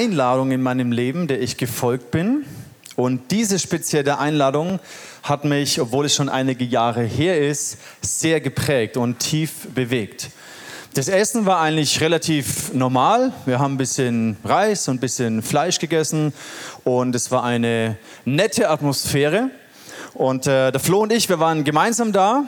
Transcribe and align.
Einladung 0.00 0.50
in 0.50 0.62
meinem 0.62 0.92
Leben, 0.92 1.28
der 1.28 1.42
ich 1.42 1.58
gefolgt 1.58 2.10
bin. 2.10 2.46
Und 2.96 3.30
diese 3.30 3.58
spezielle 3.58 4.18
Einladung 4.18 4.80
hat 5.22 5.44
mich, 5.44 5.78
obwohl 5.78 6.06
es 6.06 6.14
schon 6.14 6.30
einige 6.30 6.64
Jahre 6.64 7.02
her 7.02 7.38
ist, 7.38 7.76
sehr 8.00 8.40
geprägt 8.40 8.96
und 8.96 9.18
tief 9.18 9.68
bewegt. 9.74 10.30
Das 10.94 11.08
Essen 11.08 11.44
war 11.44 11.60
eigentlich 11.60 12.00
relativ 12.00 12.72
normal. 12.72 13.34
Wir 13.44 13.58
haben 13.58 13.74
ein 13.74 13.76
bisschen 13.76 14.38
Reis 14.42 14.88
und 14.88 14.96
ein 14.96 15.00
bisschen 15.00 15.42
Fleisch 15.42 15.78
gegessen 15.78 16.32
und 16.84 17.14
es 17.14 17.30
war 17.30 17.44
eine 17.44 17.98
nette 18.24 18.70
Atmosphäre. 18.70 19.50
Und 20.14 20.46
äh, 20.46 20.72
der 20.72 20.80
Flo 20.80 21.02
und 21.02 21.12
ich, 21.12 21.28
wir 21.28 21.40
waren 21.40 21.62
gemeinsam 21.62 22.10
da 22.12 22.44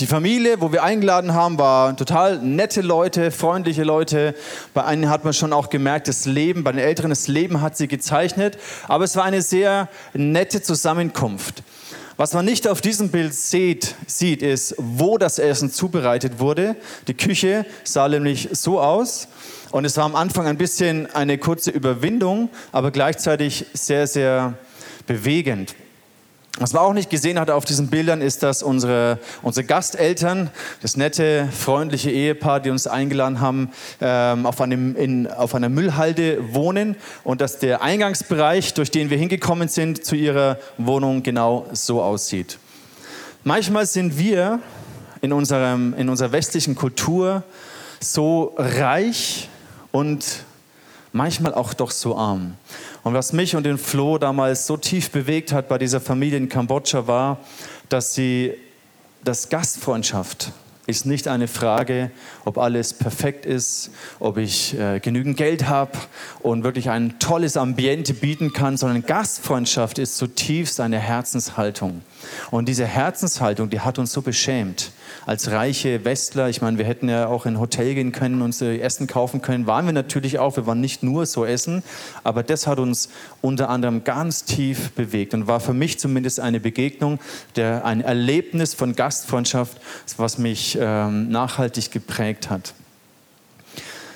die 0.00 0.06
Familie, 0.06 0.62
wo 0.62 0.72
wir 0.72 0.82
eingeladen 0.82 1.34
haben, 1.34 1.58
war 1.58 1.94
total 1.94 2.38
nette 2.38 2.80
Leute, 2.80 3.30
freundliche 3.30 3.84
Leute. 3.84 4.34
Bei 4.72 4.84
einigen 4.84 5.10
hat 5.10 5.24
man 5.24 5.34
schon 5.34 5.52
auch 5.52 5.68
gemerkt, 5.68 6.08
das 6.08 6.24
Leben, 6.24 6.64
bei 6.64 6.72
den 6.72 6.80
Älteren, 6.80 7.10
das 7.10 7.28
Leben 7.28 7.60
hat 7.60 7.76
sie 7.76 7.86
gezeichnet. 7.86 8.56
Aber 8.88 9.04
es 9.04 9.14
war 9.16 9.24
eine 9.24 9.42
sehr 9.42 9.88
nette 10.14 10.62
Zusammenkunft. 10.62 11.62
Was 12.16 12.32
man 12.32 12.46
nicht 12.46 12.66
auf 12.66 12.80
diesem 12.80 13.10
Bild 13.10 13.34
sieht, 13.34 13.94
sieht, 14.06 14.42
ist, 14.42 14.74
wo 14.78 15.18
das 15.18 15.38
Essen 15.38 15.70
zubereitet 15.70 16.38
wurde. 16.38 16.76
Die 17.06 17.14
Küche 17.14 17.66
sah 17.84 18.08
nämlich 18.08 18.48
so 18.52 18.80
aus. 18.80 19.28
Und 19.70 19.84
es 19.84 19.96
war 19.98 20.04
am 20.04 20.16
Anfang 20.16 20.46
ein 20.46 20.56
bisschen 20.56 21.14
eine 21.14 21.36
kurze 21.36 21.70
Überwindung, 21.70 22.48
aber 22.72 22.90
gleichzeitig 22.90 23.66
sehr, 23.74 24.06
sehr 24.06 24.54
bewegend. 25.06 25.74
Was 26.60 26.74
man 26.74 26.82
auch 26.82 26.92
nicht 26.92 27.08
gesehen 27.08 27.40
hat 27.40 27.50
auf 27.50 27.64
diesen 27.64 27.88
Bildern, 27.88 28.20
ist, 28.20 28.42
dass 28.42 28.62
unsere, 28.62 29.18
unsere 29.40 29.64
Gasteltern, 29.64 30.50
das 30.82 30.94
nette, 30.94 31.48
freundliche 31.50 32.10
Ehepaar, 32.10 32.60
die 32.60 32.68
uns 32.68 32.86
eingeladen 32.86 33.40
haben, 33.40 33.70
ähm, 34.02 34.44
auf, 34.44 34.60
einem, 34.60 34.94
in, 34.94 35.26
auf 35.26 35.54
einer 35.54 35.70
Müllhalde 35.70 36.52
wohnen 36.52 36.96
und 37.24 37.40
dass 37.40 37.60
der 37.60 37.80
Eingangsbereich, 37.80 38.74
durch 38.74 38.90
den 38.90 39.08
wir 39.08 39.16
hingekommen 39.16 39.68
sind, 39.68 40.04
zu 40.04 40.14
ihrer 40.14 40.58
Wohnung 40.76 41.22
genau 41.22 41.66
so 41.72 42.02
aussieht. 42.02 42.58
Manchmal 43.42 43.86
sind 43.86 44.18
wir 44.18 44.58
in, 45.22 45.32
unserem, 45.32 45.94
in 45.94 46.10
unserer 46.10 46.32
westlichen 46.32 46.74
Kultur 46.74 47.42
so 48.00 48.54
reich 48.58 49.48
und 49.92 50.44
manchmal 51.12 51.54
auch 51.54 51.74
doch 51.74 51.90
so 51.90 52.16
arm. 52.16 52.54
Und 53.02 53.14
was 53.14 53.32
mich 53.32 53.56
und 53.56 53.64
den 53.64 53.78
Flo 53.78 54.18
damals 54.18 54.66
so 54.66 54.76
tief 54.76 55.10
bewegt 55.10 55.52
hat 55.52 55.68
bei 55.68 55.78
dieser 55.78 56.00
Familie 56.00 56.38
in 56.38 56.48
Kambodscha 56.48 57.06
war, 57.06 57.38
dass 57.88 58.14
sie 58.14 58.54
das 59.24 59.48
Gastfreundschaft 59.48 60.52
ist 60.90 61.06
nicht 61.06 61.28
eine 61.28 61.46
Frage, 61.46 62.10
ob 62.44 62.58
alles 62.58 62.92
perfekt 62.92 63.46
ist, 63.46 63.90
ob 64.18 64.36
ich 64.36 64.76
äh, 64.78 64.98
genügend 64.98 65.36
Geld 65.36 65.68
habe 65.68 65.92
und 66.40 66.64
wirklich 66.64 66.90
ein 66.90 67.18
tolles 67.20 67.56
Ambiente 67.56 68.12
bieten 68.12 68.52
kann, 68.52 68.76
sondern 68.76 69.02
Gastfreundschaft 69.06 69.98
ist 69.98 70.16
zutiefst 70.16 70.80
eine 70.80 70.98
Herzenshaltung. 70.98 72.02
Und 72.50 72.68
diese 72.68 72.86
Herzenshaltung, 72.86 73.70
die 73.70 73.80
hat 73.80 73.98
uns 73.98 74.12
so 74.12 74.20
beschämt 74.20 74.90
als 75.26 75.50
reiche 75.50 76.04
Westler. 76.04 76.48
Ich 76.48 76.62
meine, 76.62 76.78
wir 76.78 76.84
hätten 76.84 77.08
ja 77.08 77.26
auch 77.26 77.46
in 77.46 77.54
ein 77.54 77.60
Hotel 77.60 77.94
gehen 77.94 78.12
können, 78.12 78.42
uns 78.42 78.60
Essen 78.62 79.06
kaufen 79.06 79.42
können. 79.42 79.66
Waren 79.66 79.86
wir 79.86 79.92
natürlich 79.92 80.38
auch. 80.38 80.56
Wir 80.56 80.66
waren 80.66 80.80
nicht 80.80 81.02
nur 81.02 81.26
so 81.26 81.44
essen. 81.44 81.82
Aber 82.24 82.42
das 82.42 82.66
hat 82.66 82.78
uns 82.78 83.08
unter 83.40 83.68
anderem 83.68 84.04
ganz 84.04 84.44
tief 84.44 84.90
bewegt 84.92 85.34
und 85.34 85.46
war 85.46 85.60
für 85.60 85.74
mich 85.74 85.98
zumindest 85.98 86.40
eine 86.40 86.60
Begegnung, 86.60 87.18
der, 87.56 87.84
ein 87.84 88.00
Erlebnis 88.00 88.74
von 88.74 88.94
Gastfreundschaft, 88.94 89.78
was 90.16 90.38
mich 90.38 90.78
ähm, 90.80 91.30
nachhaltig 91.30 91.90
geprägt 91.90 92.50
hat. 92.50 92.74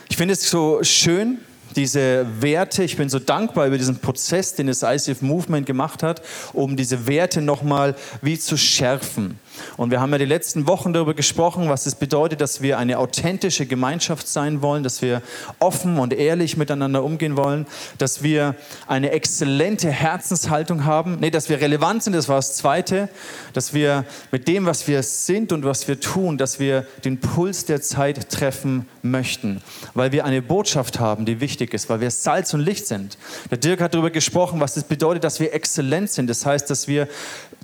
Ich 0.09 0.17
finde 0.17 0.35
es 0.35 0.49
so 0.49 0.83
schön, 0.83 1.39
diese 1.77 2.27
Werte, 2.41 2.85
ich 2.85 2.97
bin 2.97 3.09
so 3.09 3.19
dankbar 3.19 3.67
über 3.67 3.79
diesen 3.79 3.99
Prozess, 3.99 4.55
den 4.55 4.69
das 4.69 4.83
ICF 4.83 5.23
Movement 5.23 5.67
gemacht 5.67 6.03
hat, 6.03 6.23
um 6.53 6.77
diese 6.77 7.07
Werte 7.07 7.41
nochmal 7.41 7.97
wie 8.23 8.39
zu 8.39 8.57
schärfen. 8.57 9.39
Und 9.77 9.91
wir 9.91 10.01
haben 10.01 10.13
ja 10.13 10.19
die 10.19 10.25
letzten 10.25 10.67
Wochen 10.67 10.93
darüber 10.93 11.15
gesprochen, 11.15 11.69
was 11.69 11.87
es 11.87 11.95
bedeutet, 11.95 12.41
dass 12.41 12.63
wir 12.63 12.79
eine 12.79 12.99
authentische 12.99 13.67
Gemeinschaft 13.67 14.29
sein 14.29 14.63
wollen, 14.63 14.83
dass 14.83 15.03
wir 15.03 15.23
offen 15.59 15.99
und 15.99 16.13
ehrlich 16.13 16.57
miteinander 16.57 17.03
umgehen 17.03 17.37
wollen, 17.37 17.67
dass 17.99 18.23
wir 18.23 18.55
eine 18.87 19.11
exzellente 19.11 19.91
Herzenshaltung 19.91 20.85
haben, 20.85 21.19
nee, 21.21 21.31
dass 21.31 21.49
wir 21.49 21.61
relevant 21.61 22.03
sind, 22.03 22.15
das 22.15 22.29
war 22.29 22.37
das 22.37 22.55
Zweite, 22.55 23.09
dass 23.53 23.75
wir 23.75 24.05
mit 24.31 24.49
dem, 24.49 24.67
was 24.67 24.87
wir 24.89 25.03
sind 25.03 25.53
und 25.53 25.65
was 25.65 25.89
wir 25.89 26.01
tun, 26.01 26.39
dass 26.39 26.59
wir 26.59 26.87
den 27.05 27.21
Puls 27.21 27.65
der 27.65 27.83
Zeit 27.83 28.31
treffen 28.31 28.89
möchten, 29.03 29.63
weil 29.95 30.13
wir 30.13 30.25
eine 30.25 30.43
Botschaft 30.43 30.99
haben, 30.99 31.25
die 31.25 31.41
wichtig 31.41 31.75
ist, 31.75 31.89
weil 31.89 32.01
wir 32.01 32.11
Salz 32.11 32.55
und 32.55 32.61
Licht 32.61 32.87
sind. 32.87 33.19
Der 33.51 33.59
Dirk 33.59 33.81
hat 33.81 33.95
darüber 33.95 34.11
gesprochen, 34.11 34.61
was 34.61 34.77
es 34.77 34.85
bedeutet, 34.85 35.25
dass 35.25 35.41
wir 35.41 35.53
exzellent 35.55 36.11
sind. 36.11 36.29
Das 36.29 36.45
heißt, 36.47 36.69
dass 36.71 36.89
wir 36.89 37.09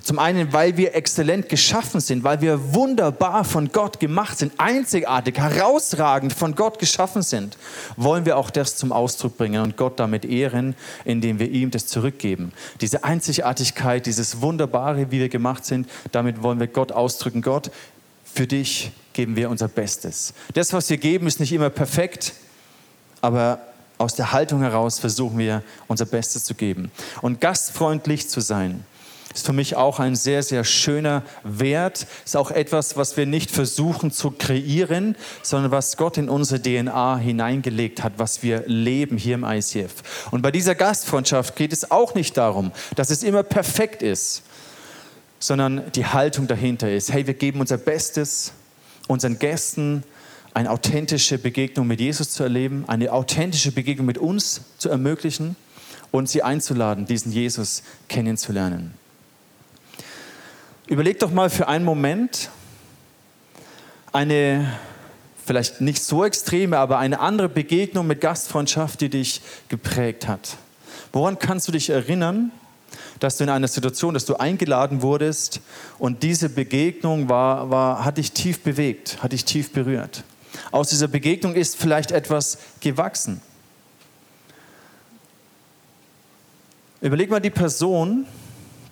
zum 0.03 0.19
einen, 0.19 0.51
weil 0.53 0.77
wir 0.77 0.95
exzellent 0.95 1.49
geschaffen 1.49 1.99
sind, 1.99 2.23
weil 2.23 2.41
wir 2.41 2.73
wunderbar 2.73 3.43
von 3.43 3.71
Gott 3.71 3.99
gemacht 3.99 4.37
sind, 4.37 4.53
einzigartig, 4.57 5.37
herausragend 5.37 6.33
von 6.33 6.55
Gott 6.55 6.79
geschaffen 6.79 7.21
sind, 7.21 7.57
wollen 7.97 8.25
wir 8.25 8.37
auch 8.37 8.49
das 8.49 8.75
zum 8.75 8.91
Ausdruck 8.91 9.37
bringen 9.37 9.61
und 9.61 9.77
Gott 9.77 9.99
damit 9.99 10.25
ehren, 10.25 10.75
indem 11.05 11.39
wir 11.39 11.49
ihm 11.49 11.71
das 11.71 11.87
zurückgeben. 11.87 12.51
Diese 12.81 13.03
Einzigartigkeit, 13.03 14.05
dieses 14.05 14.41
Wunderbare, 14.41 15.11
wie 15.11 15.19
wir 15.19 15.29
gemacht 15.29 15.65
sind, 15.65 15.87
damit 16.11 16.41
wollen 16.41 16.59
wir 16.59 16.67
Gott 16.67 16.91
ausdrücken. 16.91 17.41
Gott, 17.41 17.71
für 18.23 18.47
dich 18.47 18.91
geben 19.13 19.35
wir 19.35 19.49
unser 19.49 19.67
Bestes. 19.67 20.33
Das, 20.53 20.73
was 20.73 20.89
wir 20.89 20.97
geben, 20.97 21.27
ist 21.27 21.39
nicht 21.39 21.51
immer 21.53 21.69
perfekt, 21.69 22.33
aber 23.21 23.59
aus 23.97 24.15
der 24.15 24.31
Haltung 24.31 24.61
heraus 24.61 24.97
versuchen 24.99 25.37
wir, 25.37 25.61
unser 25.87 26.05
Bestes 26.05 26.43
zu 26.43 26.55
geben. 26.55 26.91
Und 27.21 27.39
gastfreundlich 27.39 28.29
zu 28.29 28.41
sein 28.41 28.83
ist 29.33 29.45
für 29.45 29.53
mich 29.53 29.75
auch 29.75 29.99
ein 29.99 30.15
sehr, 30.15 30.43
sehr 30.43 30.63
schöner 30.63 31.23
Wert. 31.43 32.07
Ist 32.25 32.37
auch 32.37 32.51
etwas, 32.51 32.97
was 32.97 33.17
wir 33.17 33.25
nicht 33.25 33.51
versuchen 33.51 34.11
zu 34.11 34.31
kreieren, 34.31 35.15
sondern 35.41 35.71
was 35.71 35.97
Gott 35.97 36.17
in 36.17 36.29
unsere 36.29 36.61
DNA 36.61 37.17
hineingelegt 37.17 38.03
hat, 38.03 38.13
was 38.17 38.43
wir 38.43 38.63
leben 38.67 39.17
hier 39.17 39.35
im 39.35 39.43
ICF. 39.43 40.29
Und 40.31 40.41
bei 40.41 40.51
dieser 40.51 40.75
Gastfreundschaft 40.75 41.55
geht 41.55 41.73
es 41.73 41.91
auch 41.91 42.15
nicht 42.15 42.37
darum, 42.37 42.71
dass 42.95 43.09
es 43.09 43.23
immer 43.23 43.43
perfekt 43.43 44.01
ist, 44.01 44.43
sondern 45.39 45.91
die 45.93 46.05
Haltung 46.05 46.47
dahinter 46.47 46.91
ist, 46.91 47.11
hey, 47.11 47.25
wir 47.25 47.33
geben 47.33 47.59
unser 47.59 47.77
Bestes, 47.77 48.53
unseren 49.07 49.39
Gästen 49.39 50.03
eine 50.53 50.69
authentische 50.69 51.37
Begegnung 51.37 51.87
mit 51.87 51.99
Jesus 51.99 52.31
zu 52.31 52.43
erleben, 52.43 52.83
eine 52.87 53.11
authentische 53.11 53.71
Begegnung 53.71 54.05
mit 54.05 54.17
uns 54.17 54.61
zu 54.77 54.89
ermöglichen 54.89 55.55
und 56.11 56.29
sie 56.29 56.43
einzuladen, 56.43 57.05
diesen 57.05 57.31
Jesus 57.31 57.83
kennenzulernen. 58.09 58.93
Überleg 60.91 61.19
doch 61.19 61.31
mal 61.31 61.49
für 61.49 61.69
einen 61.69 61.85
Moment 61.85 62.49
eine 64.11 64.77
vielleicht 65.45 65.79
nicht 65.79 66.03
so 66.03 66.25
extreme, 66.25 66.77
aber 66.77 66.97
eine 66.97 67.21
andere 67.21 67.47
Begegnung 67.47 68.07
mit 68.07 68.19
Gastfreundschaft, 68.19 68.99
die 68.99 69.07
dich 69.07 69.41
geprägt 69.69 70.27
hat. 70.27 70.57
Woran 71.13 71.39
kannst 71.39 71.69
du 71.69 71.71
dich 71.71 71.89
erinnern, 71.91 72.51
dass 73.21 73.37
du 73.37 73.45
in 73.45 73.49
einer 73.49 73.69
Situation, 73.69 74.13
dass 74.13 74.25
du 74.25 74.35
eingeladen 74.35 75.01
wurdest 75.01 75.61
und 75.97 76.23
diese 76.23 76.49
Begegnung 76.49 77.29
war, 77.29 77.69
war, 77.69 78.03
hat 78.03 78.17
dich 78.17 78.33
tief 78.33 78.59
bewegt, 78.59 79.23
hat 79.23 79.31
dich 79.31 79.45
tief 79.45 79.71
berührt? 79.71 80.25
Aus 80.71 80.89
dieser 80.89 81.07
Begegnung 81.07 81.55
ist 81.55 81.77
vielleicht 81.77 82.11
etwas 82.11 82.57
gewachsen. 82.81 83.39
Überleg 86.99 87.29
mal 87.29 87.39
die 87.39 87.49
Person, 87.49 88.25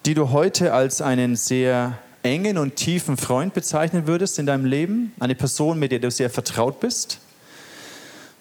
die 0.10 0.16
du 0.16 0.32
heute 0.32 0.74
als 0.74 1.04
einen 1.04 1.36
sehr 1.36 1.96
engen 2.24 2.58
und 2.58 2.76
tiefen 2.76 3.16
Freund 3.16 3.54
bezeichnen 3.54 4.08
würdest 4.08 4.40
in 4.40 4.48
deinem 4.48 4.66
Leben, 4.66 5.14
eine 5.20 5.36
Person, 5.36 5.78
mit 5.78 5.92
der 5.92 6.00
du 6.00 6.10
sehr 6.10 6.32
vertraut 6.32 6.80
bist? 6.80 7.20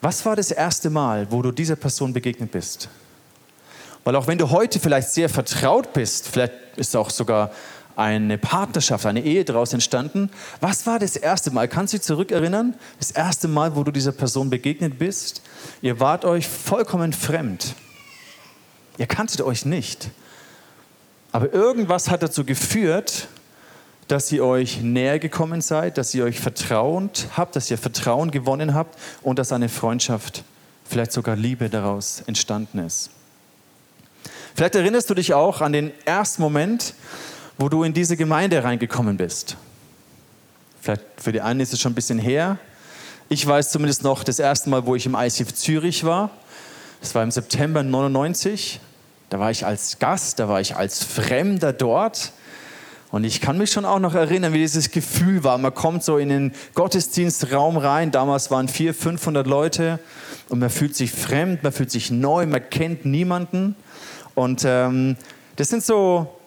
Was 0.00 0.24
war 0.24 0.34
das 0.34 0.50
erste 0.50 0.88
Mal, 0.88 1.30
wo 1.30 1.42
du 1.42 1.52
dieser 1.52 1.76
Person 1.76 2.14
begegnet 2.14 2.52
bist? 2.52 2.88
Weil 4.02 4.16
auch 4.16 4.26
wenn 4.26 4.38
du 4.38 4.48
heute 4.48 4.80
vielleicht 4.80 5.10
sehr 5.10 5.28
vertraut 5.28 5.92
bist, 5.92 6.28
vielleicht 6.28 6.54
ist 6.76 6.96
auch 6.96 7.10
sogar 7.10 7.50
eine 7.96 8.38
Partnerschaft, 8.38 9.04
eine 9.04 9.22
Ehe 9.22 9.44
daraus 9.44 9.74
entstanden. 9.74 10.30
Was 10.62 10.86
war 10.86 10.98
das 10.98 11.16
erste 11.16 11.50
Mal? 11.50 11.68
Kannst 11.68 11.92
du 11.92 11.98
dich 11.98 12.06
zurückerinnern? 12.06 12.76
Das 12.98 13.10
erste 13.10 13.46
Mal, 13.46 13.76
wo 13.76 13.84
du 13.84 13.92
dieser 13.92 14.12
Person 14.12 14.48
begegnet 14.48 14.98
bist? 14.98 15.42
Ihr 15.82 16.00
wart 16.00 16.24
euch 16.24 16.48
vollkommen 16.48 17.12
fremd. 17.12 17.74
Ihr 18.96 19.06
kanntet 19.06 19.42
euch 19.42 19.66
nicht. 19.66 20.10
Aber 21.32 21.52
irgendwas 21.52 22.08
hat 22.10 22.22
dazu 22.22 22.44
geführt, 22.44 23.28
dass 24.08 24.32
ihr 24.32 24.44
euch 24.44 24.80
näher 24.80 25.18
gekommen 25.18 25.60
seid, 25.60 25.98
dass 25.98 26.14
ihr 26.14 26.24
euch 26.24 26.40
vertrauend 26.40 27.28
habt, 27.36 27.56
dass 27.56 27.70
ihr 27.70 27.76
Vertrauen 27.76 28.30
gewonnen 28.30 28.74
habt 28.74 28.98
und 29.22 29.38
dass 29.38 29.52
eine 29.52 29.68
Freundschaft, 29.68 30.44
vielleicht 30.88 31.12
sogar 31.12 31.36
Liebe 31.36 31.68
daraus 31.68 32.22
entstanden 32.26 32.78
ist. 32.78 33.10
Vielleicht 34.54 34.74
erinnerst 34.74 35.10
du 35.10 35.14
dich 35.14 35.34
auch 35.34 35.60
an 35.60 35.72
den 35.72 35.92
ersten 36.06 36.40
Moment, 36.40 36.94
wo 37.58 37.68
du 37.68 37.82
in 37.82 37.92
diese 37.92 38.16
Gemeinde 38.16 38.64
reingekommen 38.64 39.18
bist. 39.18 39.56
Vielleicht 40.80 41.02
für 41.18 41.32
die 41.32 41.42
einen 41.42 41.60
ist 41.60 41.74
es 41.74 41.80
schon 41.80 41.92
ein 41.92 41.94
bisschen 41.94 42.18
her. 42.18 42.58
Ich 43.28 43.46
weiß 43.46 43.70
zumindest 43.70 44.02
noch 44.02 44.24
das 44.24 44.38
erste 44.38 44.70
Mal, 44.70 44.86
wo 44.86 44.94
ich 44.94 45.04
im 45.04 45.14
ICF 45.14 45.52
Zürich 45.52 46.04
war. 46.04 46.30
Das 47.00 47.14
war 47.14 47.22
im 47.22 47.30
September 47.30 47.82
99. 47.82 48.80
Da 49.30 49.38
war 49.38 49.50
ich 49.50 49.66
als 49.66 49.98
Gast, 49.98 50.38
da 50.38 50.48
war 50.48 50.60
ich 50.60 50.76
als 50.76 51.04
Fremder 51.04 51.72
dort. 51.72 52.32
Und 53.10 53.24
ich 53.24 53.40
kann 53.40 53.56
mich 53.56 53.70
schon 53.70 53.84
auch 53.84 54.00
noch 54.00 54.14
erinnern, 54.14 54.52
wie 54.52 54.58
dieses 54.58 54.90
Gefühl 54.90 55.42
war. 55.42 55.56
Man 55.58 55.74
kommt 55.74 56.04
so 56.04 56.18
in 56.18 56.28
den 56.28 56.52
Gottesdienstraum 56.74 57.78
rein. 57.78 58.10
Damals 58.10 58.50
waren 58.50 58.68
400, 58.68 59.02
500 59.02 59.46
Leute. 59.46 59.98
Und 60.48 60.58
man 60.58 60.70
fühlt 60.70 60.94
sich 60.94 61.10
fremd, 61.10 61.62
man 61.62 61.72
fühlt 61.72 61.90
sich 61.90 62.10
neu, 62.10 62.46
man 62.46 62.68
kennt 62.68 63.06
niemanden. 63.06 63.76
Und 64.34 64.62
ähm, 64.66 65.16
das 65.56 65.68
sind 65.70 65.84
so 65.84 66.38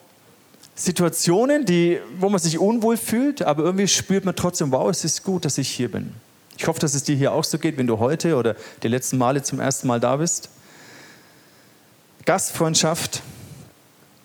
Situationen, 0.75 1.65
die, 1.65 1.99
wo 2.19 2.29
man 2.29 2.39
sich 2.39 2.57
unwohl 2.57 2.97
fühlt, 2.97 3.41
aber 3.41 3.63
irgendwie 3.63 3.87
spürt 3.87 4.25
man 4.25 4.35
trotzdem, 4.35 4.71
wow, 4.71 4.89
es 4.89 5.03
ist 5.03 5.23
gut, 5.23 5.45
dass 5.45 5.57
ich 5.57 5.69
hier 5.69 5.91
bin. 5.91 6.13
Ich 6.57 6.67
hoffe, 6.67 6.79
dass 6.79 6.93
es 6.93 7.03
dir 7.03 7.15
hier 7.15 7.33
auch 7.33 7.43
so 7.43 7.57
geht, 7.57 7.77
wenn 7.77 7.87
du 7.87 7.99
heute 7.99 8.35
oder 8.35 8.55
die 8.81 8.87
letzten 8.87 9.17
Male 9.17 9.43
zum 9.43 9.59
ersten 9.59 9.87
Mal 9.87 9.99
da 9.99 10.15
bist. 10.15 10.49
Gastfreundschaft 12.25 13.21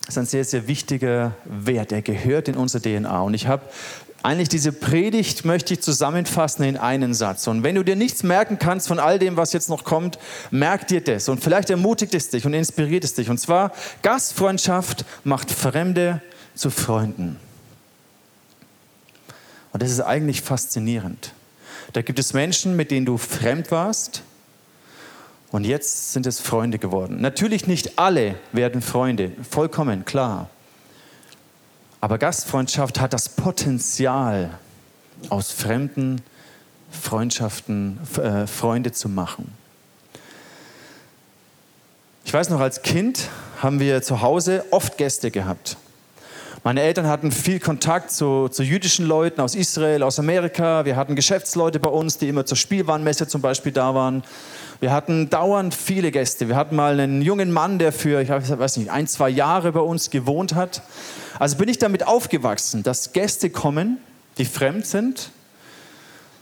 ist 0.08 0.18
ein 0.18 0.26
sehr, 0.26 0.44
sehr 0.44 0.68
wichtiger 0.68 1.34
Wert. 1.44 1.92
Er 1.92 2.02
gehört 2.02 2.48
in 2.48 2.56
unsere 2.56 2.82
DNA. 2.82 3.22
Und 3.22 3.34
ich 3.34 3.46
habe 3.46 3.62
eigentlich 4.22 4.48
diese 4.48 4.72
Predigt 4.72 5.44
möchte 5.44 5.74
ich 5.74 5.82
zusammenfassen 5.82 6.64
in 6.64 6.76
einen 6.76 7.14
Satz. 7.14 7.46
Und 7.46 7.62
wenn 7.62 7.76
du 7.76 7.84
dir 7.84 7.96
nichts 7.96 8.22
merken 8.22 8.58
kannst 8.58 8.88
von 8.88 8.98
all 8.98 9.18
dem, 9.18 9.36
was 9.36 9.52
jetzt 9.52 9.68
noch 9.68 9.84
kommt, 9.84 10.18
merk 10.50 10.88
dir 10.88 11.00
das. 11.00 11.28
Und 11.28 11.42
vielleicht 11.42 11.70
ermutigt 11.70 12.12
es 12.12 12.28
dich 12.28 12.44
und 12.44 12.52
inspiriert 12.52 13.04
es 13.04 13.14
dich. 13.14 13.30
Und 13.30 13.38
zwar, 13.38 13.72
Gastfreundschaft 14.02 15.04
macht 15.22 15.50
Fremde 15.50 16.20
zu 16.54 16.70
Freunden. 16.70 17.38
Und 19.72 19.82
das 19.82 19.90
ist 19.90 20.00
eigentlich 20.00 20.42
faszinierend. 20.42 21.32
Da 21.92 22.02
gibt 22.02 22.18
es 22.18 22.32
Menschen, 22.32 22.74
mit 22.74 22.90
denen 22.90 23.06
du 23.06 23.18
fremd 23.18 23.70
warst, 23.70 24.22
und 25.56 25.64
jetzt 25.64 26.12
sind 26.12 26.26
es 26.26 26.38
Freunde 26.38 26.78
geworden. 26.78 27.22
Natürlich 27.22 27.66
nicht 27.66 27.98
alle 27.98 28.34
werden 28.52 28.82
Freunde, 28.82 29.32
vollkommen 29.48 30.04
klar. 30.04 30.50
Aber 31.98 32.18
Gastfreundschaft 32.18 33.00
hat 33.00 33.14
das 33.14 33.30
Potenzial, 33.30 34.58
aus 35.30 35.52
fremden 35.52 36.20
Freundschaften 36.90 37.98
äh, 38.18 38.46
Freunde 38.46 38.92
zu 38.92 39.08
machen. 39.08 39.50
Ich 42.26 42.34
weiß 42.34 42.50
noch, 42.50 42.60
als 42.60 42.82
Kind 42.82 43.30
haben 43.62 43.80
wir 43.80 44.02
zu 44.02 44.20
Hause 44.20 44.62
oft 44.72 44.98
Gäste 44.98 45.30
gehabt. 45.30 45.78
Meine 46.64 46.82
Eltern 46.82 47.06
hatten 47.06 47.30
viel 47.30 47.60
Kontakt 47.60 48.10
zu, 48.10 48.48
zu, 48.48 48.62
jüdischen 48.62 49.06
Leuten 49.06 49.40
aus 49.40 49.54
Israel, 49.54 50.02
aus 50.02 50.18
Amerika. 50.18 50.84
Wir 50.84 50.96
hatten 50.96 51.14
Geschäftsleute 51.14 51.78
bei 51.78 51.88
uns, 51.88 52.18
die 52.18 52.28
immer 52.28 52.44
zur 52.44 52.56
Spielwarenmesse 52.56 53.28
zum 53.28 53.40
Beispiel 53.40 53.70
da 53.70 53.94
waren. 53.94 54.24
Wir 54.80 54.92
hatten 54.92 55.30
dauernd 55.30 55.74
viele 55.74 56.10
Gäste. 56.10 56.48
Wir 56.48 56.56
hatten 56.56 56.76
mal 56.76 57.00
einen 57.00 57.22
jungen 57.22 57.52
Mann, 57.52 57.78
der 57.78 57.92
für, 57.92 58.20
ich 58.20 58.28
weiß 58.28 58.76
nicht, 58.76 58.90
ein, 58.90 59.06
zwei 59.06 59.30
Jahre 59.30 59.72
bei 59.72 59.80
uns 59.80 60.10
gewohnt 60.10 60.54
hat. 60.54 60.82
Also 61.38 61.56
bin 61.56 61.68
ich 61.68 61.78
damit 61.78 62.06
aufgewachsen, 62.06 62.82
dass 62.82 63.12
Gäste 63.12 63.50
kommen, 63.50 63.98
die 64.38 64.44
fremd 64.44 64.86
sind. 64.86 65.30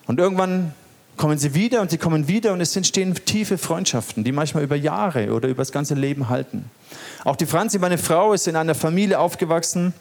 Und 0.06 0.18
irgendwann 0.18 0.74
kommen 1.16 1.38
sie 1.38 1.54
wieder 1.54 1.80
und 1.80 1.90
sie 1.90 1.98
kommen 1.98 2.26
wieder 2.26 2.52
und 2.52 2.60
es 2.60 2.74
entstehen 2.74 3.14
tiefe 3.14 3.56
Freundschaften, 3.56 4.24
die 4.24 4.32
manchmal 4.32 4.64
über 4.64 4.76
Jahre 4.76 5.32
oder 5.32 5.48
über 5.48 5.62
das 5.62 5.70
ganze 5.70 5.94
Leben 5.94 6.28
halten. 6.28 6.70
Auch 7.24 7.36
die 7.36 7.46
Franzi, 7.46 7.78
meine 7.78 7.98
Frau, 7.98 8.32
ist 8.32 8.48
in 8.48 8.56
einer 8.56 8.74
Familie 8.74 9.18
aufgewachsen, 9.18 9.94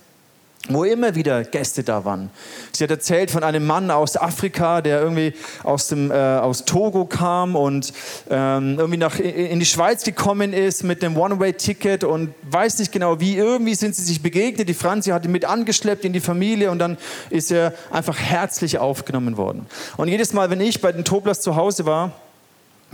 wo 0.70 0.86
immer 0.86 1.14
wieder 1.16 1.44
Gäste 1.44 1.84
da 1.84 2.06
waren. 2.06 2.30
Sie 2.72 2.86
hat 2.86 2.92
erzählt 2.92 3.32
von 3.32 3.44
einem 3.44 3.66
Mann 3.66 3.92
aus 3.92 4.16
Afrika, 4.16 4.82
der 4.82 5.02
irgendwie 5.02 5.34
aus, 5.64 5.90
dem, 5.90 6.10
äh, 6.10 6.14
aus 6.14 6.64
Togo 6.64 7.04
kam 7.04 7.58
und 7.58 7.92
ähm, 8.30 8.76
irgendwie 8.80 8.98
nach, 8.98 9.20
in 9.20 9.60
die 9.60 9.66
Schweiz 9.66 10.06
gekommen 10.06 10.54
ist 10.54 10.84
mit 10.84 11.04
einem 11.04 11.18
One-Way-Ticket 11.18 12.06
und 12.06 12.34
weiß 12.44 12.80
nicht 12.80 12.94
genau 12.94 13.20
wie. 13.20 13.36
Irgendwie 13.36 13.76
sind 13.76 13.94
sie 13.94 14.04
sich 14.04 14.24
begegnet. 14.24 14.70
Die 14.70 14.74
Franzi 14.74 15.10
hat 15.10 15.26
ihn 15.26 15.34
mit 15.34 15.44
angeschleppt 15.44 16.06
in 16.06 16.14
die 16.14 16.22
Familie 16.22 16.72
und 16.72 16.80
dann 16.80 16.98
ist 17.30 17.52
er 17.52 17.74
einfach 17.92 18.18
herzlich 18.18 18.78
aufgenommen 18.78 19.36
worden. 19.36 19.66
Und 19.98 20.08
jedes 20.08 20.32
Mal, 20.32 20.50
wenn 20.50 20.62
ich 20.62 20.80
bei 20.80 20.94
den 20.94 21.04
Toblers 21.04 21.42
zu 21.42 21.58
Hause 21.58 21.86
war, 21.86 22.14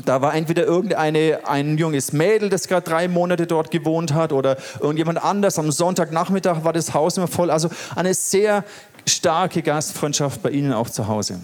da 0.05 0.21
war 0.21 0.33
entweder 0.33 0.63
irgendeine, 0.63 1.41
ein 1.45 1.77
junges 1.77 2.13
Mädel, 2.13 2.49
das 2.49 2.67
gerade 2.67 2.89
drei 2.89 3.07
Monate 3.07 3.47
dort 3.47 3.71
gewohnt 3.71 4.13
hat, 4.13 4.33
oder 4.33 4.57
irgendjemand 4.79 5.23
anders. 5.23 5.59
Am 5.59 5.71
Sonntagnachmittag 5.71 6.63
war 6.63 6.73
das 6.73 6.93
Haus 6.93 7.17
immer 7.17 7.27
voll. 7.27 7.51
Also 7.51 7.69
eine 7.95 8.13
sehr 8.13 8.63
starke 9.07 9.61
Gastfreundschaft 9.61 10.41
bei 10.41 10.51
Ihnen 10.51 10.73
auch 10.73 10.89
zu 10.89 11.07
Hause. 11.07 11.39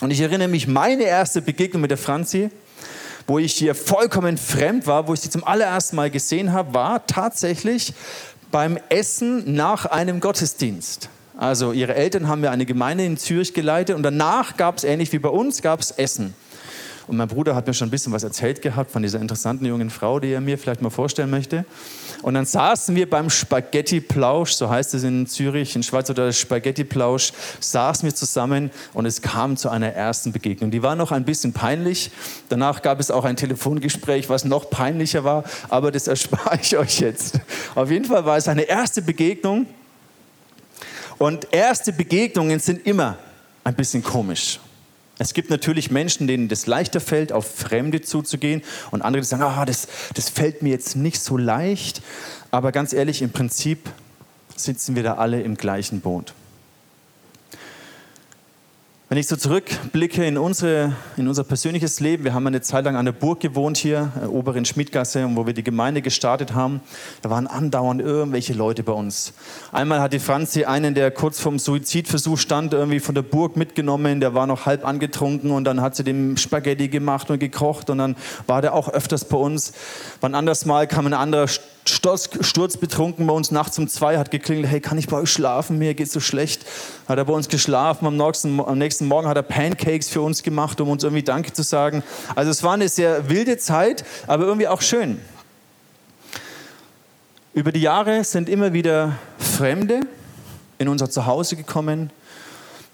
Und 0.00 0.10
ich 0.10 0.20
erinnere 0.20 0.48
mich, 0.48 0.68
meine 0.68 1.04
erste 1.04 1.40
Begegnung 1.40 1.80
mit 1.80 1.90
der 1.90 1.98
Franzi, 1.98 2.50
wo 3.26 3.38
ich 3.38 3.54
hier 3.54 3.74
vollkommen 3.74 4.36
fremd 4.36 4.86
war, 4.86 5.08
wo 5.08 5.14
ich 5.14 5.20
sie 5.20 5.30
zum 5.30 5.42
allerersten 5.42 5.96
Mal 5.96 6.10
gesehen 6.10 6.52
habe, 6.52 6.74
war 6.74 7.06
tatsächlich 7.06 7.92
beim 8.52 8.78
Essen 8.88 9.54
nach 9.54 9.86
einem 9.86 10.20
Gottesdienst. 10.20 11.08
Also 11.36 11.72
ihre 11.72 11.94
Eltern 11.94 12.28
haben 12.28 12.42
ja 12.44 12.50
eine 12.50 12.66
Gemeinde 12.66 13.04
in 13.04 13.16
Zürich 13.16 13.52
geleitet 13.52 13.96
und 13.96 14.02
danach 14.02 14.56
gab 14.56 14.78
es 14.78 14.84
ähnlich 14.84 15.12
wie 15.12 15.18
bei 15.18 15.28
uns, 15.28 15.60
gab 15.60 15.80
es 15.80 15.90
Essen. 15.90 16.34
Und 17.08 17.16
mein 17.16 17.28
Bruder 17.28 17.54
hat 17.54 17.66
mir 17.66 17.74
schon 17.74 17.86
ein 17.86 17.90
bisschen 17.90 18.12
was 18.12 18.24
erzählt 18.24 18.62
gehabt 18.62 18.90
von 18.90 19.02
dieser 19.02 19.20
interessanten 19.20 19.64
jungen 19.64 19.90
Frau, 19.90 20.18
die 20.18 20.32
er 20.32 20.40
mir 20.40 20.58
vielleicht 20.58 20.82
mal 20.82 20.90
vorstellen 20.90 21.30
möchte. 21.30 21.64
Und 22.22 22.34
dann 22.34 22.44
saßen 22.44 22.96
wir 22.96 23.08
beim 23.08 23.30
Spaghetti-Plausch, 23.30 24.52
so 24.52 24.68
heißt 24.68 24.94
es 24.94 25.04
in 25.04 25.26
Zürich, 25.26 25.76
in 25.76 25.84
Schweiz 25.84 26.10
oder 26.10 26.32
Spaghetti-Plausch, 26.32 27.32
saßen 27.60 28.08
wir 28.08 28.14
zusammen 28.14 28.70
und 28.92 29.06
es 29.06 29.22
kam 29.22 29.56
zu 29.56 29.68
einer 29.68 29.92
ersten 29.92 30.32
Begegnung. 30.32 30.72
Die 30.72 30.82
war 30.82 30.96
noch 30.96 31.12
ein 31.12 31.24
bisschen 31.24 31.52
peinlich. 31.52 32.10
Danach 32.48 32.82
gab 32.82 32.98
es 32.98 33.12
auch 33.12 33.24
ein 33.24 33.36
Telefongespräch, 33.36 34.28
was 34.28 34.44
noch 34.44 34.68
peinlicher 34.68 35.22
war, 35.22 35.44
aber 35.68 35.92
das 35.92 36.08
erspare 36.08 36.58
ich 36.60 36.76
euch 36.76 37.00
jetzt. 37.00 37.38
Auf 37.76 37.90
jeden 37.90 38.06
Fall 38.06 38.24
war 38.24 38.36
es 38.36 38.48
eine 38.48 38.62
erste 38.62 39.00
Begegnung. 39.02 39.66
Und 41.18 41.52
erste 41.52 41.92
Begegnungen 41.92 42.58
sind 42.58 42.86
immer 42.86 43.16
ein 43.64 43.74
bisschen 43.74 44.02
komisch. 44.02 44.58
Es 45.18 45.32
gibt 45.32 45.48
natürlich 45.48 45.90
Menschen, 45.90 46.26
denen 46.26 46.48
das 46.48 46.66
leichter 46.66 47.00
fällt, 47.00 47.32
auf 47.32 47.46
Fremde 47.56 48.02
zuzugehen 48.02 48.62
und 48.90 49.02
andere, 49.02 49.22
die 49.22 49.26
sagen, 49.26 49.42
ah, 49.42 49.64
das, 49.64 49.88
das 50.14 50.28
fällt 50.28 50.62
mir 50.62 50.70
jetzt 50.70 50.96
nicht 50.96 51.22
so 51.22 51.36
leicht. 51.38 52.02
Aber 52.50 52.70
ganz 52.70 52.92
ehrlich, 52.92 53.22
im 53.22 53.30
Prinzip 53.30 53.88
sitzen 54.56 54.94
wir 54.94 55.02
da 55.02 55.14
alle 55.14 55.42
im 55.42 55.56
gleichen 55.56 56.00
Boot. 56.00 56.34
Wenn 59.08 59.18
ich 59.18 59.28
so 59.28 59.36
zurückblicke 59.36 60.26
in, 60.26 60.36
unsere, 60.36 60.96
in 61.16 61.28
unser 61.28 61.44
persönliches 61.44 62.00
Leben, 62.00 62.24
wir 62.24 62.34
haben 62.34 62.44
eine 62.44 62.60
Zeit 62.60 62.86
lang 62.86 62.96
an 62.96 63.04
der 63.04 63.12
Burg 63.12 63.38
gewohnt 63.38 63.76
hier, 63.76 64.10
äh, 64.20 64.26
oberen 64.26 64.64
Schmidgasse, 64.64 65.30
wo 65.34 65.46
wir 65.46 65.54
die 65.54 65.62
Gemeinde 65.62 66.02
gestartet 66.02 66.54
haben. 66.54 66.80
Da 67.22 67.30
waren 67.30 67.46
andauernd 67.46 68.00
irgendwelche 68.00 68.52
Leute 68.52 68.82
bei 68.82 68.90
uns. 68.90 69.32
Einmal 69.70 70.00
hat 70.00 70.12
die 70.12 70.18
Franzi 70.18 70.64
einen, 70.64 70.96
der 70.96 71.12
kurz 71.12 71.38
vorm 71.38 71.60
Suizidversuch 71.60 72.36
stand, 72.36 72.72
irgendwie 72.74 72.98
von 72.98 73.14
der 73.14 73.22
Burg 73.22 73.56
mitgenommen. 73.56 74.18
Der 74.18 74.34
war 74.34 74.48
noch 74.48 74.66
halb 74.66 74.84
angetrunken 74.84 75.52
und 75.52 75.62
dann 75.62 75.80
hat 75.80 75.94
sie 75.94 76.02
dem 76.02 76.36
Spaghetti 76.36 76.88
gemacht 76.88 77.30
und 77.30 77.38
gekocht 77.38 77.90
und 77.90 77.98
dann 77.98 78.16
war 78.48 78.60
der 78.60 78.74
auch 78.74 78.88
öfters 78.88 79.24
bei 79.24 79.36
uns. 79.36 79.72
Wann 80.20 80.34
anders 80.34 80.66
Mal 80.66 80.88
kam 80.88 81.06
ein 81.06 81.14
anderer 81.14 81.46
Sturz, 81.88 82.28
sturzbetrunken 82.40 83.26
bei 83.26 83.32
uns 83.32 83.50
nachts 83.50 83.78
um 83.78 83.88
zwei, 83.88 84.18
hat 84.18 84.30
geklingelt, 84.30 84.68
hey, 84.68 84.80
kann 84.80 84.98
ich 84.98 85.06
bei 85.06 85.16
euch 85.18 85.30
schlafen? 85.30 85.78
Mir 85.78 85.94
geht's 85.94 86.12
so 86.12 86.20
schlecht. 86.20 86.66
Hat 87.08 87.18
er 87.18 87.24
bei 87.24 87.32
uns 87.32 87.48
geschlafen. 87.48 88.06
Am 88.06 88.16
nächsten, 88.16 88.60
am 88.60 88.78
nächsten 88.78 89.06
Morgen 89.06 89.28
hat 89.28 89.36
er 89.36 89.42
Pancakes 89.42 90.08
für 90.08 90.20
uns 90.20 90.42
gemacht, 90.42 90.80
um 90.80 90.88
uns 90.88 91.04
irgendwie 91.04 91.22
Danke 91.22 91.52
zu 91.52 91.62
sagen. 91.62 92.02
Also 92.34 92.50
es 92.50 92.62
war 92.62 92.74
eine 92.74 92.88
sehr 92.88 93.28
wilde 93.28 93.58
Zeit, 93.58 94.04
aber 94.26 94.44
irgendwie 94.44 94.68
auch 94.68 94.82
schön. 94.82 95.20
Über 97.54 97.72
die 97.72 97.80
Jahre 97.80 98.24
sind 98.24 98.48
immer 98.48 98.72
wieder 98.72 99.16
Fremde 99.38 100.00
in 100.78 100.88
unser 100.88 101.08
Zuhause 101.08 101.56
gekommen, 101.56 102.10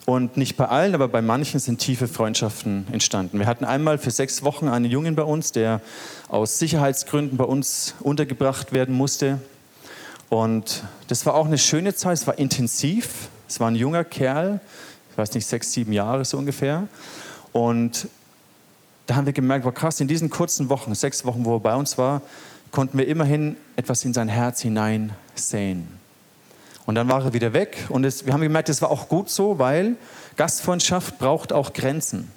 und 0.05 0.37
nicht 0.37 0.57
bei 0.57 0.67
allen, 0.67 0.95
aber 0.95 1.09
bei 1.09 1.23
manchen 1.23 1.61
sind 1.61 1.79
tiefe 1.79 2.09
Freundschaften 2.09 2.87
entstanden. 2.91 3.39
Wir 3.39 3.47
hatten 3.47 3.65
einmal 3.65 3.99
für 3.99 4.11
sechs 4.11 4.43
Wochen 4.43 4.69
einen 4.69 4.87
Jungen 4.87 5.15
bei 5.15 5.23
uns, 5.23 5.53
der 5.53 5.81
aus 6.29 6.59
Sicherheitsgründen 6.59 7.39
bei 7.39 7.45
uns 7.45 7.95
untergebracht 8.01 8.73
werden 8.73 8.97
musste. 8.97 9.39
Und 10.29 10.83
das 11.09 11.25
war 11.25 11.35
auch 11.35 11.47
eine 11.47 11.59
schöne 11.59 11.95
Zeit, 11.95 12.15
es 12.15 12.27
war 12.27 12.39
intensiv. 12.39 13.29
Es 13.53 13.61
war 13.61 13.71
ein 13.71 13.77
junger 13.77 14.03
Kerl, 14.03 14.61
ich 15.11 15.19
weiß 15.19 15.35
nicht, 15.35 15.47
sechs, 15.47 15.73
sieben 15.73 15.93
Jahre 15.93 16.25
so 16.25 16.39
ungefähr. 16.39 16.89
Und 17.53 18.09
da 19.07 19.17
haben 19.17 19.27
wir 19.27 19.35
gemerkt, 19.35 19.67
war 19.67 19.73
krass, 19.73 20.01
in 20.01 20.09
diesen 20.09 20.31
kurzen 20.31 20.71
Wochen, 20.71 20.95
sechs 20.95 21.27
Wochen, 21.27 21.45
wo 21.45 21.57
er 21.57 21.61
bei 21.61 21.75
uns 21.75 21.99
war, 21.99 22.23
konnten 22.71 22.97
wir 22.97 23.07
immerhin 23.07 23.59
etwas 23.77 24.07
in 24.07 24.15
sein 24.15 24.29
Herz 24.29 24.63
hinein 24.63 25.13
sehen. 25.35 26.02
Und 26.87 26.95
dann 26.97 27.09
war 27.09 27.25
er 27.25 27.33
wieder 27.33 27.53
weg. 27.53 27.87
Und 27.89 28.05
es, 28.05 28.27
wir 28.27 28.33
haben 28.33 28.41
gemerkt, 28.41 28.69
das 28.69 28.83
war 28.83 28.91
auch 28.91 29.09
gut 29.09 29.31
so, 29.31 29.59
weil 29.59 29.97
Gastfreundschaft 30.37 31.19
braucht 31.19 31.53
auch 31.53 31.73
Grenzen. 31.73 32.31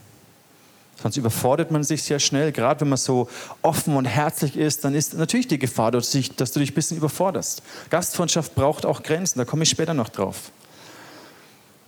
Sonst 1.02 1.18
überfordert 1.18 1.72
man 1.72 1.84
sich 1.84 2.04
sehr 2.04 2.20
schnell. 2.20 2.52
Gerade 2.52 2.82
wenn 2.82 2.90
man 2.90 2.98
so 2.98 3.28
offen 3.62 3.96
und 3.96 4.06
herzlich 4.06 4.56
ist, 4.56 4.86
dann 4.86 4.96
ist 4.96 5.14
natürlich 5.14 5.48
die 5.48 5.60
Gefahr, 5.60 5.92
dass 5.92 6.12
du 6.12 6.20
dich 6.60 6.72
ein 6.72 6.74
bisschen 6.74 6.98
überforderst. 6.98 7.64
Gastfreundschaft 7.90 8.56
braucht 8.56 8.86
auch 8.86 9.04
Grenzen. 9.04 9.40
Da 9.40 9.46
komme 9.46 9.64
ich 9.64 9.70
später 9.70 9.94
noch 9.94 10.10
drauf. 10.10 10.52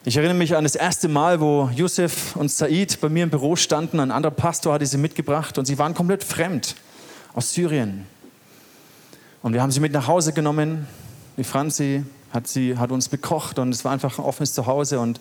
Ich 0.03 0.15
erinnere 0.15 0.37
mich 0.37 0.55
an 0.55 0.63
das 0.63 0.75
erste 0.75 1.07
Mal, 1.07 1.41
wo 1.41 1.69
Yusuf 1.75 2.35
und 2.35 2.49
Said 2.49 3.01
bei 3.01 3.09
mir 3.09 3.23
im 3.23 3.29
Büro 3.29 3.55
standen. 3.55 3.99
Ein 3.99 4.11
anderer 4.11 4.31
Pastor 4.31 4.73
hatte 4.73 4.85
sie 4.85 4.97
mitgebracht 4.97 5.57
und 5.57 5.65
sie 5.65 5.77
waren 5.77 5.93
komplett 5.93 6.23
fremd 6.23 6.75
aus 7.33 7.53
Syrien. 7.53 8.05
Und 9.41 9.53
wir 9.53 9.61
haben 9.61 9.71
sie 9.71 9.79
mit 9.79 9.93
nach 9.93 10.07
Hause 10.07 10.33
genommen. 10.33 10.87
Die 11.37 11.43
Franzi 11.43 12.03
hat, 12.37 12.47
sie, 12.47 12.77
hat 12.77 12.91
uns 12.91 13.09
bekocht 13.09 13.57
und 13.57 13.69
es 13.69 13.83
war 13.83 13.91
einfach 13.91 14.19
ein 14.19 14.23
offenes 14.23 14.53
Zuhause 14.53 14.99
und 14.99 15.19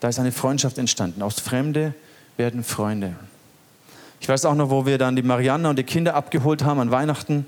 da 0.00 0.08
ist 0.08 0.18
eine 0.18 0.30
Freundschaft 0.30 0.76
entstanden. 0.76 1.22
Aus 1.22 1.40
Fremde 1.40 1.94
werden 2.36 2.64
Freunde. 2.64 3.16
Ich 4.20 4.28
weiß 4.28 4.44
auch 4.44 4.54
noch, 4.54 4.68
wo 4.68 4.84
wir 4.84 4.98
dann 4.98 5.16
die 5.16 5.22
Marianne 5.22 5.70
und 5.70 5.78
die 5.78 5.84
Kinder 5.84 6.14
abgeholt 6.14 6.64
haben 6.64 6.80
an 6.80 6.90
Weihnachten 6.90 7.46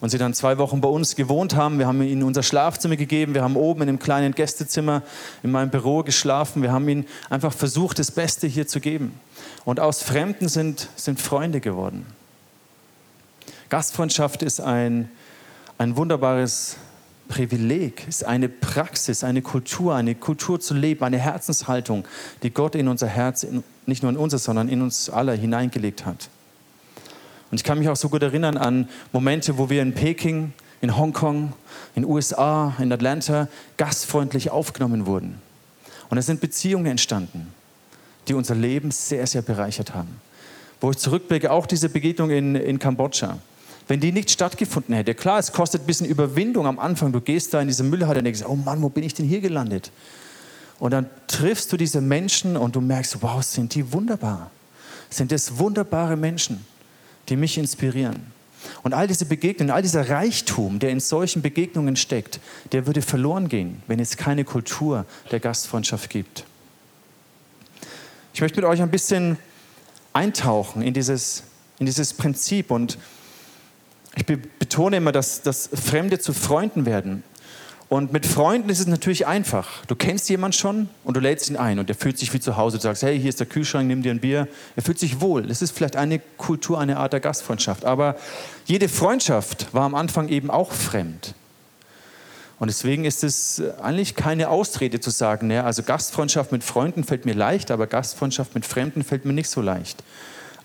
und 0.00 0.10
sie 0.10 0.18
dann 0.18 0.34
zwei 0.34 0.56
Wochen 0.58 0.80
bei 0.80 0.88
uns 0.88 1.16
gewohnt 1.16 1.56
haben. 1.56 1.78
Wir 1.80 1.88
haben 1.88 2.00
ihnen 2.00 2.22
unser 2.22 2.44
Schlafzimmer 2.44 2.96
gegeben. 2.96 3.34
Wir 3.34 3.42
haben 3.42 3.56
oben 3.56 3.82
in 3.82 3.88
einem 3.88 3.98
kleinen 3.98 4.34
Gästezimmer 4.34 5.02
in 5.42 5.50
meinem 5.50 5.70
Büro 5.70 6.04
geschlafen. 6.04 6.62
Wir 6.62 6.70
haben 6.70 6.88
ihnen 6.88 7.06
einfach 7.28 7.52
versucht, 7.52 7.98
das 7.98 8.12
Beste 8.12 8.46
hier 8.46 8.68
zu 8.68 8.78
geben. 8.78 9.18
Und 9.64 9.80
aus 9.80 10.02
Fremden 10.02 10.48
sind, 10.48 10.88
sind 10.94 11.20
Freunde 11.20 11.60
geworden. 11.60 12.06
Gastfreundschaft 13.68 14.44
ist 14.44 14.60
ein, 14.60 15.10
ein 15.76 15.96
wunderbares 15.96 16.76
Privileg, 17.28 18.06
ist 18.08 18.24
eine 18.24 18.48
Praxis, 18.48 19.24
eine 19.24 19.42
Kultur, 19.42 19.94
eine 19.94 20.14
Kultur 20.14 20.60
zu 20.60 20.74
leben, 20.74 21.04
eine 21.04 21.18
Herzenshaltung, 21.18 22.06
die 22.42 22.50
Gott 22.50 22.74
in 22.74 22.88
unser 22.88 23.06
Herz, 23.06 23.46
nicht 23.86 24.02
nur 24.02 24.12
in 24.12 24.16
unser, 24.16 24.38
sondern 24.38 24.68
in 24.68 24.82
uns 24.82 25.10
alle 25.10 25.32
hineingelegt 25.32 26.06
hat. 26.06 26.28
Und 27.50 27.58
ich 27.58 27.64
kann 27.64 27.78
mich 27.78 27.88
auch 27.88 27.96
so 27.96 28.08
gut 28.08 28.22
erinnern 28.22 28.56
an 28.56 28.88
Momente, 29.12 29.58
wo 29.58 29.70
wir 29.70 29.82
in 29.82 29.94
Peking, 29.94 30.52
in 30.80 30.96
Hongkong, 30.96 31.52
in 31.94 32.04
USA, 32.04 32.74
in 32.78 32.92
Atlanta 32.92 33.48
gastfreundlich 33.76 34.50
aufgenommen 34.50 35.06
wurden. 35.06 35.40
Und 36.08 36.18
es 36.18 36.26
sind 36.26 36.40
Beziehungen 36.40 36.86
entstanden, 36.86 37.52
die 38.28 38.34
unser 38.34 38.54
Leben 38.54 38.90
sehr, 38.90 39.26
sehr 39.26 39.42
bereichert 39.42 39.94
haben. 39.94 40.20
Wo 40.80 40.90
ich 40.90 40.98
zurückblicke, 40.98 41.50
auch 41.50 41.66
diese 41.66 41.88
Begegnung 41.88 42.30
in, 42.30 42.54
in 42.54 42.78
Kambodscha. 42.78 43.38
Wenn 43.88 44.00
die 44.00 44.12
nicht 44.12 44.30
stattgefunden 44.30 44.94
hätte, 44.94 45.14
klar, 45.14 45.38
es 45.38 45.52
kostet 45.52 45.82
ein 45.82 45.86
bisschen 45.86 46.06
Überwindung 46.06 46.66
am 46.66 46.78
Anfang. 46.78 47.12
Du 47.12 47.20
gehst 47.20 47.54
da 47.54 47.60
in 47.60 47.68
diese 47.68 47.84
Müllhalde 47.84 48.20
und 48.20 48.24
denkst, 48.24 48.42
oh 48.46 48.56
Mann, 48.56 48.82
wo 48.82 48.88
bin 48.88 49.04
ich 49.04 49.14
denn 49.14 49.26
hier 49.26 49.40
gelandet? 49.40 49.92
Und 50.78 50.90
dann 50.90 51.08
triffst 51.28 51.72
du 51.72 51.76
diese 51.76 52.00
Menschen 52.00 52.56
und 52.56 52.76
du 52.76 52.80
merkst, 52.80 53.22
wow, 53.22 53.42
sind 53.42 53.74
die 53.74 53.92
wunderbar. 53.92 54.50
Sind 55.08 55.30
das 55.30 55.58
wunderbare 55.58 56.16
Menschen 56.16 56.64
die 57.28 57.36
mich 57.36 57.58
inspirieren. 57.58 58.32
Und 58.82 58.94
all 58.94 59.06
diese 59.06 59.26
Begegnungen, 59.26 59.72
all 59.72 59.82
dieser 59.82 60.08
Reichtum, 60.08 60.78
der 60.78 60.90
in 60.90 61.00
solchen 61.00 61.42
Begegnungen 61.42 61.96
steckt, 61.96 62.40
der 62.72 62.86
würde 62.86 63.02
verloren 63.02 63.48
gehen, 63.48 63.82
wenn 63.86 64.00
es 64.00 64.16
keine 64.16 64.44
Kultur 64.44 65.06
der 65.30 65.40
Gastfreundschaft 65.40 66.10
gibt. 66.10 66.44
Ich 68.34 68.40
möchte 68.40 68.60
mit 68.60 68.68
euch 68.68 68.82
ein 68.82 68.90
bisschen 68.90 69.38
eintauchen 70.12 70.82
in 70.82 70.94
dieses, 70.94 71.44
in 71.78 71.86
dieses 71.86 72.12
Prinzip 72.12 72.70
und 72.70 72.98
ich 74.16 74.24
betone 74.24 74.96
immer, 74.96 75.12
dass, 75.12 75.42
dass 75.42 75.68
Fremde 75.72 76.18
zu 76.18 76.32
Freunden 76.32 76.86
werden. 76.86 77.22
Und 77.88 78.12
mit 78.12 78.26
Freunden 78.26 78.68
ist 78.68 78.80
es 78.80 78.88
natürlich 78.88 79.28
einfach. 79.28 79.84
Du 79.86 79.94
kennst 79.94 80.28
jemanden 80.28 80.56
schon 80.56 80.88
und 81.04 81.16
du 81.16 81.20
lädst 81.20 81.48
ihn 81.48 81.56
ein 81.56 81.78
und 81.78 81.88
er 81.88 81.94
fühlt 81.94 82.18
sich 82.18 82.32
wie 82.32 82.40
zu 82.40 82.56
Hause. 82.56 82.78
Du 82.78 82.82
sagst, 82.82 83.04
hey, 83.04 83.16
hier 83.18 83.28
ist 83.28 83.38
der 83.38 83.46
Kühlschrank, 83.46 83.86
nimm 83.86 84.02
dir 84.02 84.10
ein 84.10 84.18
Bier. 84.18 84.48
Er 84.74 84.82
fühlt 84.82 84.98
sich 84.98 85.20
wohl. 85.20 85.42
Das 85.42 85.62
ist 85.62 85.70
vielleicht 85.70 85.94
eine 85.94 86.18
Kultur, 86.36 86.80
eine 86.80 86.96
Art 86.96 87.12
der 87.12 87.20
Gastfreundschaft. 87.20 87.84
Aber 87.84 88.16
jede 88.64 88.88
Freundschaft 88.88 89.72
war 89.72 89.84
am 89.84 89.94
Anfang 89.94 90.28
eben 90.28 90.50
auch 90.50 90.72
fremd. 90.72 91.34
Und 92.58 92.68
deswegen 92.68 93.04
ist 93.04 93.22
es 93.22 93.62
eigentlich 93.80 94.16
keine 94.16 94.48
Ausrede 94.48 94.98
zu 94.98 95.10
sagen, 95.10 95.46
ne, 95.46 95.62
also 95.62 95.82
Gastfreundschaft 95.82 96.52
mit 96.52 96.64
Freunden 96.64 97.04
fällt 97.04 97.26
mir 97.26 97.34
leicht, 97.34 97.70
aber 97.70 97.86
Gastfreundschaft 97.86 98.54
mit 98.54 98.64
Fremden 98.64 99.04
fällt 99.04 99.26
mir 99.26 99.34
nicht 99.34 99.50
so 99.50 99.60
leicht. 99.60 100.02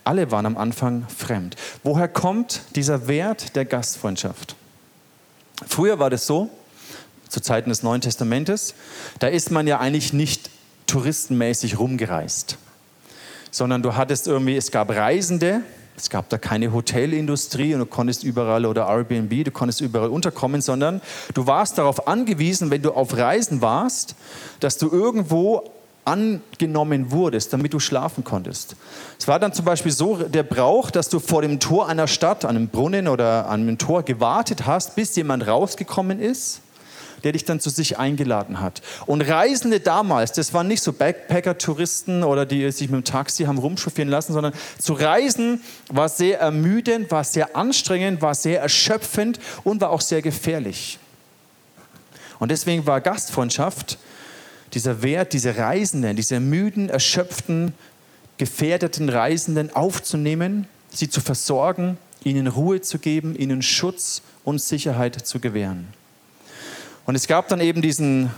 Alle 0.04 0.30
waren 0.30 0.46
am 0.46 0.56
Anfang 0.56 1.06
fremd. 1.08 1.56
Woher 1.84 2.08
kommt 2.08 2.62
dieser 2.74 3.06
Wert 3.06 3.54
der 3.54 3.64
Gastfreundschaft? 3.64 4.56
Früher 5.66 5.98
war 5.98 6.10
das 6.10 6.26
so, 6.26 6.50
zu 7.28 7.40
Zeiten 7.40 7.70
des 7.70 7.82
Neuen 7.82 8.00
Testamentes, 8.00 8.74
da 9.18 9.26
ist 9.26 9.50
man 9.50 9.66
ja 9.66 9.80
eigentlich 9.80 10.12
nicht 10.12 10.50
touristenmäßig 10.86 11.78
rumgereist, 11.78 12.58
sondern 13.50 13.82
du 13.82 13.96
hattest 13.96 14.26
irgendwie, 14.26 14.56
es 14.56 14.70
gab 14.70 14.90
Reisende, 14.90 15.62
es 15.96 16.10
gab 16.10 16.28
da 16.28 16.36
keine 16.36 16.72
Hotelindustrie 16.72 17.72
und 17.72 17.80
du 17.80 17.86
konntest 17.86 18.24
überall 18.24 18.66
oder 18.66 18.86
Airbnb, 18.88 19.44
du 19.44 19.50
konntest 19.50 19.80
überall 19.80 20.10
unterkommen, 20.10 20.60
sondern 20.60 21.00
du 21.32 21.46
warst 21.46 21.78
darauf 21.78 22.06
angewiesen, 22.06 22.70
wenn 22.70 22.82
du 22.82 22.92
auf 22.92 23.16
Reisen 23.16 23.62
warst, 23.62 24.14
dass 24.60 24.76
du 24.76 24.90
irgendwo 24.90 25.71
angenommen 26.04 27.10
wurdest, 27.12 27.52
damit 27.52 27.72
du 27.72 27.78
schlafen 27.78 28.24
konntest. 28.24 28.76
Es 29.18 29.28
war 29.28 29.38
dann 29.38 29.52
zum 29.52 29.64
Beispiel 29.64 29.92
so 29.92 30.16
der 30.16 30.42
Brauch, 30.42 30.90
dass 30.90 31.08
du 31.08 31.20
vor 31.20 31.42
dem 31.42 31.60
Tor 31.60 31.88
einer 31.88 32.08
Stadt, 32.08 32.44
einem 32.44 32.68
Brunnen 32.68 33.06
oder 33.08 33.48
einem 33.48 33.78
Tor 33.78 34.02
gewartet 34.02 34.66
hast, 34.66 34.96
bis 34.96 35.14
jemand 35.16 35.46
rausgekommen 35.46 36.20
ist 36.20 36.60
der 37.22 37.32
dich 37.32 37.44
dann 37.44 37.60
zu 37.60 37.70
sich 37.70 37.98
eingeladen 37.98 38.60
hat. 38.60 38.82
Und 39.06 39.22
Reisende 39.22 39.80
damals, 39.80 40.32
das 40.32 40.52
waren 40.54 40.68
nicht 40.68 40.82
so 40.82 40.92
Backpacker-Touristen 40.92 42.24
oder 42.24 42.46
die 42.46 42.70
sich 42.72 42.88
mit 42.88 43.00
dem 43.00 43.04
Taxi 43.04 43.44
haben 43.44 43.58
rumchauffieren 43.58 44.10
lassen, 44.10 44.32
sondern 44.32 44.52
zu 44.78 44.94
reisen 44.94 45.62
war 45.88 46.08
sehr 46.08 46.40
ermüdend, 46.40 47.10
war 47.10 47.24
sehr 47.24 47.56
anstrengend, 47.56 48.22
war 48.22 48.34
sehr 48.34 48.60
erschöpfend 48.60 49.38
und 49.64 49.80
war 49.80 49.90
auch 49.90 50.00
sehr 50.00 50.22
gefährlich. 50.22 50.98
Und 52.38 52.50
deswegen 52.50 52.86
war 52.86 53.00
Gastfreundschaft 53.00 53.98
dieser 54.74 55.02
Wert, 55.02 55.32
diese 55.32 55.56
Reisenden, 55.56 56.16
diese 56.16 56.40
müden, 56.40 56.88
erschöpften, 56.88 57.74
gefährdeten 58.38 59.08
Reisenden 59.08 59.74
aufzunehmen, 59.74 60.66
sie 60.90 61.08
zu 61.08 61.20
versorgen, 61.20 61.98
ihnen 62.24 62.46
Ruhe 62.46 62.80
zu 62.80 62.98
geben, 62.98 63.36
ihnen 63.36 63.62
Schutz 63.62 64.22
und 64.44 64.60
Sicherheit 64.60 65.14
zu 65.26 65.40
gewähren. 65.40 65.88
Und 67.04 67.14
es 67.14 67.26
gab 67.26 67.48
dann 67.48 67.60
eben 67.60 67.82
diesen, 67.82 68.30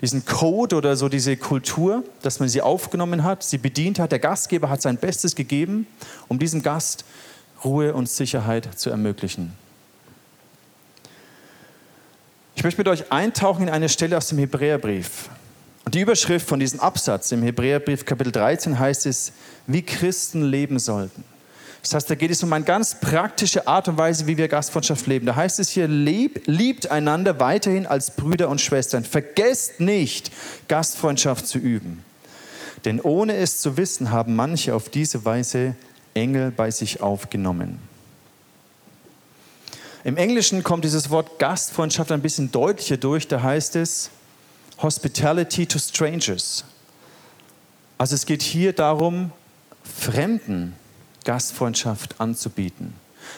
diesen 0.00 0.24
Code 0.24 0.76
oder 0.76 0.96
so 0.96 1.08
diese 1.08 1.36
Kultur, 1.36 2.04
dass 2.22 2.38
man 2.38 2.48
sie 2.48 2.62
aufgenommen 2.62 3.24
hat, 3.24 3.42
sie 3.42 3.58
bedient 3.58 3.98
hat. 3.98 4.12
Der 4.12 4.18
Gastgeber 4.18 4.68
hat 4.68 4.82
sein 4.82 4.98
Bestes 4.98 5.34
gegeben, 5.34 5.86
um 6.28 6.38
diesem 6.38 6.62
Gast 6.62 7.04
Ruhe 7.64 7.94
und 7.94 8.08
Sicherheit 8.08 8.78
zu 8.78 8.90
ermöglichen. 8.90 9.52
Ich 12.54 12.64
möchte 12.64 12.80
mit 12.80 12.88
euch 12.88 13.10
eintauchen 13.10 13.62
in 13.62 13.68
eine 13.68 13.88
Stelle 13.88 14.16
aus 14.16 14.28
dem 14.28 14.38
Hebräerbrief. 14.38 15.30
Und 15.88 15.94
die 15.94 16.00
Überschrift 16.00 16.46
von 16.46 16.60
diesem 16.60 16.80
Absatz 16.80 17.32
im 17.32 17.42
Hebräerbrief 17.42 18.04
Kapitel 18.04 18.30
13 18.30 18.78
heißt 18.78 19.06
es, 19.06 19.32
wie 19.66 19.80
Christen 19.80 20.42
leben 20.42 20.78
sollten. 20.78 21.24
Das 21.80 21.94
heißt, 21.94 22.10
da 22.10 22.14
geht 22.14 22.30
es 22.30 22.42
um 22.42 22.52
eine 22.52 22.66
ganz 22.66 23.00
praktische 23.00 23.66
Art 23.66 23.88
und 23.88 23.96
Weise, 23.96 24.26
wie 24.26 24.36
wir 24.36 24.48
Gastfreundschaft 24.48 25.06
leben. 25.06 25.24
Da 25.24 25.34
heißt 25.34 25.58
es 25.60 25.70
hier, 25.70 25.88
lieb, 25.88 26.42
liebt 26.44 26.90
einander 26.90 27.40
weiterhin 27.40 27.86
als 27.86 28.14
Brüder 28.14 28.50
und 28.50 28.60
Schwestern. 28.60 29.02
Vergesst 29.02 29.80
nicht, 29.80 30.30
Gastfreundschaft 30.68 31.46
zu 31.46 31.56
üben. 31.56 32.04
Denn 32.84 33.00
ohne 33.00 33.36
es 33.36 33.62
zu 33.62 33.78
wissen, 33.78 34.10
haben 34.10 34.36
manche 34.36 34.74
auf 34.74 34.90
diese 34.90 35.24
Weise 35.24 35.74
Engel 36.12 36.50
bei 36.50 36.70
sich 36.70 37.00
aufgenommen. 37.00 37.78
Im 40.04 40.18
Englischen 40.18 40.62
kommt 40.62 40.84
dieses 40.84 41.08
Wort 41.08 41.38
Gastfreundschaft 41.38 42.12
ein 42.12 42.20
bisschen 42.20 42.52
deutlicher 42.52 42.98
durch. 42.98 43.26
Da 43.26 43.42
heißt 43.42 43.76
es 43.76 44.10
Hospitality 44.82 45.66
to 45.66 45.78
Strangers. 45.78 46.64
Also 47.96 48.14
es 48.14 48.26
geht 48.26 48.42
hier 48.42 48.72
darum, 48.72 49.32
Fremden 49.82 50.74
Gastfreundschaft 51.24 52.20
anzubieten. 52.20 52.94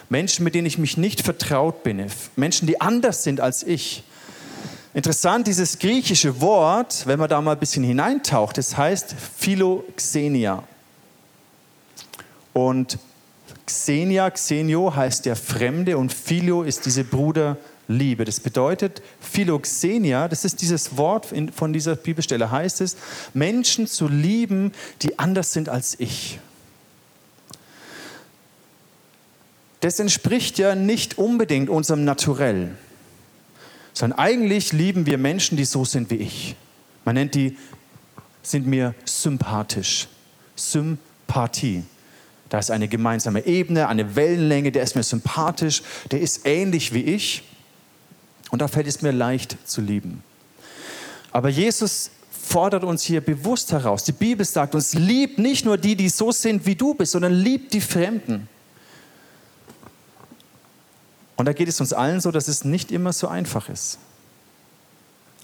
Menschen, 0.09 0.45
mit 0.45 0.55
denen 0.55 0.67
ich 0.67 0.79
mich 0.79 0.97
nicht 0.97 1.23
vertraut 1.23 1.83
bin, 1.83 2.05
Menschen, 2.37 2.67
die 2.67 2.81
anders 2.81 3.23
sind 3.23 3.41
als 3.41 3.63
ich. 3.63 4.05
Interessant, 4.93 5.47
dieses 5.47 5.79
griechische 5.79 6.41
Wort, 6.41 7.07
wenn 7.07 7.19
man 7.19 7.29
da 7.29 7.41
mal 7.41 7.53
ein 7.53 7.59
bisschen 7.59 7.85
hineintaucht, 7.85 8.59
das 8.59 8.77
heißt 8.77 9.15
Philoxenia. 9.39 10.65
Und 12.53 12.99
Xenia, 13.67 14.31
Xenio 14.31 14.95
heißt 14.95 15.27
der 15.27 15.37
Fremde 15.37 15.97
und 15.97 16.13
Philo 16.13 16.65
ist 16.65 16.87
diese 16.87 17.05
Bruderliebe. 17.91 18.25
Das 18.25 18.41
bedeutet, 18.41 19.03
Philoxenia, 19.21 20.29
das 20.29 20.45
ist 20.45 20.63
dieses 20.63 20.97
Wort 20.97 21.35
von 21.55 21.73
dieser 21.73 21.97
Bibelstelle, 21.97 22.51
heißt 22.51 22.81
es, 22.81 22.97
Menschen 23.35 23.87
zu 23.87 24.07
lieben, 24.07 24.73
die 25.03 25.19
anders 25.19 25.53
sind 25.53 25.69
als 25.69 25.99
ich. 25.99 26.39
das 29.81 29.99
entspricht 29.99 30.59
ja 30.59 30.75
nicht 30.75 31.17
unbedingt 31.17 31.71
unserem 31.71 32.05
Naturell, 32.05 32.77
sondern 33.95 34.19
eigentlich 34.19 34.75
lieben 34.75 35.07
wir 35.07 35.17
Menschen, 35.17 35.57
die 35.57 35.65
so 35.65 35.87
sind 35.87 36.11
wie 36.11 36.17
ich. 36.17 36.55
Man 37.07 37.15
nennt 37.15 37.35
die, 37.35 37.57
sind 38.43 38.67
mir 38.67 38.95
sympathisch. 39.07 40.07
Sympathie. 40.55 41.85
Da 42.51 42.59
ist 42.59 42.71
eine 42.71 42.89
gemeinsame 42.89 43.47
Ebene, 43.47 43.89
eine 43.89 44.17
Wellenlänge, 44.17 44.71
der 44.71 44.83
ist 44.83 44.97
mir 44.97 45.03
sympathisch, 45.03 45.83
der 46.11 46.21
ist 46.21 46.47
ähnlich 46.47 46.93
wie 46.93 47.05
ich. 47.05 47.43
Und 48.51 48.61
da 48.61 48.69
fällt 48.69 48.87
es 48.87 49.03
mir 49.03 49.13
leicht 49.13 49.57
zu 49.65 49.81
lieben. 49.81 50.23
Aber 51.33 51.49
Jesus 51.49 52.11
fordert 52.31 52.83
uns 52.83 53.05
hier 53.05 53.21
bewusst 53.21 53.71
heraus. 53.71 54.05
Die 54.05 54.13
Bibel 54.13 54.45
sagt 54.45 54.75
uns, 54.75 54.95
lieb 54.95 55.39
nicht 55.39 55.65
nur 55.65 55.79
die, 55.79 55.95
die 55.95 56.09
so 56.09 56.33
sind 56.33 56.67
wie 56.67 56.75
du 56.75 56.95
bist, 56.95 57.13
sondern 57.13 57.33
lieb 57.33 57.71
die 57.71 57.81
Fremden. 57.81 58.49
Und 61.37 61.47
da 61.47 61.53
geht 61.53 61.69
es 61.69 61.81
uns 61.81 61.93
allen 61.93 62.21
so, 62.21 62.31
dass 62.31 62.49
es 62.49 62.65
nicht 62.65 62.91
immer 62.91 63.13
so 63.13 63.29
einfach 63.29 63.69
ist. 63.69 63.99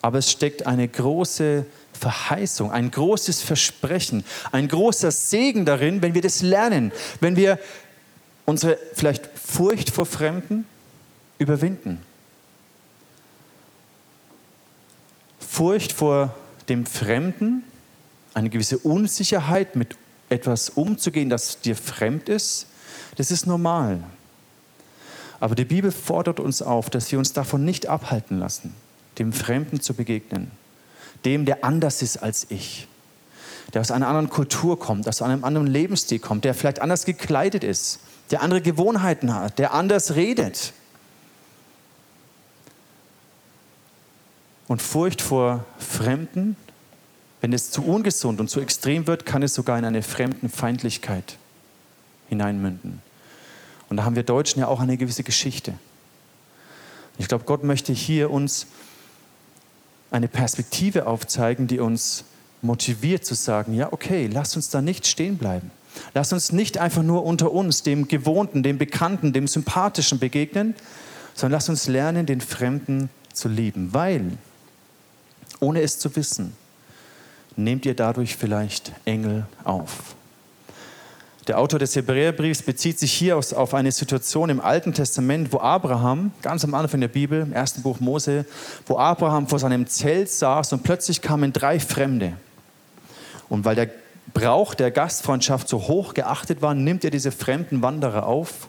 Aber 0.03 0.19
es 0.19 0.31
steckt 0.31 0.67
eine 0.67 0.87
große 0.87 1.65
Verheißung, 1.93 2.71
ein 2.71 2.91
großes 2.91 3.41
Versprechen, 3.41 4.25
ein 4.53 4.69
großer 4.69 5.11
Segen 5.11 5.65
darin, 5.65 6.03
wenn 6.03 6.15
wir 6.15 6.23
das 6.23 6.43
lernen, 6.43 6.93
wenn 7.21 7.37
wir 7.37 7.59
unsere 8.45 8.79
vielleicht 8.95 9.27
Furcht 9.39 9.91
vor 9.91 10.07
Fremden 10.07 10.67
überwinden. 11.39 12.03
Furcht 15.57 15.93
vor 15.93 16.35
dem 16.69 16.85
Fremden, 16.85 17.65
eine 18.35 18.51
gewisse 18.51 18.77
Unsicherheit, 18.77 19.75
mit 19.75 19.97
etwas 20.29 20.69
umzugehen, 20.69 21.31
das 21.31 21.63
dir 21.63 21.75
fremd 21.75 22.29
ist, 22.29 22.67
das 23.17 23.31
ist 23.31 23.47
normal. 23.47 24.05
Aber 25.41 25.55
die 25.55 25.65
Bibel 25.65 25.93
fordert 25.93 26.41
uns 26.41 26.61
auf, 26.61 26.91
dass 26.91 27.11
wir 27.11 27.19
uns 27.19 27.33
davon 27.33 27.65
nicht 27.65 27.87
abhalten 27.87 28.39
lassen, 28.39 28.75
dem 29.19 29.33
Fremden 29.33 29.81
zu 29.81 29.95
begegnen, 29.95 30.51
dem, 31.25 31.47
der 31.47 31.65
anders 31.65 32.03
ist 32.03 32.19
als 32.19 32.49
ich, 32.51 32.87
der 33.73 33.81
aus 33.81 33.91
einer 33.91 34.09
anderen 34.09 34.29
Kultur 34.29 34.79
kommt, 34.79 35.09
aus 35.09 35.23
einem 35.23 35.43
anderen 35.43 35.69
Lebensstil 35.69 36.19
kommt, 36.19 36.45
der 36.45 36.53
vielleicht 36.53 36.83
anders 36.83 37.07
gekleidet 37.07 37.65
ist, 37.65 38.01
der 38.31 38.43
andere 38.43 38.61
Gewohnheiten 38.61 39.33
hat, 39.33 39.59
der 39.59 39.73
anders 39.73 40.17
redet. 40.17 40.75
Und 44.69 44.83
Furcht 44.83 45.23
vor 45.23 45.65
Fremden, 45.79 46.57
wenn 47.41 47.53
es 47.53 47.71
zu 47.71 47.85
ungesund 47.85 48.41
und 48.41 48.49
zu 48.49 48.61
extrem 48.61 49.07
wird, 49.07 49.27
kann 49.27 49.43
es 49.43 49.55
sogar 49.55 49.79
in 49.79 49.85
eine 49.85 50.03
Fremdenfeindlichkeit 50.03 51.37
hineinmünden. 52.29 53.01
Und 53.89 53.99
da 53.99 54.05
haben 54.05 54.17
wir 54.17 54.25
Deutschen 54.25 54.61
ja 54.61 54.67
auch 54.67 54.81
eine 54.81 54.97
gewisse 54.97 55.23
Geschichte. 55.23 55.75
Ich 57.19 57.29
glaube, 57.29 57.45
Gott 57.45 57.63
möchte 57.63 57.93
hier 57.93 58.31
uns 58.31 58.67
eine 60.11 60.29
Perspektive 60.29 61.07
aufzeigen, 61.07 61.67
die 61.67 61.79
uns 61.79 62.25
motiviert 62.63 63.25
zu 63.25 63.35
sagen, 63.35 63.75
ja, 63.75 63.93
okay, 63.93 64.29
lass 64.33 64.57
uns 64.57 64.71
da 64.71 64.83
nicht 64.83 65.07
stehen 65.07 65.39
bleiben. 65.39 65.71
Lass 66.15 66.33
uns 66.33 66.53
nicht 66.53 66.79
einfach 66.79 67.03
nur 67.03 67.25
unter 67.25 67.53
uns, 67.53 67.83
dem 67.83 68.09
Gewohnten, 68.09 68.63
dem 68.63 68.79
Bekannten, 68.79 69.33
dem 69.33 69.47
Sympathischen 69.47 70.19
begegnen, 70.19 70.75
sondern 71.35 71.59
lass 71.59 71.69
uns 71.69 71.87
lernen, 71.87 72.27
den 72.27 72.41
Fremden 72.41 73.09
zu 73.33 73.49
lieben, 73.49 73.95
weil 73.95 74.33
ohne 75.61 75.83
es 75.83 75.99
zu 75.99 76.15
wissen, 76.17 76.55
nehmt 77.57 77.87
ihr 77.87 77.95
dadurch 77.95 78.37
vielleicht 78.37 78.93
Engel 79.05 79.47
auf. 79.65 80.15
Der 81.47 81.59
Autor 81.61 81.79
des 81.79 81.95
Hebräerbriefs 81.95 82.63
bezieht 82.63 82.99
sich 82.99 83.13
hier 83.13 83.37
auf 83.37 83.73
eine 83.73 83.93
Situation 83.93 84.51
im 84.51 84.61
Alten 84.61 84.93
Testament, 84.93 85.53
wo 85.53 85.61
Abraham, 85.61 86.33
ganz 86.43 86.65
am 86.65 86.75
Anfang 86.75 87.01
der 87.01 87.09
Bibel, 87.09 87.43
im 87.43 87.53
ersten 87.53 87.83
Buch 87.83 88.01
Mose, 88.01 88.45
wo 88.87 88.99
Abraham 88.99 89.47
vor 89.47 89.61
seinem 89.61 89.87
Zelt 89.87 90.29
saß 90.29 90.73
und 90.73 90.83
plötzlich 90.83 91.23
kamen 91.23 91.53
drei 91.53 91.79
Fremde. 91.79 92.33
Und 93.49 93.65
weil 93.65 93.77
der 93.77 93.91
Brauch 94.35 94.75
der 94.75 94.91
Gastfreundschaft 94.91 95.69
so 95.69 95.87
hoch 95.87 96.15
geachtet 96.15 96.63
war, 96.63 96.75
nimmt 96.75 97.05
er 97.05 97.11
diese 97.11 97.31
fremden 97.31 97.81
Wanderer 97.81 98.27
auf 98.27 98.69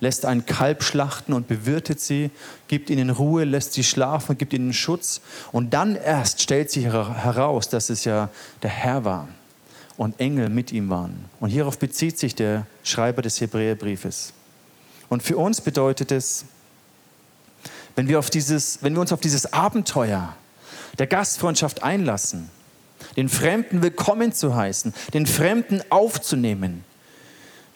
lässt 0.00 0.24
ein 0.24 0.46
Kalb 0.46 0.82
schlachten 0.82 1.32
und 1.32 1.46
bewirtet 1.46 2.00
sie, 2.00 2.30
gibt 2.68 2.90
ihnen 2.90 3.10
Ruhe, 3.10 3.44
lässt 3.44 3.74
sie 3.74 3.84
schlafen, 3.84 4.36
gibt 4.36 4.52
ihnen 4.52 4.72
Schutz. 4.72 5.20
Und 5.52 5.74
dann 5.74 5.94
erst 5.94 6.40
stellt 6.40 6.70
sich 6.70 6.86
heraus, 6.86 7.68
dass 7.68 7.90
es 7.90 8.04
ja 8.04 8.30
der 8.62 8.70
Herr 8.70 9.04
war 9.04 9.28
und 9.96 10.18
Engel 10.18 10.48
mit 10.48 10.72
ihm 10.72 10.88
waren. 10.88 11.26
Und 11.38 11.50
hierauf 11.50 11.78
bezieht 11.78 12.18
sich 12.18 12.34
der 12.34 12.66
Schreiber 12.82 13.20
des 13.20 13.40
Hebräerbriefes. 13.40 14.32
Und 15.10 15.22
für 15.22 15.36
uns 15.36 15.60
bedeutet 15.60 16.10
es, 16.12 16.46
wenn 17.96 18.08
wir, 18.08 18.18
auf 18.18 18.30
dieses, 18.30 18.82
wenn 18.82 18.94
wir 18.94 19.00
uns 19.00 19.12
auf 19.12 19.20
dieses 19.20 19.52
Abenteuer 19.52 20.34
der 20.98 21.06
Gastfreundschaft 21.06 21.82
einlassen, 21.82 22.48
den 23.16 23.28
Fremden 23.28 23.82
willkommen 23.82 24.32
zu 24.32 24.54
heißen, 24.54 24.94
den 25.12 25.26
Fremden 25.26 25.82
aufzunehmen, 25.90 26.84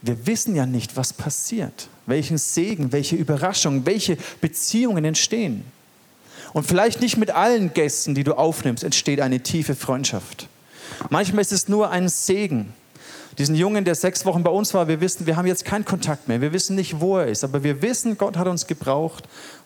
wir 0.05 0.27
wissen 0.27 0.55
ja 0.55 0.67
nicht, 0.67 0.97
was 0.97 1.12
passiert, 1.12 1.88
welchen 2.07 2.37
Segen, 2.37 2.93
welche 2.93 3.17
Überraschung, 3.17 3.87
welche 3.87 4.19
Beziehungen 4.40 5.05
entstehen. 5.05 5.64
Und 6.53 6.67
vielleicht 6.67 7.01
nicht 7.01 7.17
mit 7.17 7.31
allen 7.31 7.73
Gästen, 7.73 8.14
die 8.14 8.23
du 8.23 8.35
aufnimmst, 8.35 8.85
entsteht 8.85 9.21
eine 9.21 9.40
tiefe 9.40 9.75
Freundschaft. 9.75 10.49
Manchmal 11.09 11.40
ist 11.40 11.53
es 11.53 11.69
nur 11.69 11.90
ein 11.90 12.09
Segen. 12.09 12.73
Diesen 13.38 13.57
Jungen, 13.57 13.85
der 13.85 13.95
sechs 13.95 14.25
Wochen 14.27 14.45
bei 14.45 14.51
uns 14.51 14.75
war, 14.75 14.87
wir 14.87 15.01
wissen, 15.01 15.27
wir 15.27 15.37
haben 15.37 15.47
jetzt 15.47 15.64
keinen 15.64 15.85
Kontakt 15.85 16.29
mehr. 16.29 16.40
Wir 16.40 16.53
wissen 16.53 16.77
nicht, 16.77 17.01
wo 17.01 17.19
er 17.19 17.27
ist, 17.27 17.43
aber 17.43 17.64
wir 17.64 17.83
wissen, 17.83 18.19
Gott 18.19 18.37
hat 18.37 18.47
uns 18.47 18.67
gebraucht, 18.67 19.25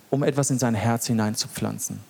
um 0.08 0.22
etwas 0.22 0.50
in 0.50 0.58
sein 0.58 0.74
Herz 0.74 1.08
hineinzupflanzen. 1.08 2.00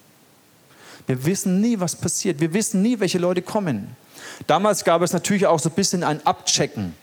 Wir 1.07 1.25
wissen 1.25 1.61
nie, 1.61 1.81
was 1.81 1.97
passiert. 1.97 2.38
Wir 2.38 2.53
wissen 2.53 2.83
nie, 2.83 3.01
welche 3.01 3.19
Leute 3.19 3.41
kommen. 3.43 3.97
Damals 4.47 4.85
gab 4.85 5.01
es 5.03 5.14
natürlich 5.14 5.47
auch 5.47 5.59
so 5.59 5.71
ein 5.71 5.75
bisschen 5.75 6.05
ein 6.05 6.25
Abchecken 6.27 6.95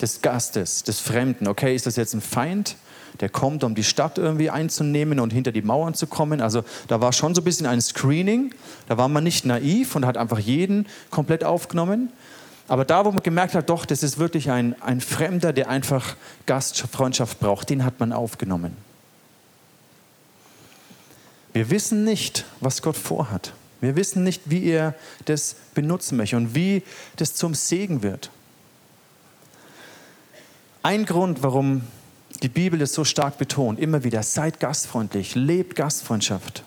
des 0.00 0.22
Gastes, 0.22 0.82
des 0.82 1.00
Fremden. 1.00 1.46
Okay, 1.48 1.74
ist 1.74 1.86
das 1.86 1.96
jetzt 1.96 2.14
ein 2.14 2.20
Feind, 2.20 2.76
der 3.20 3.28
kommt, 3.28 3.64
um 3.64 3.74
die 3.74 3.84
Stadt 3.84 4.18
irgendwie 4.18 4.50
einzunehmen 4.50 5.20
und 5.20 5.32
hinter 5.32 5.52
die 5.52 5.62
Mauern 5.62 5.94
zu 5.94 6.06
kommen? 6.06 6.40
Also 6.40 6.64
da 6.88 7.00
war 7.00 7.12
schon 7.12 7.34
so 7.34 7.40
ein 7.40 7.44
bisschen 7.44 7.66
ein 7.66 7.80
Screening. 7.80 8.54
Da 8.88 8.96
war 8.96 9.08
man 9.08 9.24
nicht 9.24 9.44
naiv 9.44 9.94
und 9.96 10.06
hat 10.06 10.16
einfach 10.16 10.38
jeden 10.38 10.86
komplett 11.10 11.44
aufgenommen. 11.44 12.10
Aber 12.68 12.84
da, 12.84 13.04
wo 13.04 13.10
man 13.10 13.22
gemerkt 13.22 13.54
hat, 13.54 13.68
doch, 13.68 13.84
das 13.84 14.04
ist 14.04 14.18
wirklich 14.18 14.50
ein, 14.50 14.80
ein 14.80 15.00
Fremder, 15.00 15.52
der 15.52 15.68
einfach 15.68 16.16
Gastfreundschaft 16.46 17.40
braucht, 17.40 17.68
den 17.68 17.84
hat 17.84 17.98
man 17.98 18.12
aufgenommen. 18.12 18.76
Wir 21.52 21.68
wissen 21.68 22.04
nicht, 22.04 22.44
was 22.60 22.80
Gott 22.80 22.96
vorhat. 22.96 23.52
Wir 23.80 23.96
wissen 23.96 24.22
nicht, 24.22 24.42
wie 24.46 24.66
er 24.66 24.94
das 25.24 25.56
benutzen 25.74 26.16
möchte 26.16 26.36
und 26.36 26.54
wie 26.54 26.84
das 27.16 27.34
zum 27.34 27.54
Segen 27.54 28.02
wird. 28.02 28.30
Ein 30.82 31.04
Grund, 31.04 31.42
warum 31.42 31.82
die 32.42 32.48
Bibel 32.48 32.78
das 32.78 32.94
so 32.94 33.04
stark 33.04 33.36
betont, 33.36 33.78
immer 33.78 34.02
wieder, 34.02 34.22
seid 34.22 34.60
gastfreundlich, 34.60 35.34
lebt 35.34 35.76
Gastfreundschaft. 35.76 36.64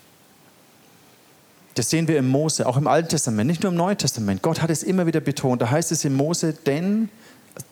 Das 1.73 1.89
sehen 1.89 2.08
wir 2.08 2.19
im 2.19 2.28
Mose, 2.28 2.67
auch 2.67 2.78
im 2.78 2.86
Alten 2.86 3.10
Testament, 3.10 3.47
nicht 3.47 3.63
nur 3.63 3.71
im 3.71 3.78
Neuen 3.78 3.97
Testament. 3.97 4.43
Gott 4.43 4.62
hat 4.62 4.69
es 4.69 4.84
immer 4.84 5.08
wieder 5.08 5.19
betont. 5.19 5.63
Da 5.63 5.71
heißt 5.71 5.91
es 5.91 6.06
im 6.06 6.13
Mose, 6.13 6.54
denn 6.54 7.10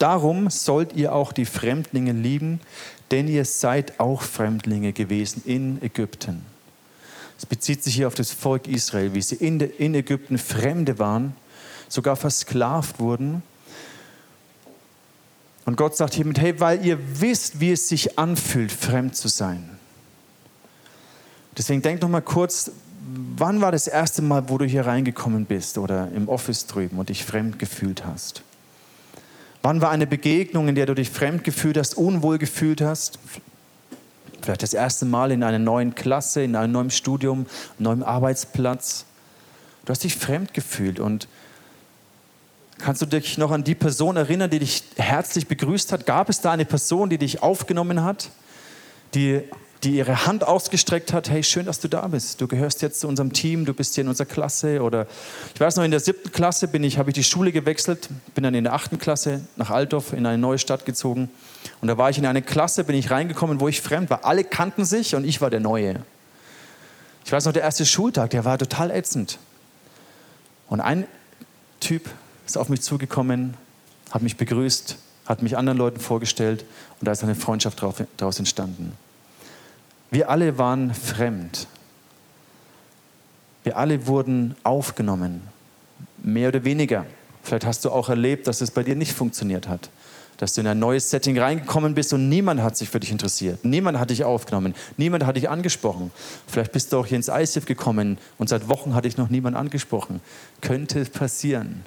darum 0.00 0.50
sollt 0.50 0.94
ihr 0.94 1.14
auch 1.14 1.32
die 1.32 1.44
Fremdlinge 1.44 2.10
lieben, 2.10 2.58
denn 3.12 3.28
ihr 3.28 3.44
seid 3.44 4.00
auch 4.00 4.22
Fremdlinge 4.22 4.92
gewesen 4.92 5.42
in 5.44 5.80
Ägypten. 5.80 6.44
Es 7.38 7.46
bezieht 7.46 7.84
sich 7.84 7.94
hier 7.94 8.08
auf 8.08 8.14
das 8.16 8.32
Volk 8.32 8.66
Israel, 8.66 9.14
wie 9.14 9.22
sie 9.22 9.36
in, 9.36 9.60
in 9.60 9.94
Ägypten 9.94 10.38
Fremde 10.38 10.98
waren, 10.98 11.36
sogar 11.88 12.16
versklavt 12.16 12.98
wurden 12.98 13.44
und 15.64 15.76
Gott 15.76 15.96
sagt 15.96 16.14
hiermit, 16.14 16.40
hey, 16.40 16.58
weil 16.60 16.84
ihr 16.84 16.98
wisst, 17.20 17.60
wie 17.60 17.72
es 17.72 17.88
sich 17.88 18.18
anfühlt, 18.18 18.72
fremd 18.72 19.16
zu 19.16 19.28
sein. 19.28 19.78
Deswegen 21.56 21.82
denk 21.82 22.00
noch 22.02 22.08
mal 22.08 22.22
kurz, 22.22 22.72
wann 23.36 23.60
war 23.60 23.72
das 23.72 23.86
erste 23.86 24.22
Mal, 24.22 24.48
wo 24.48 24.58
du 24.58 24.64
hier 24.64 24.86
reingekommen 24.86 25.44
bist 25.44 25.78
oder 25.78 26.08
im 26.14 26.28
Office 26.28 26.66
drüben 26.66 26.98
und 26.98 27.08
dich 27.08 27.24
fremd 27.24 27.58
gefühlt 27.58 28.04
hast? 28.04 28.42
Wann 29.62 29.80
war 29.80 29.90
eine 29.90 30.06
Begegnung, 30.06 30.68
in 30.68 30.74
der 30.74 30.86
du 30.86 30.94
dich 30.94 31.10
fremd 31.10 31.44
gefühlt 31.44 31.76
hast, 31.76 31.96
unwohl 31.96 32.38
gefühlt 32.38 32.80
hast? 32.80 33.18
Vielleicht 34.40 34.62
das 34.62 34.74
erste 34.74 35.04
Mal 35.04 35.30
in 35.30 35.44
einer 35.44 35.60
neuen 35.60 35.94
Klasse, 35.94 36.42
in 36.42 36.56
einem 36.56 36.72
neuen 36.72 36.90
Studium, 36.90 37.46
einem 37.78 37.84
neuen 37.84 38.02
Arbeitsplatz. 38.02 39.04
Du 39.84 39.90
hast 39.90 40.02
dich 40.02 40.16
fremd 40.16 40.52
gefühlt 40.52 40.98
und 40.98 41.28
Kannst 42.78 43.02
du 43.02 43.06
dich 43.06 43.38
noch 43.38 43.50
an 43.50 43.64
die 43.64 43.74
Person 43.74 44.16
erinnern, 44.16 44.50
die 44.50 44.58
dich 44.58 44.82
herzlich 44.96 45.46
begrüßt 45.46 45.92
hat? 45.92 46.06
Gab 46.06 46.28
es 46.28 46.40
da 46.40 46.52
eine 46.52 46.64
Person, 46.64 47.10
die 47.10 47.18
dich 47.18 47.42
aufgenommen 47.42 48.02
hat, 48.02 48.30
die, 49.14 49.42
die 49.84 49.96
ihre 49.96 50.26
Hand 50.26 50.44
ausgestreckt 50.44 51.12
hat? 51.12 51.30
Hey, 51.30 51.44
schön, 51.44 51.66
dass 51.66 51.78
du 51.78 51.88
da 51.88 52.08
bist. 52.08 52.40
Du 52.40 52.48
gehörst 52.48 52.82
jetzt 52.82 53.00
zu 53.00 53.06
unserem 53.06 53.32
Team, 53.32 53.64
du 53.64 53.72
bist 53.72 53.94
hier 53.94 54.02
in 54.02 54.08
unserer 54.08 54.26
Klasse. 54.26 54.82
Oder 54.82 55.06
ich 55.54 55.60
weiß 55.60 55.76
noch, 55.76 55.84
in 55.84 55.92
der 55.92 56.00
siebten 56.00 56.32
Klasse 56.32 56.68
ich, 56.72 56.98
habe 56.98 57.10
ich 57.10 57.14
die 57.14 57.24
Schule 57.24 57.52
gewechselt, 57.52 58.08
bin 58.34 58.42
dann 58.42 58.54
in 58.54 58.64
der 58.64 58.72
achten 58.72 58.98
Klasse 58.98 59.42
nach 59.56 59.70
Altdorf 59.70 60.12
in 60.12 60.26
eine 60.26 60.38
neue 60.38 60.58
Stadt 60.58 60.84
gezogen. 60.84 61.30
Und 61.80 61.88
da 61.88 61.98
war 61.98 62.10
ich 62.10 62.18
in 62.18 62.26
eine 62.26 62.42
Klasse, 62.42 62.82
bin 62.82 62.96
ich 62.96 63.10
reingekommen, 63.10 63.60
wo 63.60 63.68
ich 63.68 63.80
fremd 63.80 64.10
war. 64.10 64.24
Alle 64.24 64.42
kannten 64.42 64.84
sich 64.84 65.14
und 65.14 65.24
ich 65.24 65.40
war 65.40 65.50
der 65.50 65.60
Neue. 65.60 66.04
Ich 67.24 67.30
weiß 67.30 67.44
noch, 67.44 67.52
der 67.52 67.62
erste 67.62 67.86
Schultag, 67.86 68.30
der 68.30 68.44
war 68.44 68.58
total 68.58 68.90
ätzend. 68.90 69.38
Und 70.68 70.80
ein 70.80 71.06
Typ 71.80 72.08
ist 72.46 72.56
auf 72.56 72.68
mich 72.68 72.82
zugekommen, 72.82 73.54
hat 74.10 74.22
mich 74.22 74.36
begrüßt, 74.36 74.96
hat 75.26 75.42
mich 75.42 75.56
anderen 75.56 75.78
Leuten 75.78 76.00
vorgestellt 76.00 76.64
und 77.00 77.06
da 77.06 77.12
ist 77.12 77.22
eine 77.22 77.34
Freundschaft 77.34 77.82
daraus 78.16 78.38
entstanden. 78.38 78.92
Wir 80.10 80.28
alle 80.28 80.58
waren 80.58 80.92
fremd. 80.92 81.66
Wir 83.64 83.76
alle 83.76 84.06
wurden 84.06 84.56
aufgenommen, 84.64 85.42
mehr 86.22 86.48
oder 86.48 86.64
weniger. 86.64 87.06
Vielleicht 87.42 87.64
hast 87.64 87.84
du 87.84 87.90
auch 87.90 88.08
erlebt, 88.08 88.46
dass 88.46 88.60
es 88.60 88.70
bei 88.70 88.82
dir 88.82 88.96
nicht 88.96 89.12
funktioniert 89.12 89.68
hat, 89.68 89.88
dass 90.36 90.54
du 90.54 90.60
in 90.60 90.66
ein 90.66 90.78
neues 90.78 91.10
Setting 91.10 91.38
reingekommen 91.38 91.94
bist 91.94 92.12
und 92.12 92.28
niemand 92.28 92.60
hat 92.60 92.76
sich 92.76 92.88
für 92.88 93.00
dich 93.00 93.10
interessiert. 93.10 93.64
Niemand 93.64 93.98
hat 93.98 94.10
dich 94.10 94.24
aufgenommen. 94.24 94.74
Niemand 94.96 95.24
hat 95.24 95.36
dich 95.36 95.48
angesprochen. 95.48 96.10
Vielleicht 96.46 96.72
bist 96.72 96.92
du 96.92 96.98
auch 96.98 97.06
hier 97.06 97.16
ins 97.16 97.28
ISIF 97.28 97.66
gekommen 97.66 98.18
und 98.38 98.48
seit 98.48 98.68
Wochen 98.68 98.94
hat 98.94 99.04
dich 99.04 99.16
noch 99.16 99.28
niemand 99.28 99.56
angesprochen. 99.56 100.20
Könnte 100.60 101.04
passieren. 101.04 101.84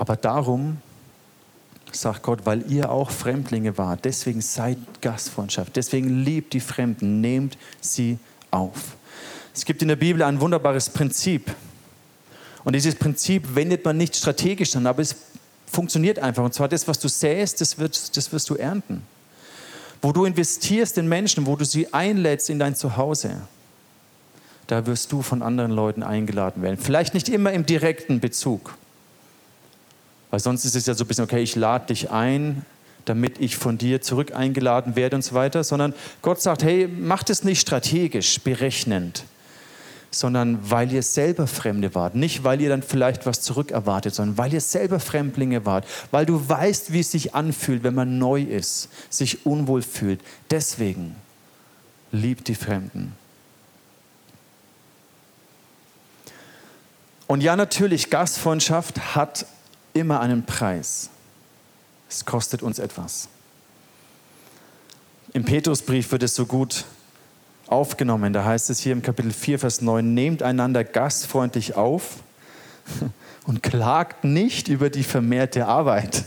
Aber 0.00 0.16
darum 0.16 0.78
sagt 1.92 2.22
Gott, 2.22 2.46
weil 2.46 2.64
ihr 2.72 2.90
auch 2.90 3.10
Fremdlinge 3.10 3.76
wart, 3.76 4.06
deswegen 4.06 4.40
seid 4.40 4.78
Gastfreundschaft, 5.02 5.76
deswegen 5.76 6.24
liebt 6.24 6.54
die 6.54 6.60
Fremden, 6.60 7.20
nehmt 7.20 7.58
sie 7.82 8.18
auf. 8.50 8.96
Es 9.54 9.66
gibt 9.66 9.82
in 9.82 9.88
der 9.88 9.96
Bibel 9.96 10.22
ein 10.22 10.40
wunderbares 10.40 10.88
Prinzip. 10.88 11.54
Und 12.64 12.74
dieses 12.74 12.94
Prinzip 12.94 13.54
wendet 13.54 13.84
man 13.84 13.98
nicht 13.98 14.16
strategisch 14.16 14.74
an, 14.74 14.86
aber 14.86 15.02
es 15.02 15.14
funktioniert 15.66 16.18
einfach. 16.18 16.44
Und 16.44 16.54
zwar 16.54 16.68
das, 16.68 16.88
was 16.88 16.98
du 16.98 17.08
säst, 17.08 17.60
das, 17.60 17.76
wird, 17.76 18.16
das 18.16 18.32
wirst 18.32 18.48
du 18.48 18.54
ernten. 18.54 19.02
Wo 20.00 20.12
du 20.12 20.24
investierst 20.24 20.96
in 20.96 21.10
Menschen, 21.10 21.44
wo 21.44 21.56
du 21.56 21.66
sie 21.66 21.92
einlädst 21.92 22.48
in 22.48 22.58
dein 22.58 22.74
Zuhause, 22.74 23.42
da 24.66 24.86
wirst 24.86 25.12
du 25.12 25.20
von 25.20 25.42
anderen 25.42 25.72
Leuten 25.72 26.02
eingeladen 26.02 26.62
werden. 26.62 26.78
Vielleicht 26.78 27.12
nicht 27.12 27.28
immer 27.28 27.52
im 27.52 27.66
direkten 27.66 28.20
Bezug. 28.20 28.78
Weil 30.30 30.40
sonst 30.40 30.64
ist 30.64 30.76
es 30.76 30.86
ja 30.86 30.94
so 30.94 31.04
ein 31.04 31.08
bisschen, 31.08 31.24
okay, 31.24 31.42
ich 31.42 31.56
lade 31.56 31.86
dich 31.86 32.10
ein, 32.10 32.64
damit 33.04 33.40
ich 33.40 33.56
von 33.56 33.78
dir 33.78 34.00
zurück 34.00 34.32
eingeladen 34.32 34.96
werde 34.96 35.16
und 35.16 35.22
so 35.22 35.34
weiter, 35.34 35.64
sondern 35.64 35.94
Gott 36.22 36.40
sagt, 36.40 36.62
hey, 36.62 36.86
macht 36.86 37.30
es 37.30 37.44
nicht 37.44 37.60
strategisch, 37.60 38.40
berechnend, 38.40 39.24
sondern 40.10 40.58
weil 40.70 40.92
ihr 40.92 41.02
selber 41.02 41.46
Fremde 41.46 41.94
wart. 41.94 42.14
Nicht, 42.14 42.44
weil 42.44 42.60
ihr 42.60 42.68
dann 42.68 42.82
vielleicht 42.82 43.26
was 43.26 43.40
zurückerwartet, 43.40 44.14
sondern 44.14 44.38
weil 44.38 44.52
ihr 44.52 44.60
selber 44.60 45.00
Fremdlinge 45.00 45.66
wart. 45.66 45.86
Weil 46.10 46.26
du 46.26 46.48
weißt, 46.48 46.92
wie 46.92 47.00
es 47.00 47.10
sich 47.10 47.34
anfühlt, 47.34 47.82
wenn 47.82 47.94
man 47.94 48.18
neu 48.18 48.42
ist, 48.42 48.88
sich 49.08 49.46
unwohl 49.46 49.82
fühlt. 49.82 50.20
Deswegen 50.50 51.16
liebt 52.12 52.48
die 52.48 52.54
Fremden. 52.54 53.14
Und 57.26 57.42
ja, 57.42 57.54
natürlich, 57.54 58.10
Gastfreundschaft 58.10 59.14
hat 59.14 59.46
immer 59.92 60.20
einen 60.20 60.44
Preis. 60.44 61.10
Es 62.08 62.24
kostet 62.24 62.62
uns 62.62 62.78
etwas. 62.78 63.28
Im 65.32 65.44
Petrusbrief 65.44 66.10
wird 66.10 66.24
es 66.24 66.34
so 66.34 66.44
gut 66.44 66.84
aufgenommen. 67.68 68.32
Da 68.32 68.44
heißt 68.44 68.68
es 68.70 68.80
hier 68.80 68.92
im 68.92 69.02
Kapitel 69.02 69.32
4, 69.32 69.60
Vers 69.60 69.80
9, 69.80 70.12
nehmt 70.12 70.42
einander 70.42 70.82
gastfreundlich 70.82 71.76
auf 71.76 72.16
und 73.46 73.62
klagt 73.62 74.24
nicht 74.24 74.68
über 74.68 74.90
die 74.90 75.04
vermehrte 75.04 75.66
Arbeit. 75.66 76.24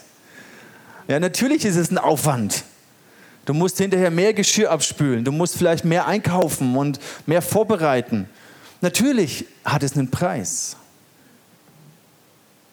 Ja, 1.08 1.20
natürlich 1.20 1.66
ist 1.66 1.76
es 1.76 1.92
ein 1.92 1.98
Aufwand. 1.98 2.64
Du 3.46 3.54
musst 3.54 3.78
hinterher 3.78 4.10
mehr 4.10 4.34
Geschirr 4.34 4.72
abspülen, 4.72 5.26
du 5.26 5.34
musst 5.34 5.58
vielleicht 5.58 5.84
mehr 5.84 6.08
einkaufen 6.08 6.78
und 6.78 7.00
mehr 7.26 7.42
vorbereiten. 7.42 8.30
Natürlich 8.80 9.46
hat 9.66 9.84
es 9.84 9.98
einen 9.98 10.10
Preis. 10.10 10.78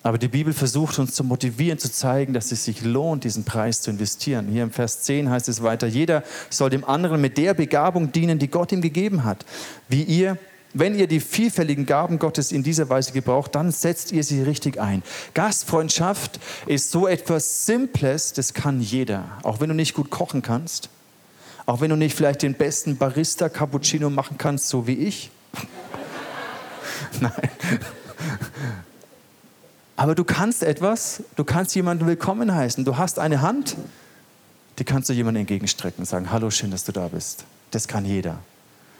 Aber 0.03 0.17
die 0.17 0.29
Bibel 0.29 0.55
versucht 0.55 0.99
uns 0.99 1.15
zu 1.15 1.25
motivieren, 1.25 1.79
zu 1.79 1.93
zeigen, 1.93 2.33
dass 2.33 2.53
es 2.53 2.65
sich 2.65 2.83
lohnt, 2.83 3.25
diesen 3.25 3.45
Preis 3.45 3.83
zu 3.83 3.91
investieren. 3.91 4.49
Hier 4.49 4.63
im 4.63 4.71
Vers 4.71 5.03
10 5.03 5.29
heißt 5.29 5.49
es 5.49 5.63
weiter, 5.63 5.87
jeder 5.87 6.23
soll 6.49 6.71
dem 6.71 6.85
anderen 6.85 7.21
mit 7.21 7.37
der 7.37 7.53
Begabung 7.53 8.11
dienen, 8.11 8.39
die 8.39 8.49
Gott 8.49 8.73
ihm 8.73 8.81
gegeben 8.81 9.25
hat. 9.25 9.45
Wie 9.89 10.03
ihr, 10.03 10.39
wenn 10.73 10.95
ihr 10.95 11.07
die 11.07 11.21
vielfältigen 11.21 11.85
Gaben 11.85 12.19
Gottes 12.19 12.51
in 12.51 12.63
dieser 12.63 12.89
Weise 12.89 13.13
gebraucht, 13.13 13.55
dann 13.55 13.73
setzt 13.73 14.11
ihr 14.13 14.25
sie 14.25 14.43
richtig 14.43 14.81
ein. 14.81 15.03
Gastfreundschaft 15.35 16.41
ist 16.67 16.91
so 16.91 17.07
etwas 17.07 17.67
Simples, 17.67 18.33
das 18.33 18.55
kann 18.55 18.81
jeder. 18.81 19.27
Auch 19.43 19.61
wenn 19.61 19.69
du 19.69 19.75
nicht 19.75 19.93
gut 19.93 20.09
kochen 20.09 20.41
kannst, 20.41 20.89
auch 21.67 21.83
wenn 21.83 21.91
du 21.91 21.97
nicht 21.97 22.17
vielleicht 22.17 22.41
den 22.41 22.55
besten 22.55 22.97
Barista 22.97 23.51
Cappuccino 23.51 24.09
machen 24.09 24.39
kannst, 24.39 24.71
so 24.71 24.87
wie 24.87 24.95
ich. 24.95 25.31
Nein. 27.21 27.51
Aber 30.01 30.15
du 30.15 30.25
kannst 30.25 30.63
etwas, 30.63 31.23
du 31.37 31.45
kannst 31.45 31.75
jemanden 31.75 32.07
willkommen 32.07 32.55
heißen. 32.55 32.87
Du 32.87 32.97
hast 32.97 33.19
eine 33.19 33.43
Hand, 33.43 33.77
die 34.79 34.85
kannst 34.85 35.11
du 35.11 35.13
jemandem 35.13 35.43
entgegenstrecken 35.43 36.01
und 36.01 36.07
sagen, 36.07 36.31
hallo, 36.31 36.49
schön, 36.49 36.71
dass 36.71 36.85
du 36.85 36.93
da 36.93 37.09
bist. 37.09 37.45
Das 37.71 37.87
kann 37.87 38.07
jeder. 38.07 38.39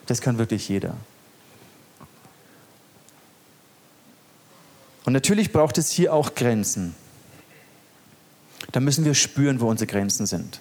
Das 0.05 0.21
kann 0.21 0.37
wirklich 0.37 0.69
jeder. 0.69 0.93
Und 5.07 5.15
natürlich 5.15 5.53
braucht 5.53 5.79
es 5.79 5.91
hier 5.91 6.13
auch 6.13 6.35
Grenzen. 6.35 6.95
Da 8.71 8.81
müssen 8.81 9.07
wir 9.07 9.15
spüren, 9.15 9.63
wo 9.63 9.71
unsere 9.71 9.87
Grenzen 9.87 10.27
sind. 10.27 10.61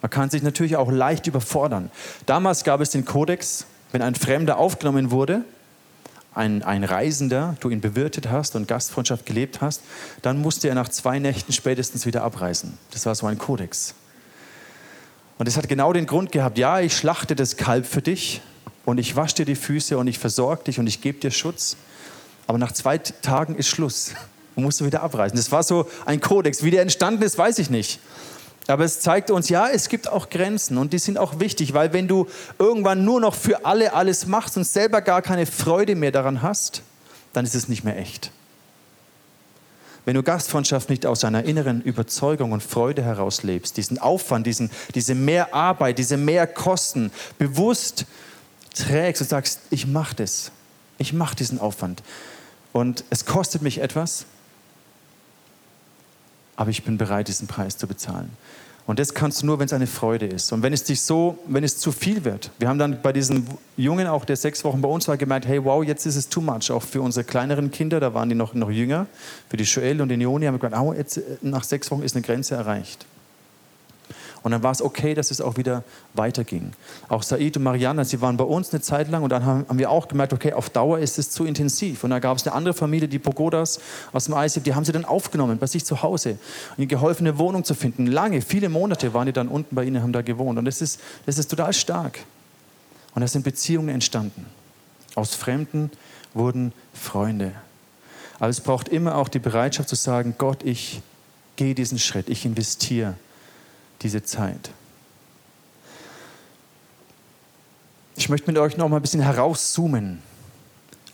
Man 0.00 0.10
kann 0.10 0.28
sich 0.28 0.42
natürlich 0.42 0.74
auch 0.74 0.90
leicht 0.90 1.28
überfordern. 1.28 1.92
Damals 2.26 2.64
gab 2.64 2.80
es 2.80 2.90
den 2.90 3.04
Kodex, 3.04 3.66
wenn 3.92 4.02
ein 4.02 4.16
Fremder 4.16 4.58
aufgenommen 4.58 5.12
wurde, 5.12 5.44
ein, 6.34 6.62
ein 6.62 6.84
Reisender, 6.84 7.56
du 7.60 7.70
ihn 7.70 7.80
bewirtet 7.80 8.30
hast 8.30 8.56
und 8.56 8.66
Gastfreundschaft 8.68 9.26
gelebt 9.26 9.60
hast, 9.60 9.82
dann 10.22 10.40
musste 10.40 10.68
er 10.68 10.74
nach 10.74 10.88
zwei 10.88 11.18
Nächten 11.18 11.52
spätestens 11.52 12.06
wieder 12.06 12.22
abreisen. 12.22 12.78
Das 12.90 13.06
war 13.06 13.14
so 13.14 13.26
ein 13.26 13.38
Kodex. 13.38 13.94
Und 15.38 15.46
es 15.46 15.56
hat 15.56 15.68
genau 15.68 15.92
den 15.92 16.06
Grund 16.06 16.32
gehabt, 16.32 16.58
ja, 16.58 16.80
ich 16.80 16.96
schlachte 16.96 17.34
das 17.34 17.56
Kalb 17.56 17.86
für 17.86 18.02
dich 18.02 18.40
und 18.84 18.98
ich 18.98 19.16
wasche 19.16 19.36
dir 19.36 19.44
die 19.44 19.56
Füße 19.56 19.98
und 19.98 20.06
ich 20.06 20.18
versorge 20.18 20.64
dich 20.64 20.78
und 20.78 20.86
ich 20.86 21.00
gebe 21.00 21.18
dir 21.18 21.30
Schutz. 21.30 21.76
Aber 22.46 22.58
nach 22.58 22.72
zwei 22.72 22.98
Tagen 22.98 23.54
ist 23.54 23.68
Schluss 23.68 24.12
und 24.54 24.64
musst 24.64 24.80
du 24.80 24.84
wieder 24.84 25.02
abreisen. 25.02 25.36
Das 25.36 25.52
war 25.52 25.62
so 25.62 25.88
ein 26.06 26.20
Kodex. 26.20 26.62
Wie 26.62 26.70
der 26.70 26.82
entstanden 26.82 27.22
ist, 27.22 27.38
weiß 27.38 27.58
ich 27.58 27.70
nicht. 27.70 28.00
Aber 28.68 28.84
es 28.84 29.00
zeigt 29.00 29.30
uns, 29.30 29.48
ja, 29.48 29.68
es 29.68 29.88
gibt 29.88 30.08
auch 30.08 30.30
Grenzen 30.30 30.78
und 30.78 30.92
die 30.92 30.98
sind 30.98 31.18
auch 31.18 31.40
wichtig, 31.40 31.74
weil 31.74 31.92
wenn 31.92 32.06
du 32.06 32.28
irgendwann 32.58 33.04
nur 33.04 33.20
noch 33.20 33.34
für 33.34 33.64
alle 33.64 33.92
alles 33.92 34.26
machst 34.26 34.56
und 34.56 34.64
selber 34.64 35.00
gar 35.00 35.20
keine 35.20 35.46
Freude 35.46 35.96
mehr 35.96 36.12
daran 36.12 36.42
hast, 36.42 36.82
dann 37.32 37.44
ist 37.44 37.54
es 37.54 37.68
nicht 37.68 37.82
mehr 37.82 37.98
echt. 37.98 38.30
Wenn 40.04 40.14
du 40.14 40.22
Gastfreundschaft 40.22 40.90
nicht 40.90 41.06
aus 41.06 41.24
einer 41.24 41.44
inneren 41.44 41.80
Überzeugung 41.80 42.52
und 42.52 42.62
Freude 42.62 43.02
heraus 43.02 43.42
lebst, 43.44 43.76
diesen 43.76 43.98
Aufwand, 43.98 44.46
diesen, 44.46 44.70
diese 44.94 45.14
Mehrarbeit, 45.14 45.98
diese 45.98 46.16
Mehrkosten 46.16 47.12
bewusst 47.38 48.06
trägst 48.74 49.22
und 49.22 49.28
sagst, 49.28 49.60
ich 49.70 49.86
mache 49.86 50.16
das, 50.16 50.50
ich 50.98 51.12
mache 51.12 51.36
diesen 51.36 51.60
Aufwand 51.60 52.02
und 52.72 53.04
es 53.10 53.26
kostet 53.26 53.62
mich 53.62 53.78
etwas, 53.78 54.24
aber 56.62 56.70
ich 56.70 56.84
bin 56.84 56.96
bereit, 56.96 57.26
diesen 57.26 57.48
Preis 57.48 57.76
zu 57.76 57.88
bezahlen. 57.88 58.30
Und 58.86 59.00
das 59.00 59.14
kannst 59.14 59.42
du 59.42 59.46
nur, 59.46 59.58
wenn 59.58 59.66
es 59.66 59.72
eine 59.72 59.88
Freude 59.88 60.26
ist. 60.26 60.52
Und 60.52 60.62
wenn 60.62 60.72
es 60.72 60.84
dich 60.84 61.02
so, 61.02 61.36
wenn 61.48 61.64
es 61.64 61.76
zu 61.76 61.90
viel 61.90 62.24
wird. 62.24 62.52
Wir 62.60 62.68
haben 62.68 62.78
dann 62.78 63.02
bei 63.02 63.12
diesem 63.12 63.44
Jungen, 63.76 64.06
auch 64.06 64.24
der 64.24 64.36
sechs 64.36 64.62
Wochen 64.62 64.80
bei 64.80 64.88
uns 64.88 65.08
war, 65.08 65.16
gemerkt, 65.16 65.44
hey, 65.44 65.64
wow, 65.64 65.82
jetzt 65.82 66.06
ist 66.06 66.14
es 66.14 66.28
too 66.28 66.40
much. 66.40 66.70
Auch 66.70 66.84
für 66.84 67.02
unsere 67.02 67.24
kleineren 67.24 67.72
Kinder, 67.72 67.98
da 67.98 68.14
waren 68.14 68.28
die 68.28 68.36
noch, 68.36 68.54
noch 68.54 68.70
jünger, 68.70 69.06
für 69.48 69.56
die 69.56 69.64
Joel 69.64 70.00
und 70.02 70.08
die 70.08 70.16
Neoni, 70.16 70.46
haben 70.46 70.54
wir 70.54 70.60
gesagt, 70.60 70.80
oh, 70.80 70.92
jetzt, 70.92 71.20
nach 71.42 71.64
sechs 71.64 71.90
Wochen 71.90 72.04
ist 72.04 72.14
eine 72.14 72.22
Grenze 72.22 72.54
erreicht. 72.54 73.06
Und 74.42 74.50
dann 74.50 74.62
war 74.62 74.72
es 74.72 74.82
okay, 74.82 75.14
dass 75.14 75.30
es 75.30 75.40
auch 75.40 75.56
wieder 75.56 75.84
weiterging. 76.14 76.72
Auch 77.08 77.22
Said 77.22 77.56
und 77.56 77.62
Mariana, 77.62 78.04
sie 78.04 78.20
waren 78.20 78.36
bei 78.36 78.44
uns 78.44 78.72
eine 78.72 78.82
Zeit 78.82 79.08
lang 79.08 79.22
und 79.22 79.30
dann 79.30 79.44
haben, 79.44 79.78
wir 79.78 79.90
auch 79.90 80.08
gemerkt, 80.08 80.32
okay, 80.32 80.52
auf 80.52 80.68
Dauer 80.68 80.98
ist 80.98 81.18
es 81.18 81.30
zu 81.30 81.44
intensiv. 81.44 82.02
Und 82.02 82.10
dann 82.10 82.20
gab 82.20 82.36
es 82.36 82.46
eine 82.46 82.54
andere 82.54 82.74
Familie, 82.74 83.08
die 83.08 83.20
Pogodas 83.20 83.80
aus 84.12 84.24
dem 84.24 84.34
ICF, 84.34 84.62
die 84.64 84.74
haben 84.74 84.84
sie 84.84 84.92
dann 84.92 85.04
aufgenommen 85.04 85.58
bei 85.58 85.66
sich 85.66 85.84
zu 85.84 86.02
Hause, 86.02 86.38
ihnen 86.76 86.88
geholfen, 86.88 87.26
eine 87.26 87.38
Wohnung 87.38 87.62
zu 87.62 87.74
finden. 87.74 88.06
Lange, 88.06 88.42
viele 88.42 88.68
Monate 88.68 89.14
waren 89.14 89.26
die 89.26 89.32
dann 89.32 89.48
unten 89.48 89.76
bei 89.76 89.84
ihnen, 89.84 90.02
haben 90.02 90.12
da 90.12 90.22
gewohnt. 90.22 90.58
Und 90.58 90.64
das 90.64 90.82
ist, 90.82 91.00
das 91.24 91.38
ist 91.38 91.48
total 91.48 91.72
stark. 91.72 92.18
Und 93.14 93.20
da 93.20 93.28
sind 93.28 93.44
Beziehungen 93.44 93.90
entstanden. 93.90 94.46
Aus 95.14 95.34
Fremden 95.34 95.90
wurden 96.34 96.72
Freunde. 96.94 97.52
Aber 98.40 98.48
es 98.48 98.60
braucht 98.60 98.88
immer 98.88 99.16
auch 99.16 99.28
die 99.28 99.38
Bereitschaft 99.38 99.88
zu 99.88 99.94
sagen, 99.94 100.34
Gott, 100.36 100.64
ich 100.64 101.00
gehe 101.54 101.76
diesen 101.76 102.00
Schritt, 102.00 102.28
ich 102.28 102.44
investiere 102.44 103.14
diese 104.02 104.22
Zeit. 104.22 104.70
Ich 108.16 108.28
möchte 108.28 108.46
mit 108.46 108.58
euch 108.58 108.76
noch 108.76 108.88
mal 108.88 108.96
ein 108.96 109.02
bisschen 109.02 109.22
herauszoomen, 109.22 110.22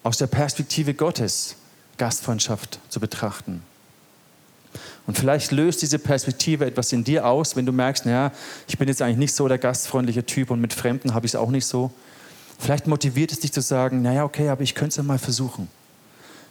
aus 0.03 0.19
der 0.19 0.27
Perspektive 0.27 0.95
Gottes 0.95 1.57
Gastfreundschaft 1.97 2.81
zu 2.89 3.01
betrachten. 3.01 3.63
Und 5.07 5.17
vielleicht 5.17 5.53
löst 5.53 5.81
diese 5.81 5.99
Perspektive 5.99 6.67
etwas 6.67 6.93
in 6.93 7.03
dir 7.03 7.27
aus, 7.27 7.57
wenn 7.57 7.65
du 7.65 7.73
merkst, 7.73 8.05
naja, 8.05 8.31
ich 8.67 8.77
bin 8.77 8.89
jetzt 8.89 9.01
eigentlich 9.01 9.17
nicht 9.17 9.35
so 9.35 9.49
der 9.49 9.59
gastfreundliche 9.59 10.27
Typ 10.27 10.51
und 10.51 10.61
mit 10.61 10.75
Fremden 10.75 11.15
habe 11.15 11.25
ich 11.25 11.33
es 11.33 11.37
auch 11.37 11.51
nicht 11.51 11.67
so. 11.67 11.91
Vielleicht 12.59 12.87
motiviert 12.87 13.33
es 13.33 13.41
dich 13.41 13.53
zu 13.53 13.63
sagen, 13.63 14.03
naja, 14.03 14.25
okay, 14.25 14.51
aber 14.51 14.63
ich 14.63 14.75
könnte 14.75 14.91
es 14.91 14.97
ja 14.97 15.03
mal 15.03 15.19
versuchen. 15.19 15.69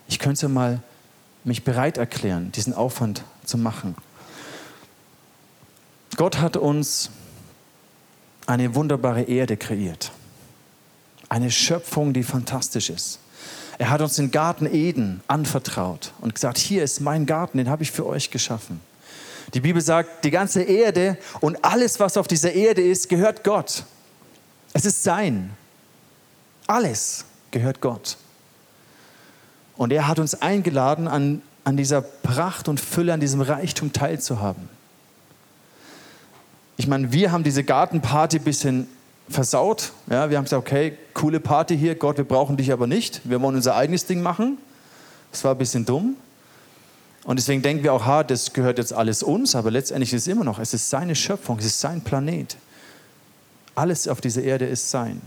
Ich 0.07 0.17
könnte 0.17 0.43
ja 0.43 0.49
mal 0.49 0.81
mich 1.43 1.63
bereit 1.63 1.97
erklären, 1.97 2.51
diesen 2.51 2.73
Aufwand 2.73 3.23
zu 3.45 3.57
machen. 3.57 3.95
Gott 6.17 6.39
hat 6.39 6.57
uns 6.57 7.11
eine 8.47 8.73
wunderbare 8.75 9.21
Erde 9.21 9.55
kreiert. 9.55 10.11
Eine 11.29 11.51
Schöpfung, 11.51 12.11
die 12.11 12.23
fantastisch 12.23 12.89
ist. 12.89 13.19
Er 13.77 13.91
hat 13.91 14.01
uns 14.01 14.15
den 14.15 14.31
Garten 14.31 14.65
Eden 14.65 15.21
anvertraut 15.27 16.11
und 16.19 16.33
gesagt, 16.33 16.57
hier 16.57 16.83
ist 16.83 17.01
mein 17.01 17.27
Garten, 17.27 17.59
den 17.59 17.69
habe 17.69 17.83
ich 17.83 17.91
für 17.91 18.05
euch 18.07 18.31
geschaffen. 18.31 18.81
Die 19.53 19.59
Bibel 19.59 19.81
sagt, 19.81 20.25
die 20.25 20.31
ganze 20.31 20.63
Erde 20.63 21.17
und 21.39 21.63
alles, 21.63 21.99
was 21.99 22.17
auf 22.17 22.27
dieser 22.27 22.51
Erde 22.51 22.81
ist, 22.81 23.09
gehört 23.09 23.43
Gott. 23.43 23.83
Es 24.73 24.85
ist 24.85 25.03
sein. 25.03 25.51
Alles 26.65 27.25
gehört 27.51 27.79
Gott. 27.79 28.17
Und 29.77 29.93
er 29.93 30.07
hat 30.07 30.17
uns 30.17 30.41
eingeladen, 30.41 31.07
an, 31.07 31.43
an 31.63 31.77
dieser 31.77 32.01
Pracht 32.01 32.67
und 32.67 32.79
Fülle, 32.79 33.13
an 33.13 33.19
diesem 33.19 33.41
Reichtum 33.41 33.93
teilzuhaben. 33.93 34.76
Ich 36.79 36.87
meine, 36.87 37.11
wir 37.11 37.31
haben 37.31 37.43
diese 37.43 37.63
Gartenparty 37.63 38.37
ein 38.37 38.43
bisschen 38.43 38.87
versaut. 39.27 39.91
Ja, 40.09 40.29
wir 40.29 40.37
haben 40.37 40.43
gesagt, 40.43 40.61
okay, 40.61 40.95
coole 41.15 41.39
Party 41.39 41.75
hier, 41.75 41.95
Gott, 41.95 42.17
wir 42.17 42.23
brauchen 42.23 42.55
dich 42.55 42.71
aber 42.71 42.85
nicht. 42.85 43.21
Wir 43.23 43.41
wollen 43.41 43.55
unser 43.55 43.75
eigenes 43.75 44.05
Ding 44.05 44.21
machen. 44.21 44.59
Das 45.31 45.43
war 45.43 45.55
ein 45.55 45.57
bisschen 45.57 45.85
dumm. 45.85 46.15
Und 47.23 47.39
deswegen 47.39 47.63
denken 47.63 47.83
wir 47.83 47.93
auch, 47.93 48.05
ha, 48.05 48.23
das 48.23 48.53
gehört 48.53 48.77
jetzt 48.77 48.93
alles 48.93 49.23
uns, 49.23 49.55
aber 49.55 49.71
letztendlich 49.71 50.13
ist 50.13 50.21
es 50.21 50.27
immer 50.27 50.43
noch, 50.43 50.59
es 50.59 50.73
ist 50.73 50.89
seine 50.89 51.15
Schöpfung, 51.15 51.57
es 51.57 51.65
ist 51.65 51.81
sein 51.81 52.01
Planet. 52.01 52.55
Alles 53.75 54.07
auf 54.07 54.21
dieser 54.21 54.43
Erde 54.43 54.65
ist 54.65 54.89
sein. 54.89 55.19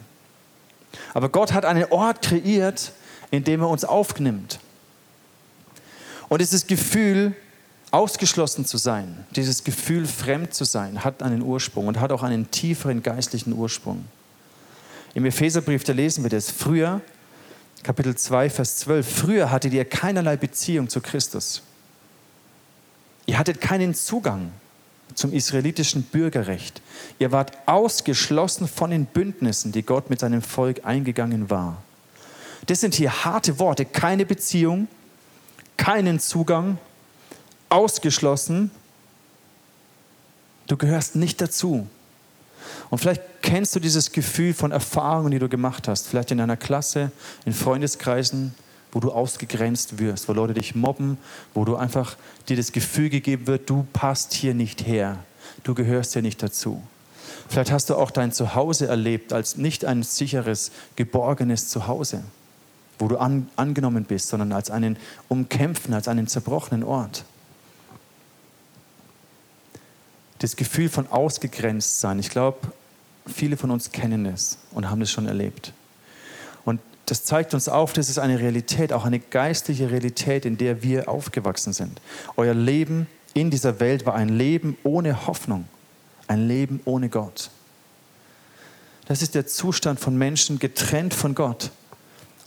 Aber 1.15 1.29
Gott 1.29 1.53
hat 1.53 1.65
einen 1.65 1.85
Ort 1.91 2.23
kreiert, 2.23 2.93
in 3.31 3.43
dem 3.43 3.61
er 3.61 3.69
uns 3.69 3.85
aufnimmt. 3.85 4.61
Und 6.29 6.41
dieses 6.41 6.67
Gefühl, 6.69 7.35
ausgeschlossen 7.91 8.65
zu 8.65 8.77
sein, 8.77 9.25
dieses 9.35 9.65
Gefühl, 9.65 10.07
fremd 10.07 10.55
zu 10.55 10.65
sein, 10.65 11.05
hat 11.05 11.23
einen 11.23 11.43
Ursprung 11.43 11.89
und 11.89 12.01
hat 12.01 12.13
auch 12.13 12.23
einen 12.23 12.51
tieferen 12.51 13.03
geistlichen 13.03 13.53
Ursprung. 13.53 14.05
Im 15.15 15.25
Epheserbrief, 15.25 15.85
da 15.85 15.93
lesen 15.93 16.23
wir 16.23 16.31
das. 16.31 16.51
Früher, 16.51 17.01
Kapitel 17.83 18.15
2, 18.15 18.51
Vers 18.51 18.77
12, 18.77 19.09
früher 19.09 19.51
hattet 19.51 19.73
ihr 19.73 19.85
keinerlei 19.85 20.37
Beziehung 20.37 20.89
zu 20.89 21.01
Christus. 21.01 21.63
Ihr 23.27 23.39
hattet 23.39 23.61
keinen 23.61 23.95
Zugang 23.95 24.53
zum 25.15 25.33
israelitischen 25.33 26.03
Bürgerrecht. 26.03 26.83
Ihr 27.19 27.33
wart 27.33 27.53
ausgeschlossen 27.67 28.69
von 28.69 28.91
den 28.91 29.07
Bündnissen, 29.07 29.73
die 29.73 29.83
Gott 29.83 30.11
mit 30.11 30.21
seinem 30.21 30.43
Volk 30.43 30.85
eingegangen 30.85 31.51
war. 31.51 31.83
Das 32.67 32.81
sind 32.81 32.95
hier 32.95 33.25
harte 33.25 33.59
Worte. 33.59 33.85
Keine 33.85 34.27
Beziehung, 34.27 34.87
keinen 35.77 36.21
Zugang, 36.21 36.79
ausgeschlossen. 37.71 38.71
Du 40.67 40.77
gehörst 40.77 41.17
nicht 41.17 41.41
dazu. 41.41 41.87
Und 42.91 42.99
vielleicht 42.99 43.23
kennst 43.43 43.75
du 43.75 43.81
dieses 43.81 44.13
Gefühl 44.13 44.53
von 44.53 44.73
Erfahrungen, 44.73 45.31
die 45.31 45.39
du 45.39 45.49
gemacht 45.49 45.89
hast, 45.89 46.09
vielleicht 46.09 46.31
in 46.31 46.39
deiner 46.39 46.57
Klasse, 46.57 47.11
in 47.45 47.53
Freundeskreisen, 47.53 48.55
wo 48.93 49.01
du 49.01 49.13
ausgegrenzt 49.13 49.99
wirst, 49.99 50.29
wo 50.29 50.33
Leute 50.33 50.55
dich 50.55 50.75
mobben, 50.75 51.19
wo 51.55 51.65
du 51.65 51.77
einfach 51.77 52.17
dir 52.49 52.57
das 52.57 52.73
Gefühl 52.73 53.09
gegeben 53.09 53.47
wird, 53.47 53.71
du 53.71 53.87
passt 53.93 54.33
hier 54.33 54.55
nicht 54.55 54.87
her, 54.87 55.19
du 55.63 55.75
gehörst 55.75 56.13
hier 56.13 56.23
nicht 56.23 56.43
dazu. 56.43 56.83
Vielleicht 57.49 57.73
hast 57.73 57.91
du 57.91 57.97
auch 57.97 58.11
dein 58.11 58.33
Zuhause 58.33 58.87
erlebt 58.87 59.33
als 59.33 59.57
nicht 59.57 59.85
ein 59.85 60.03
sicheres, 60.03 60.71
geborgenes 60.97 61.69
Zuhause, 61.69 62.23
wo 62.99 63.09
du 63.09 63.17
an, 63.17 63.49
angenommen 63.57 64.05
bist, 64.05 64.29
sondern 64.29 64.53
als 64.53 64.71
einen 64.71 64.97
umkämpften, 65.29 65.95
als 65.95 66.09
einen 66.09 66.27
zerbrochenen 66.27 66.85
Ort. 66.85 67.25
Das 70.41 70.57
Gefühl 70.57 70.89
von 70.89 71.07
ausgegrenzt 71.07 72.01
sein, 72.01 72.19
ich 72.19 72.29
glaube, 72.29 72.59
viele 73.27 73.57
von 73.57 73.71
uns 73.71 73.93
kennen 73.93 74.27
es 74.27 74.59
und 74.73 74.91
haben 74.91 75.01
es 75.03 75.11
schon 75.11 75.27
erlebt 75.27 75.73
das 77.11 77.25
zeigt 77.25 77.55
uns 77.55 77.69
auf, 77.69 77.93
das 77.93 78.09
ist 78.09 78.21
eine 78.21 78.39
Realität, 78.39 78.93
auch 78.93 79.05
eine 79.05 79.19
geistliche 79.19 79.91
Realität, 79.91 80.45
in 80.45 80.57
der 80.57 80.85
wir 80.85 81.09
aufgewachsen 81.09 81.73
sind. 81.73 82.01
Euer 82.37 82.55
Leben 82.55 83.09
in 83.35 83.51
dieser 83.51 83.81
Welt 83.81 84.07
war 84.07 84.15
ein 84.15 84.29
Leben 84.29 84.79
ohne 84.85 85.27
Hoffnung, 85.27 85.67
ein 86.29 86.47
Leben 86.47 86.81
ohne 86.85 87.09
Gott. 87.09 87.51
Das 89.07 89.23
ist 89.23 89.35
der 89.35 89.49
Zustand 89.49 89.99
von 89.99 90.17
Menschen 90.17 90.61
getrennt 90.61 91.13
von 91.13 91.35
Gott, 91.35 91.71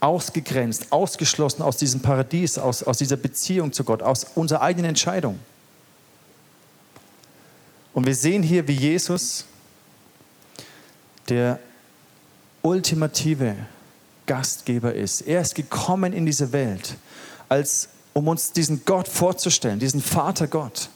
ausgegrenzt, 0.00 0.92
ausgeschlossen 0.92 1.62
aus 1.62 1.76
diesem 1.76 2.00
Paradies, 2.00 2.56
aus, 2.56 2.82
aus 2.82 2.96
dieser 2.96 3.16
Beziehung 3.16 3.70
zu 3.70 3.84
Gott, 3.84 4.02
aus 4.02 4.24
unserer 4.34 4.62
eigenen 4.62 4.90
Entscheidung. 4.90 5.38
Und 7.94 8.06
wir 8.06 8.14
sehen 8.14 8.42
hier, 8.42 8.66
wie 8.68 8.74
Jesus, 8.74 9.44
der 11.28 11.60
ultimative 12.60 13.56
Gastgeber 14.26 14.92
ist. 14.94 15.22
Er 15.22 15.40
ist 15.40 15.54
gekommen 15.54 16.12
in 16.12 16.26
diese 16.26 16.52
Welt, 16.52 16.96
als, 17.48 17.88
um 18.12 18.26
uns 18.28 18.52
diesen 18.52 18.84
Gott 18.84 19.06
vorzustellen, 19.06 19.78
diesen 19.78 20.02
Vater 20.02 20.48
Gott, 20.48 20.88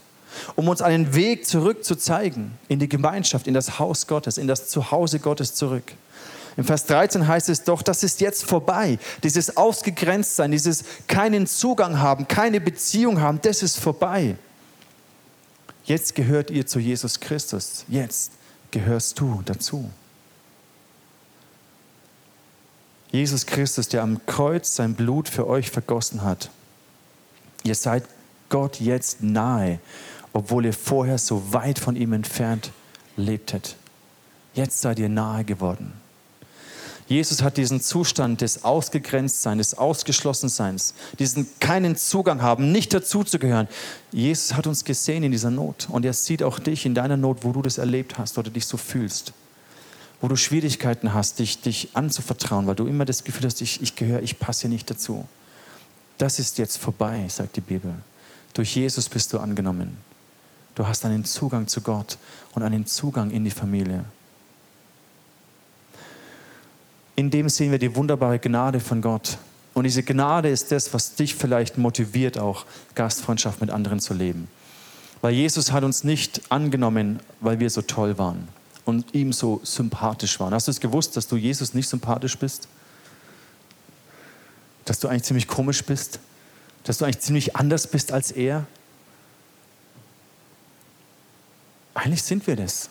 um 0.57 0.69
uns 0.69 0.83
einen 0.83 1.15
Weg 1.15 1.47
zurück 1.47 1.85
zu 1.85 1.95
zeigen 1.95 2.59
in 2.69 2.79
die 2.79 2.89
Gemeinschaft, 2.89 3.47
in 3.47 3.55
das 3.55 3.79
Haus 3.79 4.07
Gottes, 4.07 4.37
in 4.37 4.49
das 4.49 4.69
Zuhause 4.69 5.21
Gottes 5.21 5.55
zurück. 5.55 5.93
Im 6.57 6.65
Vers 6.65 6.87
13 6.87 7.29
heißt 7.29 7.49
es 7.51 7.63
doch, 7.63 7.83
das 7.83 8.03
ist 8.03 8.21
jetzt 8.21 8.45
vorbei. 8.45 8.99
Dieses 9.23 9.57
Ausgegrenztsein, 9.57 10.51
dieses 10.51 10.83
keinen 11.07 11.47
Zugang 11.47 12.01
haben, 12.01 12.27
keine 12.27 12.61
Beziehung 12.61 13.21
haben, 13.21 13.41
das 13.41 13.63
ist 13.63 13.79
vorbei. 13.79 14.37
Jetzt 15.89 16.15
gehört 16.15 16.51
ihr 16.51 16.67
zu 16.67 16.81
Jesus 16.81 17.19
Christus. 17.19 17.87
Jetzt 17.89 18.33
gehörst 18.71 19.19
du 19.19 19.41
dazu. 19.47 19.91
Jesus 23.11 23.47
Christus, 23.47 23.89
der 23.89 24.03
am 24.03 24.21
Kreuz 24.27 24.77
sein 24.77 24.95
Blut 24.95 25.31
für 25.31 25.47
euch 25.47 25.71
vergossen 25.71 26.23
hat. 26.23 26.51
Ihr 27.63 27.75
seid 27.75 28.05
Gott 28.51 28.81
jetzt 28.81 29.23
nahe, 29.23 29.81
obwohl 30.35 30.67
ihr 30.67 30.75
vorher 30.75 31.17
so 31.17 31.55
weit 31.55 31.79
von 31.79 31.97
ihm 31.97 32.13
entfernt 32.13 32.71
lebtet. 33.17 33.77
Jetzt 34.53 34.83
seid 34.83 34.99
ihr 34.99 35.09
nahe 35.09 35.43
geworden. 35.45 35.95
Jesus 37.09 37.43
hat 37.43 37.57
diesen 37.57 37.81
Zustand 37.81 38.43
des 38.43 38.65
Ausgegrenztseins, 38.65 39.59
des 39.59 39.79
Ausgeschlossenseins, 39.79 40.95
diesen 41.19 41.49
keinen 41.59 41.97
Zugang 41.97 42.43
haben, 42.43 42.71
nicht 42.71 42.93
dazuzugehören. 42.93 43.67
Jesus 44.13 44.55
hat 44.55 44.67
uns 44.67 44.85
gesehen 44.85 45.23
in 45.23 45.33
dieser 45.33 45.51
Not 45.51 45.89
und 45.91 46.05
er 46.05 46.13
sieht 46.13 46.43
auch 46.43 46.59
dich 46.59 46.85
in 46.85 46.95
deiner 46.95 47.17
Not, 47.17 47.39
wo 47.43 47.53
du 47.53 47.63
das 47.63 47.79
erlebt 47.79 48.19
hast 48.19 48.37
oder 48.37 48.51
dich 48.51 48.67
so 48.67 48.77
fühlst 48.77 49.33
wo 50.21 50.29
du 50.29 50.37
Schwierigkeiten 50.37 51.15
hast, 51.15 51.39
dich, 51.39 51.61
dich 51.61 51.91
anzuvertrauen, 51.95 52.67
weil 52.67 52.75
du 52.75 52.87
immer 52.87 53.05
das 53.05 53.25
Gefühl 53.25 53.47
hast, 53.47 53.61
ich, 53.61 53.81
ich 53.83 53.95
gehöre, 53.95 54.23
ich 54.23 54.39
passe 54.39 54.63
hier 54.63 54.71
nicht 54.71 54.91
dazu. 54.91 55.27
Das 56.19 56.39
ist 56.39 56.59
jetzt 56.59 56.79
vorbei, 56.79 57.25
sagt 57.29 57.57
die 57.57 57.61
Bibel. 57.61 57.95
Durch 58.55 58.75
Jesus 58.75 59.09
bist 59.09 59.33
du 59.33 59.39
angenommen. 59.39 59.97
Du 60.75 60.87
hast 60.87 61.05
einen 61.05 61.25
Zugang 61.25 61.69
zu 61.69 61.81
Gott 61.81 62.19
und 62.55 62.63
einen 62.63 62.87
Zugang 62.87 63.31
in 63.31 63.45
die 63.45 63.51
Familie. 63.51 64.05
In 67.19 67.31
dem 67.33 67.49
sehen 67.49 67.73
wir 67.73 67.81
die 67.81 67.97
wunderbare 67.97 68.39
Gnade 68.39 68.79
von 68.79 69.03
Gott. 69.03 69.39
Und 69.75 69.83
diese 69.83 70.05
Gnade 70.05 70.51
ist 70.51 70.71
das, 70.71 70.95
was 70.95 71.17
dich 71.17 71.35
vielleicht 71.35 71.77
motiviert, 71.77 72.39
auch 72.39 72.65
Gastfreundschaft 72.95 73.61
mit 73.61 73.71
anderen 73.71 73.99
zu 73.99 74.15
leben. 74.15 74.47
Weil 75.21 75.35
Jesus 75.35 75.73
hat 75.73 75.83
uns 75.83 76.05
nicht 76.05 76.43
angenommen, 76.49 77.19
weil 77.41 77.59
wir 77.59 77.71
so 77.71 77.83
toll 77.83 78.19
waren 78.19 78.47
und 78.85 79.17
ihm 79.17 79.33
so 79.33 79.61
sympathisch 79.65 80.39
waren. 80.39 80.55
Hast 80.55 80.69
du 80.69 80.71
es 80.71 80.79
gewusst, 80.79 81.17
dass 81.17 81.27
du 81.27 81.35
Jesus 81.35 81.75
nicht 81.75 81.89
sympathisch 81.89 82.39
bist? 82.39 82.69
Dass 84.85 85.01
du 85.01 85.09
eigentlich 85.09 85.25
ziemlich 85.25 85.49
komisch 85.49 85.85
bist? 85.85 86.21
Dass 86.85 86.99
du 86.99 87.05
eigentlich 87.05 87.19
ziemlich 87.19 87.57
anders 87.57 87.89
bist 87.89 88.13
als 88.13 88.31
er? 88.31 88.65
Eigentlich 91.95 92.23
sind 92.23 92.47
wir 92.47 92.55
das. 92.55 92.91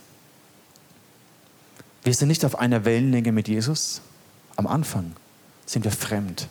Wir 2.03 2.13
sind 2.13 2.27
nicht 2.27 2.43
auf 2.43 2.59
einer 2.59 2.83
Wellenlänge 2.83 3.31
mit 3.31 3.47
Jesus. 3.47 4.01
Am 4.57 4.67
Anfang 4.67 5.13
sind 5.65 5.85
wir 5.85 5.91
fremd. 5.91 6.49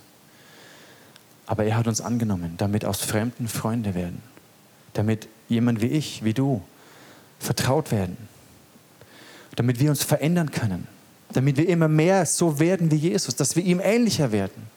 Aber 1.47 1.64
er 1.64 1.77
hat 1.77 1.87
uns 1.87 2.01
angenommen, 2.01 2.55
damit 2.57 2.85
aus 2.85 3.03
Fremden 3.03 3.47
Freunde 3.47 3.95
werden. 3.95 4.23
Damit 4.95 5.29
jemand 5.49 5.83
wie 5.83 5.88
ich, 5.88 6.25
wie 6.25 6.33
du, 6.33 6.62
vertraut 7.38 7.92
werden 7.92 8.16
damit 9.57 9.81
wir 9.81 9.90
uns 9.90 10.05
verändern 10.05 10.53
können, 10.53 10.87
damit 11.33 11.57
wir 11.57 11.69
immer 11.69 11.88
mehr 11.88 12.25
so 12.27 12.61
werden 12.61 12.90
wie 12.90 12.97
Jesus, 12.97 13.35
dass 13.35 13.57
wir 13.57 13.64
ihm 13.64 13.81
ähnlicher 13.83 14.31
werden. 14.31 14.71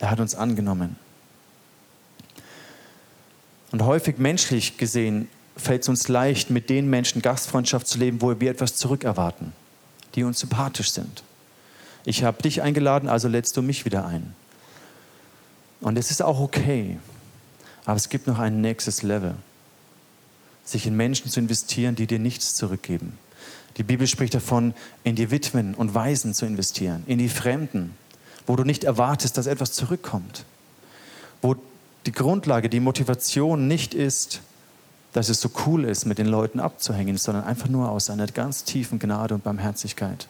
Er 0.00 0.10
hat 0.10 0.20
uns 0.20 0.34
angenommen. 0.34 0.96
Und 3.70 3.82
häufig 3.82 4.18
menschlich 4.18 4.78
gesehen 4.78 5.28
fällt 5.56 5.82
es 5.82 5.88
uns 5.88 6.08
leicht, 6.08 6.50
mit 6.50 6.70
den 6.70 6.88
Menschen 6.88 7.20
Gastfreundschaft 7.20 7.86
zu 7.86 7.98
leben, 7.98 8.22
wo 8.22 8.40
wir 8.40 8.50
etwas 8.50 8.76
zurückerwarten, 8.76 9.52
die 10.14 10.24
uns 10.24 10.40
sympathisch 10.40 10.90
sind. 10.92 11.22
Ich 12.08 12.24
habe 12.24 12.42
dich 12.42 12.62
eingeladen, 12.62 13.06
also 13.06 13.28
lädst 13.28 13.54
du 13.58 13.60
mich 13.60 13.84
wieder 13.84 14.06
ein. 14.06 14.34
Und 15.82 15.98
es 15.98 16.10
ist 16.10 16.22
auch 16.22 16.40
okay. 16.40 16.96
Aber 17.84 17.96
es 17.96 18.08
gibt 18.08 18.26
noch 18.26 18.38
ein 18.38 18.62
nächstes 18.62 19.02
Level. 19.02 19.34
Sich 20.64 20.86
in 20.86 20.96
Menschen 20.96 21.30
zu 21.30 21.38
investieren, 21.38 21.96
die 21.96 22.06
dir 22.06 22.18
nichts 22.18 22.54
zurückgeben. 22.54 23.18
Die 23.76 23.82
Bibel 23.82 24.06
spricht 24.06 24.32
davon, 24.32 24.72
in 25.04 25.16
die 25.16 25.30
Witwen 25.30 25.74
und 25.74 25.94
Waisen 25.94 26.32
zu 26.32 26.46
investieren, 26.46 27.02
in 27.06 27.18
die 27.18 27.28
Fremden, 27.28 27.94
wo 28.46 28.56
du 28.56 28.64
nicht 28.64 28.84
erwartest, 28.84 29.36
dass 29.36 29.46
etwas 29.46 29.72
zurückkommt, 29.72 30.46
wo 31.42 31.56
die 32.06 32.12
Grundlage, 32.12 32.70
die 32.70 32.80
Motivation 32.80 33.68
nicht 33.68 33.92
ist, 33.92 34.40
dass 35.12 35.28
es 35.28 35.42
so 35.42 35.50
cool 35.66 35.84
ist, 35.84 36.06
mit 36.06 36.16
den 36.16 36.28
Leuten 36.28 36.58
abzuhängen, 36.58 37.18
sondern 37.18 37.44
einfach 37.44 37.68
nur 37.68 37.90
aus 37.90 38.08
einer 38.08 38.28
ganz 38.28 38.64
tiefen 38.64 38.98
Gnade 38.98 39.34
und 39.34 39.44
Barmherzigkeit. 39.44 40.26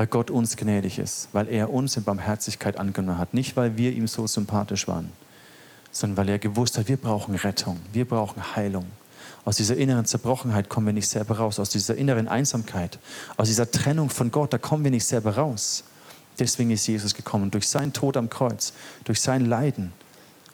Weil 0.00 0.06
Gott 0.06 0.30
uns 0.30 0.56
gnädig 0.56 0.98
ist, 0.98 1.28
weil 1.32 1.46
er 1.46 1.70
uns 1.70 1.94
in 1.98 2.04
Barmherzigkeit 2.04 2.78
angenommen 2.78 3.18
hat. 3.18 3.34
Nicht, 3.34 3.54
weil 3.58 3.76
wir 3.76 3.92
ihm 3.92 4.08
so 4.08 4.26
sympathisch 4.26 4.88
waren, 4.88 5.12
sondern 5.92 6.16
weil 6.16 6.28
er 6.30 6.38
gewusst 6.38 6.78
hat, 6.78 6.88
wir 6.88 6.96
brauchen 6.96 7.34
Rettung, 7.34 7.78
wir 7.92 8.06
brauchen 8.06 8.56
Heilung. 8.56 8.86
Aus 9.44 9.56
dieser 9.56 9.76
inneren 9.76 10.06
Zerbrochenheit 10.06 10.70
kommen 10.70 10.86
wir 10.86 10.94
nicht 10.94 11.10
selber 11.10 11.36
raus, 11.36 11.60
aus 11.60 11.68
dieser 11.68 11.96
inneren 11.96 12.28
Einsamkeit, 12.28 12.98
aus 13.36 13.48
dieser 13.48 13.70
Trennung 13.70 14.08
von 14.08 14.30
Gott, 14.30 14.54
da 14.54 14.56
kommen 14.56 14.84
wir 14.84 14.90
nicht 14.90 15.04
selber 15.04 15.36
raus. 15.36 15.84
Deswegen 16.38 16.70
ist 16.70 16.86
Jesus 16.86 17.14
gekommen. 17.14 17.50
Durch 17.50 17.68
seinen 17.68 17.92
Tod 17.92 18.16
am 18.16 18.30
Kreuz, 18.30 18.72
durch 19.04 19.20
sein 19.20 19.44
Leiden 19.44 19.92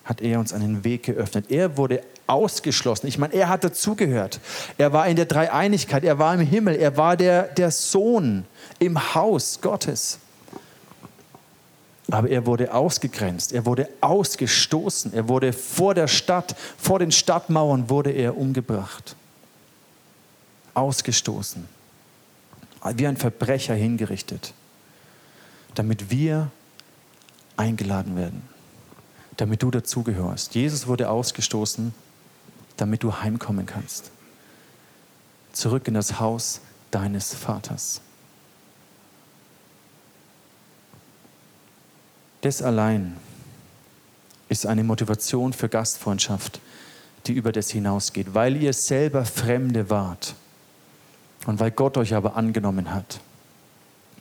hat 0.05 0.23
er 0.23 0.41
uns 0.41 0.53
einen 0.53 0.83
Weg 0.83 1.05
geöffnet. 1.05 1.53
Er 1.53 1.77
wurde 1.77 2.03
ausgeschlossen. 2.27 3.07
Ich 3.07 3.19
meine, 3.19 3.33
er 3.35 3.49
hat 3.49 3.63
dazugehört. 3.63 4.41
Er 4.77 4.93
war 4.93 5.07
in 5.07 5.15
der 5.15 5.27
Dreieinigkeit, 5.27 6.03
er 6.03 6.19
war 6.19 6.35
im 6.35 6.41
Himmel, 6.41 6.75
er 6.75 6.97
war 6.97 7.17
der, 7.17 7.45
der 7.45 7.71
Sohn 7.71 8.45
im 8.79 9.15
Haus 9.15 9.61
Gottes. 9.61 10.19
Aber 12.11 12.29
er 12.29 12.47
wurde 12.47 12.73
ausgegrenzt, 12.73 13.53
er 13.53 13.67
wurde 13.67 13.89
ausgestoßen, 14.01 15.13
er 15.13 15.29
wurde 15.29 15.53
vor 15.53 15.95
der 15.95 16.07
Stadt, 16.07 16.55
vor 16.79 17.01
den 17.01 17.11
Stadtmauern 17.11 17.91
wurde 17.91 18.13
er 18.13 18.37
umgebracht. 18.37 19.17
Ausgestoßen. 20.75 21.69
Wie 22.95 23.07
ein 23.07 23.17
Verbrecher 23.17 23.75
hingerichtet, 23.75 24.55
damit 25.75 26.11
wir 26.11 26.51
eingeladen 27.57 28.17
werden 28.17 28.57
damit 29.37 29.63
du 29.63 29.71
dazugehörst. 29.71 30.55
Jesus 30.55 30.87
wurde 30.87 31.11
ausgestoßen, 31.11 31.95
damit 32.77 33.03
du 33.03 33.15
heimkommen 33.15 33.67
kannst. 33.67 34.11
Zurück 35.53 35.89
in 35.89 35.95
das 35.95 36.21
Haus 36.21 36.61
deines 36.91 37.35
Vaters. 37.35 38.01
Das 42.41 42.63
allein 42.63 43.17
ist 44.49 44.67
eine 44.67 44.85
Motivation 44.85 45.53
für 45.53 45.69
Gastfreundschaft, 45.69 46.61
die 47.27 47.33
über 47.33 47.53
das 47.53 47.71
hinausgeht, 47.71 48.35
weil 48.35 48.57
ihr 48.57 48.73
selber 48.73 49.25
Fremde 49.25 49.91
wart 49.91 50.35
und 51.47 51.59
weil 51.59 51.71
Gott 51.71 51.97
euch 51.97 52.15
aber 52.15 52.37
angenommen 52.37 52.93
hat, 52.93 53.21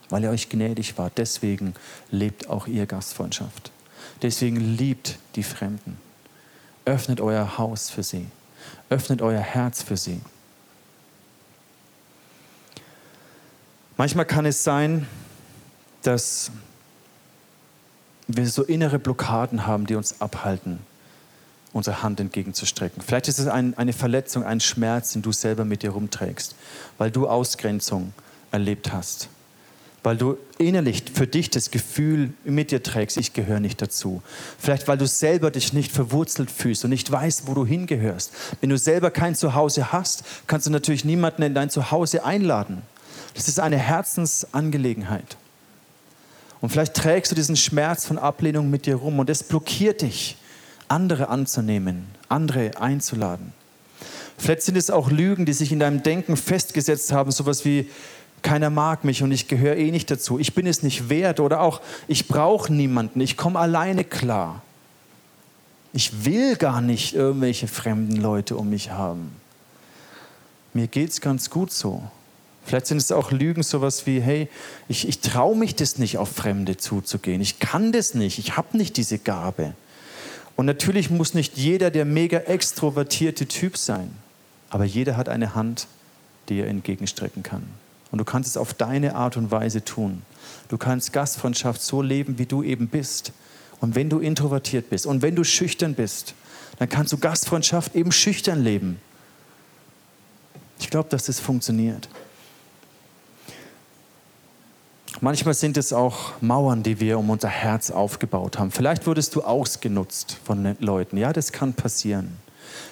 weil 0.09 0.23
er 0.23 0.31
euch 0.31 0.49
gnädig 0.49 0.97
war. 0.97 1.11
Deswegen 1.15 1.75
lebt 2.09 2.49
auch 2.49 2.67
ihr 2.67 2.85
Gastfreundschaft. 2.85 3.71
Deswegen 4.21 4.57
liebt 4.57 5.17
die 5.35 5.43
Fremden. 5.43 5.97
Öffnet 6.85 7.19
euer 7.21 7.57
Haus 7.57 7.89
für 7.89 8.03
sie. 8.03 8.27
Öffnet 8.89 9.21
euer 9.21 9.41
Herz 9.41 9.81
für 9.81 9.97
sie. 9.97 10.21
Manchmal 13.97 14.25
kann 14.25 14.45
es 14.45 14.63
sein, 14.63 15.07
dass 16.01 16.51
wir 18.27 18.47
so 18.47 18.63
innere 18.63 18.99
Blockaden 18.99 19.67
haben, 19.67 19.85
die 19.85 19.95
uns 19.95 20.21
abhalten, 20.21 20.79
unsere 21.73 22.03
Hand 22.03 22.19
entgegenzustrecken. 22.19 23.03
Vielleicht 23.05 23.27
ist 23.27 23.39
es 23.39 23.47
ein, 23.47 23.77
eine 23.77 23.93
Verletzung, 23.93 24.43
ein 24.43 24.59
Schmerz, 24.59 25.13
den 25.13 25.21
du 25.21 25.31
selber 25.31 25.65
mit 25.65 25.83
dir 25.83 25.91
rumträgst, 25.91 26.55
weil 26.97 27.11
du 27.11 27.27
Ausgrenzung 27.27 28.13
erlebt 28.51 28.91
hast 28.93 29.29
weil 30.05 30.17
du 30.17 30.37
innerlich 30.59 31.03
für 31.15 31.25
dich 31.25 31.49
das 31.49 31.71
Gefühl 31.71 32.31
mit 32.43 32.69
dir 32.69 32.83
trägst, 32.83 33.17
ich 33.17 33.33
gehöre 33.33 33.59
nicht 33.59 33.81
dazu. 33.81 34.21
Vielleicht 34.59 34.87
weil 34.87 34.99
du 34.99 35.07
selber 35.07 35.49
dich 35.49 35.73
nicht 35.73 35.91
verwurzelt 35.91 36.51
fühlst 36.51 36.83
und 36.83 36.91
nicht 36.91 37.11
weißt, 37.11 37.47
wo 37.47 37.55
du 37.55 37.65
hingehörst. 37.65 38.31
Wenn 38.61 38.69
du 38.69 38.77
selber 38.77 39.09
kein 39.09 39.33
Zuhause 39.33 39.91
hast, 39.91 40.23
kannst 40.45 40.67
du 40.67 40.71
natürlich 40.71 41.05
niemanden 41.05 41.41
in 41.41 41.55
dein 41.55 41.71
Zuhause 41.71 42.23
einladen. 42.23 42.83
Das 43.33 43.47
ist 43.47 43.59
eine 43.59 43.77
Herzensangelegenheit. 43.77 45.37
Und 46.61 46.69
vielleicht 46.69 46.93
trägst 46.93 47.31
du 47.31 47.35
diesen 47.35 47.55
Schmerz 47.55 48.05
von 48.05 48.17
Ablehnung 48.17 48.69
mit 48.69 48.85
dir 48.85 48.95
rum 48.95 49.19
und 49.19 49.29
es 49.29 49.43
blockiert 49.43 50.01
dich, 50.01 50.37
andere 50.87 51.29
anzunehmen, 51.29 52.07
andere 52.29 52.71
einzuladen. 52.79 53.53
Vielleicht 54.37 54.63
sind 54.63 54.77
es 54.77 54.89
auch 54.89 55.09
Lügen, 55.09 55.45
die 55.45 55.53
sich 55.53 55.71
in 55.71 55.79
deinem 55.79 56.03
Denken 56.03 56.37
festgesetzt 56.37 57.11
haben, 57.11 57.31
sowas 57.31 57.65
wie, 57.65 57.89
keiner 58.45 58.69
mag 58.69 59.03
mich 59.03 59.23
und 59.23 59.31
ich 59.31 59.47
gehöre 59.47 59.75
eh 59.75 59.89
nicht 59.89 60.09
dazu. 60.11 60.37
Ich 60.37 60.53
bin 60.53 60.67
es 60.67 60.83
nicht 60.83 61.09
wert 61.09 61.39
oder 61.39 61.61
auch 61.61 61.81
ich 62.07 62.27
brauche 62.27 62.71
niemanden. 62.71 63.19
Ich 63.19 63.37
komme 63.37 63.57
alleine 63.57 64.03
klar. 64.03 64.61
Ich 65.93 66.25
will 66.25 66.55
gar 66.55 66.79
nicht 66.79 67.15
irgendwelche 67.15 67.67
fremden 67.67 68.17
Leute 68.17 68.55
um 68.55 68.69
mich 68.69 68.91
haben. 68.91 69.31
Mir 70.73 70.87
geht 70.87 71.09
es 71.09 71.21
ganz 71.21 71.49
gut 71.49 71.71
so. 71.71 72.03
Vielleicht 72.65 72.87
sind 72.87 72.97
es 72.97 73.11
auch 73.11 73.31
Lügen, 73.31 73.61
sowas 73.61 74.07
wie, 74.07 74.19
hey, 74.19 74.49
ich, 74.87 75.07
ich 75.07 75.19
traue 75.19 75.55
mich 75.55 75.75
das 75.75 75.99
nicht, 75.99 76.17
auf 76.17 76.29
Fremde 76.29 76.77
zuzugehen. 76.77 77.39
Ich 77.39 77.59
kann 77.59 77.91
das 77.91 78.15
nicht. 78.15 78.39
Ich 78.39 78.57
habe 78.57 78.75
nicht 78.75 78.97
diese 78.97 79.19
Gabe. 79.19 79.75
Und 80.55 80.65
natürlich 80.65 81.09
muss 81.11 81.33
nicht 81.33 81.57
jeder 81.57 81.91
der 81.91 82.05
mega 82.05 82.39
extrovertierte 82.39 83.45
Typ 83.45 83.77
sein. 83.77 84.11
Aber 84.69 84.83
jeder 84.83 85.15
hat 85.15 85.29
eine 85.29 85.53
Hand, 85.53 85.87
die 86.49 86.59
er 86.59 86.67
entgegenstrecken 86.67 87.43
kann. 87.43 87.63
Und 88.11 88.17
du 88.17 88.25
kannst 88.25 88.49
es 88.49 88.57
auf 88.57 88.73
deine 88.73 89.15
Art 89.15 89.37
und 89.37 89.51
Weise 89.51 89.83
tun. 89.83 90.23
Du 90.69 90.77
kannst 90.77 91.13
Gastfreundschaft 91.13 91.81
so 91.81 92.01
leben, 92.01 92.39
wie 92.39 92.45
du 92.45 92.63
eben 92.63 92.87
bist. 92.87 93.31
Und 93.79 93.93
wenn 93.93 94.09
du 94.09 94.19
introvertiert 94.19 94.89
bist 94.89 95.05
und 95.05 95.21
wenn 95.21 95.35
du 95.35 95.43
schüchtern 95.43 95.93
bist, 95.93 96.33
dann 96.79 96.89
kannst 96.89 97.13
du 97.13 97.17
Gastfreundschaft 97.17 97.95
eben 97.95 98.11
schüchtern 98.11 98.63
leben. 98.63 98.99
Ich 100.79 100.89
glaube, 100.89 101.09
dass 101.09 101.25
das 101.25 101.39
funktioniert. 101.39 102.09
Manchmal 105.21 105.53
sind 105.53 105.77
es 105.77 105.93
auch 105.93 106.41
Mauern, 106.41 106.83
die 106.83 106.99
wir 106.99 107.17
um 107.17 107.29
unser 107.29 107.47
Herz 107.47 107.89
aufgebaut 107.89 108.59
haben. 108.59 108.71
Vielleicht 108.71 109.07
wurdest 109.07 109.35
du 109.35 109.43
ausgenutzt 109.43 110.37
von 110.43 110.75
Leuten. 110.79 111.17
Ja, 111.17 111.31
das 111.31 111.51
kann 111.51 111.73
passieren. 111.73 112.37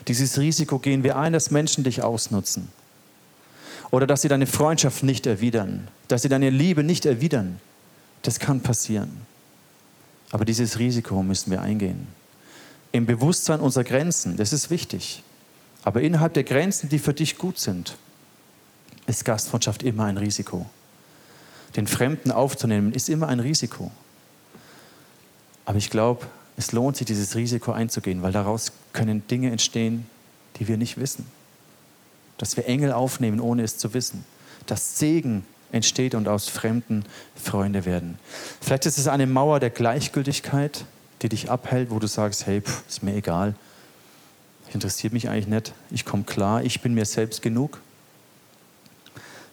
Dieses 0.07 0.37
Risiko 0.37 0.79
gehen 0.79 1.03
wir 1.03 1.17
ein, 1.17 1.33
dass 1.33 1.51
Menschen 1.51 1.83
dich 1.83 2.01
ausnutzen 2.01 2.69
oder 3.91 4.07
dass 4.07 4.21
sie 4.21 4.27
deine 4.27 4.47
Freundschaft 4.47 5.03
nicht 5.03 5.25
erwidern, 5.27 5.87
dass 6.07 6.23
sie 6.23 6.29
deine 6.29 6.49
Liebe 6.49 6.83
nicht 6.83 7.05
erwidern. 7.05 7.59
Das 8.21 8.39
kann 8.39 8.61
passieren. 8.61 9.21
Aber 10.31 10.45
dieses 10.45 10.79
Risiko 10.79 11.21
müssen 11.21 11.51
wir 11.51 11.61
eingehen. 11.61 12.07
Im 12.91 13.05
Bewusstsein 13.05 13.59
unserer 13.59 13.83
Grenzen, 13.83 14.37
das 14.37 14.53
ist 14.53 14.69
wichtig. 14.69 15.21
Aber 15.83 16.01
innerhalb 16.01 16.33
der 16.33 16.43
Grenzen, 16.43 16.89
die 16.89 16.99
für 16.99 17.13
dich 17.13 17.37
gut 17.37 17.59
sind, 17.59 17.97
ist 19.05 19.25
Gastfreundschaft 19.25 19.83
immer 19.83 20.05
ein 20.05 20.17
Risiko. 20.17 20.65
Den 21.75 21.87
Fremden 21.87 22.31
aufzunehmen, 22.31 22.93
ist 22.93 23.09
immer 23.09 23.27
ein 23.27 23.39
Risiko. 23.39 23.91
Aber 25.65 25.77
ich 25.77 25.89
glaube, 25.89 26.27
es 26.57 26.71
lohnt 26.71 26.97
sich, 26.97 27.07
dieses 27.07 27.35
Risiko 27.35 27.71
einzugehen, 27.71 28.21
weil 28.21 28.31
daraus 28.31 28.71
können 28.91 29.25
Dinge 29.27 29.49
entstehen, 29.51 30.05
die 30.59 30.67
wir 30.67 30.77
nicht 30.77 30.99
wissen 30.99 31.25
dass 32.37 32.57
wir 32.57 32.65
Engel 32.67 32.91
aufnehmen, 32.91 33.39
ohne 33.39 33.63
es 33.63 33.77
zu 33.77 33.93
wissen, 33.93 34.25
dass 34.65 34.99
Segen 34.99 35.45
entsteht 35.71 36.15
und 36.15 36.27
aus 36.27 36.49
Fremden 36.49 37.05
Freunde 37.41 37.85
werden. 37.85 38.17
Vielleicht 38.61 38.85
ist 38.85 38.97
es 38.97 39.07
eine 39.07 39.27
Mauer 39.27 39.59
der 39.59 39.69
Gleichgültigkeit, 39.69 40.85
die 41.21 41.29
dich 41.29 41.49
abhält, 41.49 41.89
wo 41.89 41.99
du 41.99 42.07
sagst, 42.07 42.45
hey, 42.45 42.61
pff, 42.61 42.83
ist 42.87 43.03
mir 43.03 43.15
egal, 43.15 43.55
interessiert 44.73 45.13
mich 45.13 45.29
eigentlich 45.29 45.47
nicht, 45.47 45.73
ich 45.89 46.05
komme 46.05 46.23
klar, 46.23 46.63
ich 46.63 46.81
bin 46.81 46.93
mir 46.93 47.05
selbst 47.05 47.41
genug. 47.41 47.79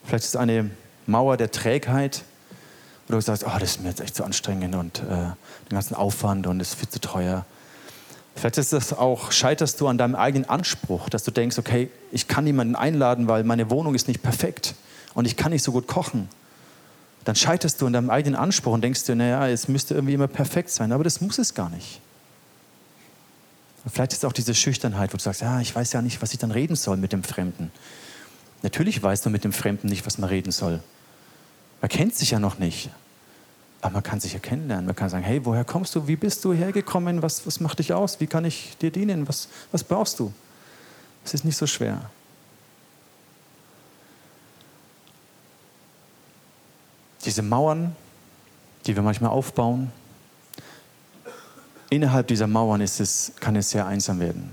Vielleicht 0.05 0.25
ist 0.25 0.31
es 0.31 0.37
eine 0.37 0.71
Mauer 1.07 1.37
der 1.37 1.51
Trägheit, 1.51 2.23
wo 3.09 3.15
du 3.15 3.21
sagst, 3.21 3.45
oh, 3.47 3.59
das 3.59 3.73
ist 3.73 3.83
mir 3.83 3.89
jetzt 3.89 4.01
echt 4.01 4.15
zu 4.15 4.25
anstrengend 4.25 4.75
und 4.75 5.01
äh, 5.01 5.03
den 5.05 5.37
ganzen 5.71 5.95
Aufwand 5.95 6.47
und 6.47 6.61
es 6.61 6.71
ist 6.71 6.79
viel 6.79 6.89
zu 6.89 7.01
teuer. 7.01 7.45
Vielleicht 8.37 8.59
ist 8.59 8.73
das 8.73 8.93
auch, 8.93 9.33
scheiterst 9.33 9.81
du 9.81 9.89
an 9.89 9.99
deinem 9.99 10.15
eigenen 10.15 10.49
Anspruch, 10.49 11.09
dass 11.09 11.25
du 11.25 11.31
denkst, 11.31 11.59
okay, 11.59 11.91
ich 12.13 12.29
kann 12.29 12.45
niemanden 12.45 12.77
einladen, 12.77 13.29
weil 13.29 13.45
meine 13.45 13.71
Wohnung 13.71 13.95
ist 13.95 14.09
nicht 14.09 14.23
perfekt 14.23 14.75
und 15.15 15.27
ich 15.27 15.37
kann 15.37 15.53
nicht 15.53 15.63
so 15.63 15.73
gut 15.73 15.87
kochen. 15.87 16.29
Dann 17.25 17.37
scheiterst 17.37 17.81
du 17.83 17.87
an 17.87 17.93
deinem 17.93 18.11
eigenen 18.11 18.37
Anspruch 18.37 18.73
und 18.73 18.83
denkst 18.83 19.05
dir, 19.05 19.15
naja, 19.15 19.47
es 19.49 19.69
müsste 19.69 19.95
irgendwie 19.95 20.15
immer 20.15 20.29
perfekt 20.29 20.71
sein, 20.71 20.93
aber 20.93 21.05
das 21.05 21.21
muss 21.21 21.39
es 21.39 21.55
gar 21.55 21.69
nicht. 21.69 22.01
Und 23.85 23.91
vielleicht 23.91 24.13
ist 24.13 24.25
auch 24.25 24.33
diese 24.33 24.55
Schüchternheit, 24.55 25.13
wo 25.13 25.17
du 25.17 25.23
sagst, 25.23 25.43
ja, 25.43 25.61
ich 25.61 25.75
weiß 25.75 25.93
ja 25.93 26.03
nicht, 26.03 26.23
was 26.23 26.33
ich 26.33 26.39
dann 26.39 26.51
reden 26.51 26.77
soll 26.77 26.97
mit 26.97 27.13
dem 27.13 27.23
Fremden. 27.23 27.71
Natürlich 28.63 29.03
weißt 29.03 29.25
du 29.27 29.31
mit 29.31 29.45
dem 29.45 29.53
Fremden 29.53 29.89
nicht, 29.89 30.07
was 30.07 30.19
man 30.19 30.29
reden 30.29 30.53
soll. 30.53 30.81
Man 31.81 31.89
kennt 31.89 32.15
sich 32.15 32.33
ja 32.33 32.39
noch 32.39 32.59
nicht. 32.59 32.91
Aber 33.81 33.95
man 33.95 34.03
kann 34.03 34.21
sich 34.21 34.35
ja 34.35 34.39
kennenlernen. 34.39 34.87
Man 34.87 34.95
kann 34.95 35.09
sagen, 35.09 35.25
hey, 35.25 35.45
woher 35.47 35.65
kommst 35.65 35.95
du? 35.95 36.07
Wie 36.07 36.17
bist 36.17 36.45
du 36.45 36.53
hergekommen? 36.53 37.23
Was, 37.23 37.47
was 37.47 37.61
macht 37.61 37.79
dich 37.79 37.95
aus? 37.95 38.21
Wie 38.21 38.27
kann 38.27 38.45
ich 38.45 38.77
dir 38.77 38.91
dienen? 38.91 39.27
Was, 39.27 39.49
was 39.73 39.83
brauchst 39.83 40.19
du? 40.19 40.33
Es 41.25 41.33
ist 41.33 41.45
nicht 41.45 41.57
so 41.57 41.67
schwer. 41.67 42.11
Die 47.21 47.25
diese 47.27 47.43
Mauern, 47.43 47.95
die 48.87 48.97
wir 48.97 49.03
manchmal 49.03 49.31
aufbauen, 49.31 49.93
innerhalb 51.89 52.29
dieser 52.29 52.47
Mauern 52.47 52.81
ist 52.81 53.01
es, 53.01 53.33
kann 53.41 53.57
es 53.57 53.71
sehr 53.71 53.87
einsam 53.87 54.21
werden. 54.21 54.51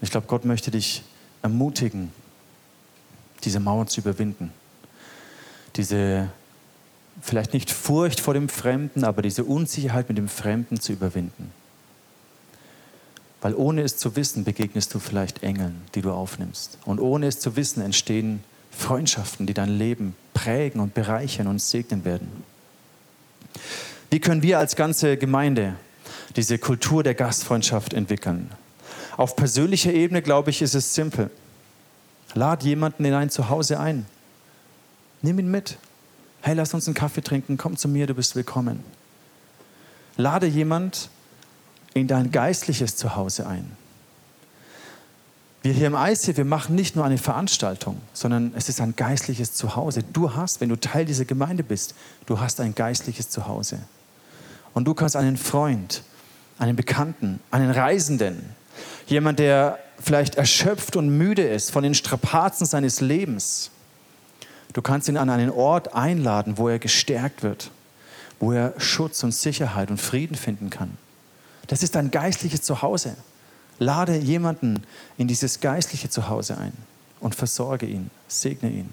Ich 0.00 0.10
glaube, 0.10 0.26
Gott 0.26 0.44
möchte 0.44 0.70
dich 0.70 1.02
ermutigen, 1.42 2.12
diese 3.44 3.60
Mauern 3.60 3.88
zu 3.88 4.00
überwinden. 4.00 4.52
Diese 5.76 6.28
vielleicht 7.22 7.52
nicht 7.54 7.70
Furcht 7.70 8.20
vor 8.20 8.34
dem 8.34 8.48
Fremden, 8.48 9.04
aber 9.04 9.22
diese 9.22 9.44
Unsicherheit 9.44 10.08
mit 10.08 10.18
dem 10.18 10.28
Fremden 10.28 10.80
zu 10.80 10.92
überwinden. 10.92 11.50
Weil 13.40 13.54
ohne 13.54 13.82
es 13.82 13.96
zu 13.96 14.16
wissen, 14.16 14.44
begegnest 14.44 14.92
du 14.94 14.98
vielleicht 14.98 15.42
Engeln, 15.42 15.82
die 15.94 16.02
du 16.02 16.10
aufnimmst. 16.10 16.78
Und 16.84 16.98
ohne 16.98 17.26
es 17.26 17.38
zu 17.38 17.56
wissen, 17.56 17.82
entstehen 17.82 18.42
Freundschaften, 18.70 19.46
die 19.46 19.54
dein 19.54 19.78
Leben 19.78 20.16
prägen 20.34 20.80
und 20.80 20.94
bereichern 20.94 21.46
und 21.46 21.60
segnen 21.60 22.04
werden. 22.04 22.44
Wie 24.10 24.20
können 24.20 24.42
wir 24.42 24.58
als 24.58 24.76
ganze 24.76 25.16
Gemeinde 25.16 25.74
diese 26.36 26.58
Kultur 26.58 27.02
der 27.02 27.14
Gastfreundschaft 27.14 27.94
entwickeln? 27.94 28.50
Auf 29.16 29.36
persönlicher 29.36 29.92
Ebene, 29.92 30.22
glaube 30.22 30.50
ich, 30.50 30.60
ist 30.60 30.74
es 30.74 30.94
simpel. 30.94 31.30
Lad 32.36 32.62
jemanden 32.64 33.06
in 33.06 33.14
ein 33.14 33.30
Zuhause 33.30 33.80
ein. 33.80 34.04
Nimm 35.22 35.38
ihn 35.38 35.50
mit. 35.50 35.78
Hey, 36.42 36.54
lass 36.54 36.74
uns 36.74 36.86
einen 36.86 36.94
Kaffee 36.94 37.22
trinken, 37.22 37.56
komm 37.56 37.78
zu 37.78 37.88
mir, 37.88 38.06
du 38.06 38.12
bist 38.12 38.36
willkommen. 38.36 38.84
Lade 40.18 40.46
jemand 40.46 41.08
in 41.94 42.06
dein 42.08 42.30
geistliches 42.30 42.96
Zuhause 42.96 43.46
ein. 43.46 43.72
Wir 45.62 45.72
hier 45.72 45.86
im 45.86 45.94
IC, 45.94 46.36
wir 46.36 46.44
machen 46.44 46.76
nicht 46.76 46.94
nur 46.94 47.06
eine 47.06 47.16
Veranstaltung, 47.16 48.02
sondern 48.12 48.52
es 48.54 48.68
ist 48.68 48.82
ein 48.82 48.94
geistliches 48.94 49.54
Zuhause. 49.54 50.02
Du 50.12 50.34
hast, 50.34 50.60
wenn 50.60 50.68
du 50.68 50.76
Teil 50.76 51.06
dieser 51.06 51.24
Gemeinde 51.24 51.62
bist, 51.62 51.94
du 52.26 52.38
hast 52.38 52.60
ein 52.60 52.74
geistliches 52.74 53.30
Zuhause. 53.30 53.78
Und 54.74 54.84
du 54.84 54.92
kannst 54.92 55.16
einen 55.16 55.38
Freund, 55.38 56.02
einen 56.58 56.76
Bekannten, 56.76 57.40
einen 57.50 57.70
Reisenden, 57.70 58.50
jemand, 59.06 59.38
der 59.38 59.78
vielleicht 59.98 60.36
erschöpft 60.36 60.96
und 60.96 61.16
müde 61.16 61.46
ist 61.46 61.70
von 61.70 61.82
den 61.82 61.94
Strapazen 61.94 62.66
seines 62.66 63.00
Lebens, 63.00 63.70
du 64.72 64.82
kannst 64.82 65.08
ihn 65.08 65.16
an 65.16 65.30
einen 65.30 65.50
Ort 65.50 65.94
einladen, 65.94 66.58
wo 66.58 66.68
er 66.68 66.78
gestärkt 66.78 67.42
wird, 67.42 67.70
wo 68.38 68.52
er 68.52 68.74
Schutz 68.78 69.22
und 69.22 69.32
Sicherheit 69.32 69.90
und 69.90 70.00
Frieden 70.00 70.36
finden 70.36 70.70
kann. 70.70 70.96
Das 71.66 71.82
ist 71.82 71.94
dein 71.94 72.10
geistliches 72.10 72.62
Zuhause. 72.62 73.16
Lade 73.78 74.16
jemanden 74.16 74.84
in 75.18 75.28
dieses 75.28 75.60
geistliche 75.60 76.08
Zuhause 76.08 76.56
ein 76.56 76.72
und 77.20 77.34
versorge 77.34 77.86
ihn, 77.86 78.10
segne 78.28 78.70
ihn. 78.70 78.90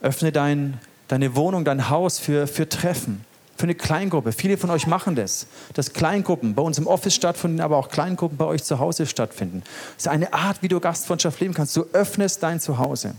Öffne 0.00 0.30
dein, 0.30 0.78
deine 1.08 1.34
Wohnung, 1.34 1.64
dein 1.64 1.88
Haus 1.88 2.18
für, 2.18 2.46
für 2.46 2.68
Treffen, 2.68 3.24
für 3.58 3.64
eine 3.64 3.74
Kleingruppe. 3.74 4.30
Viele 4.30 4.56
von 4.56 4.70
euch 4.70 4.86
machen 4.86 5.16
das, 5.16 5.48
dass 5.74 5.92
Kleingruppen 5.92 6.54
bei 6.54 6.62
uns 6.62 6.78
im 6.78 6.86
Office 6.86 7.14
stattfinden, 7.14 7.60
aber 7.60 7.76
auch 7.76 7.88
Kleingruppen 7.88 8.38
bei 8.38 8.44
euch 8.44 8.62
zu 8.62 8.78
Hause 8.78 9.04
stattfinden. 9.04 9.64
Das 9.96 10.04
ist 10.04 10.08
eine 10.08 10.32
Art, 10.32 10.62
wie 10.62 10.68
du 10.68 10.78
Gastfreundschaft 10.78 11.40
leben 11.40 11.54
kannst. 11.54 11.76
Du 11.76 11.84
öffnest 11.92 12.42
dein 12.44 12.60
Zuhause. 12.60 13.16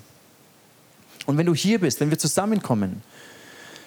Und 1.26 1.38
wenn 1.38 1.46
du 1.46 1.54
hier 1.54 1.80
bist, 1.80 2.00
wenn 2.00 2.10
wir 2.10 2.18
zusammenkommen, 2.18 3.04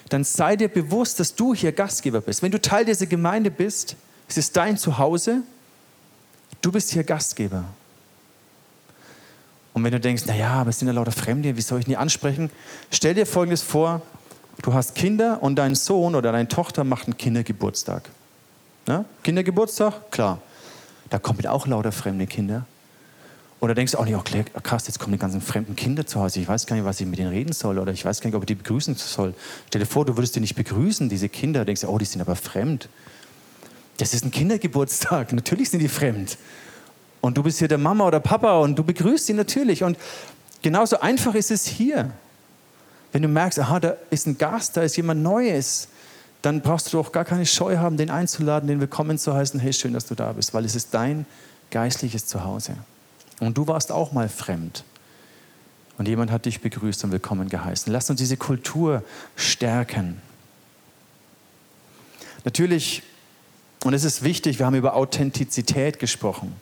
dann 0.09 0.23
sei 0.23 0.55
dir 0.55 0.67
bewusst, 0.67 1.19
dass 1.19 1.33
du 1.33 1.55
hier 1.55 1.71
Gastgeber 1.71 2.21
bist. 2.21 2.43
Wenn 2.43 2.51
du 2.51 2.61
Teil 2.61 2.85
dieser 2.85 3.07
Gemeinde 3.07 3.49
bist, 3.49 3.95
es 4.29 4.37
ist 4.37 4.55
dein 4.55 4.77
Zuhause, 4.77 5.41
du 6.61 6.71
bist 6.71 6.91
hier 6.91 7.03
Gastgeber. 7.03 7.63
Und 9.73 9.83
wenn 9.83 9.91
du 9.91 9.99
denkst, 9.99 10.27
naja, 10.27 10.51
aber 10.51 10.69
es 10.69 10.77
sind 10.77 10.87
ja 10.87 10.93
lauter 10.93 11.11
Fremde, 11.11 11.57
wie 11.57 11.61
soll 11.61 11.79
ich 11.79 11.85
die 11.85 11.97
ansprechen? 11.97 12.51
Stell 12.91 13.15
dir 13.15 13.25
Folgendes 13.25 13.63
vor, 13.63 14.03
du 14.61 14.73
hast 14.73 14.95
Kinder 14.95 15.41
und 15.41 15.55
dein 15.55 15.75
Sohn 15.75 16.15
oder 16.15 16.31
deine 16.31 16.47
Tochter 16.47 16.83
macht 16.83 17.07
einen 17.07 17.17
Kindergeburtstag. 17.17 18.09
Ja? 18.87 19.05
Kindergeburtstag? 19.23 20.11
Klar. 20.11 20.39
Da 21.09 21.19
kommen 21.19 21.45
auch 21.45 21.67
lauter 21.67 21.91
fremde 21.91 22.27
Kinder. 22.27 22.65
Oder 23.59 23.75
denkst 23.75 23.93
du 23.93 23.97
auch 23.97 24.03
nicht, 24.03 24.15
oh 24.15 24.59
krass, 24.61 24.87
jetzt 24.87 24.99
kommen 24.99 25.13
die 25.13 25.17
ganzen 25.17 25.39
fremden 25.39 25.77
Kinder 25.77 26.05
zu 26.05 26.19
Hause, 26.19 26.41
ich 26.41 26.47
weiß 26.49 26.65
gar 26.65 26.75
nicht, 26.75 26.83
was 26.83 26.99
ich 26.99 27.07
mit 27.07 27.17
denen 27.17 27.29
reden 27.29 27.53
soll 27.53 27.79
oder 27.79 27.93
ich 27.93 28.03
weiß 28.03 28.19
gar 28.19 28.27
nicht, 28.27 28.35
ob 28.35 28.43
ich 28.43 28.47
die 28.47 28.55
begrüßen 28.55 28.95
soll. 28.95 29.33
Stell 29.67 29.79
dir 29.79 29.85
vor, 29.85 30.03
du 30.03 30.17
würdest 30.17 30.35
die 30.35 30.41
nicht 30.41 30.55
begrüßen, 30.55 31.07
diese 31.07 31.29
Kinder, 31.29 31.63
denkst 31.63 31.81
du, 31.81 31.87
oh, 31.87 31.97
die 31.97 32.03
sind 32.03 32.19
aber 32.19 32.35
fremd. 32.35 32.89
Das 33.99 34.13
ist 34.13 34.25
ein 34.25 34.31
Kindergeburtstag, 34.31 35.31
natürlich 35.33 35.69
sind 35.69 35.79
die 35.79 35.87
fremd. 35.87 36.37
Und 37.21 37.37
du 37.37 37.43
bist 37.43 37.59
hier 37.59 37.69
der 37.69 37.77
Mama 37.77 38.05
oder 38.05 38.19
Papa 38.19 38.59
und 38.59 38.77
du 38.77 38.83
begrüßt 38.83 39.27
sie 39.27 39.33
natürlich. 39.33 39.81
Und 39.81 39.97
genauso 40.61 40.99
einfach 40.99 41.33
ist 41.35 41.49
es 41.49 41.65
hier. 41.65 42.11
Wenn 43.13 43.21
du 43.21 43.27
merkst, 43.27 43.59
aha, 43.59 43.79
da 43.79 43.95
ist 44.09 44.25
ein 44.25 44.39
Gast, 44.39 44.75
da 44.75 44.81
ist 44.81 44.97
jemand 44.97 45.21
Neues, 45.21 45.87
dann 46.41 46.61
brauchst 46.61 46.91
du 46.91 46.97
doch 46.97 47.11
gar 47.11 47.23
keine 47.23 47.45
Scheu 47.45 47.77
haben, 47.77 47.95
den 47.95 48.09
einzuladen, 48.09 48.67
den 48.67 48.79
willkommen 48.79 49.19
zu 49.19 49.33
heißen. 49.35 49.59
Hey, 49.59 49.71
schön, 49.71 49.93
dass 49.93 50.07
du 50.07 50.15
da 50.15 50.33
bist, 50.33 50.53
weil 50.55 50.65
es 50.65 50.73
ist 50.73 50.95
dein 50.95 51.27
geistliches 51.69 52.25
Zuhause. 52.25 52.75
Und 53.39 53.55
du 53.55 53.67
warst 53.67 53.91
auch 53.91 54.13
mal 54.13 54.27
fremd. 54.27 54.83
Und 55.99 56.07
jemand 56.07 56.31
hat 56.31 56.45
dich 56.45 56.59
begrüßt 56.61 57.03
und 57.03 57.11
willkommen 57.11 57.49
geheißen. 57.49 57.93
Lass 57.93 58.09
uns 58.09 58.17
diese 58.17 58.35
Kultur 58.35 59.03
stärken. 59.35 60.19
Natürlich, 62.43 63.03
und 63.83 63.93
es 63.93 64.03
ist 64.03 64.23
wichtig, 64.23 64.57
wir 64.57 64.65
haben 64.65 64.75
über 64.75 64.95
Authentizität 64.95 65.99
gesprochen. 65.99 66.55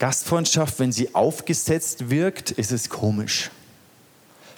Gastfreundschaft, 0.00 0.80
wenn 0.80 0.90
sie 0.90 1.14
aufgesetzt 1.14 2.10
wirkt, 2.10 2.50
ist 2.50 2.72
es 2.72 2.88
komisch. 2.88 3.50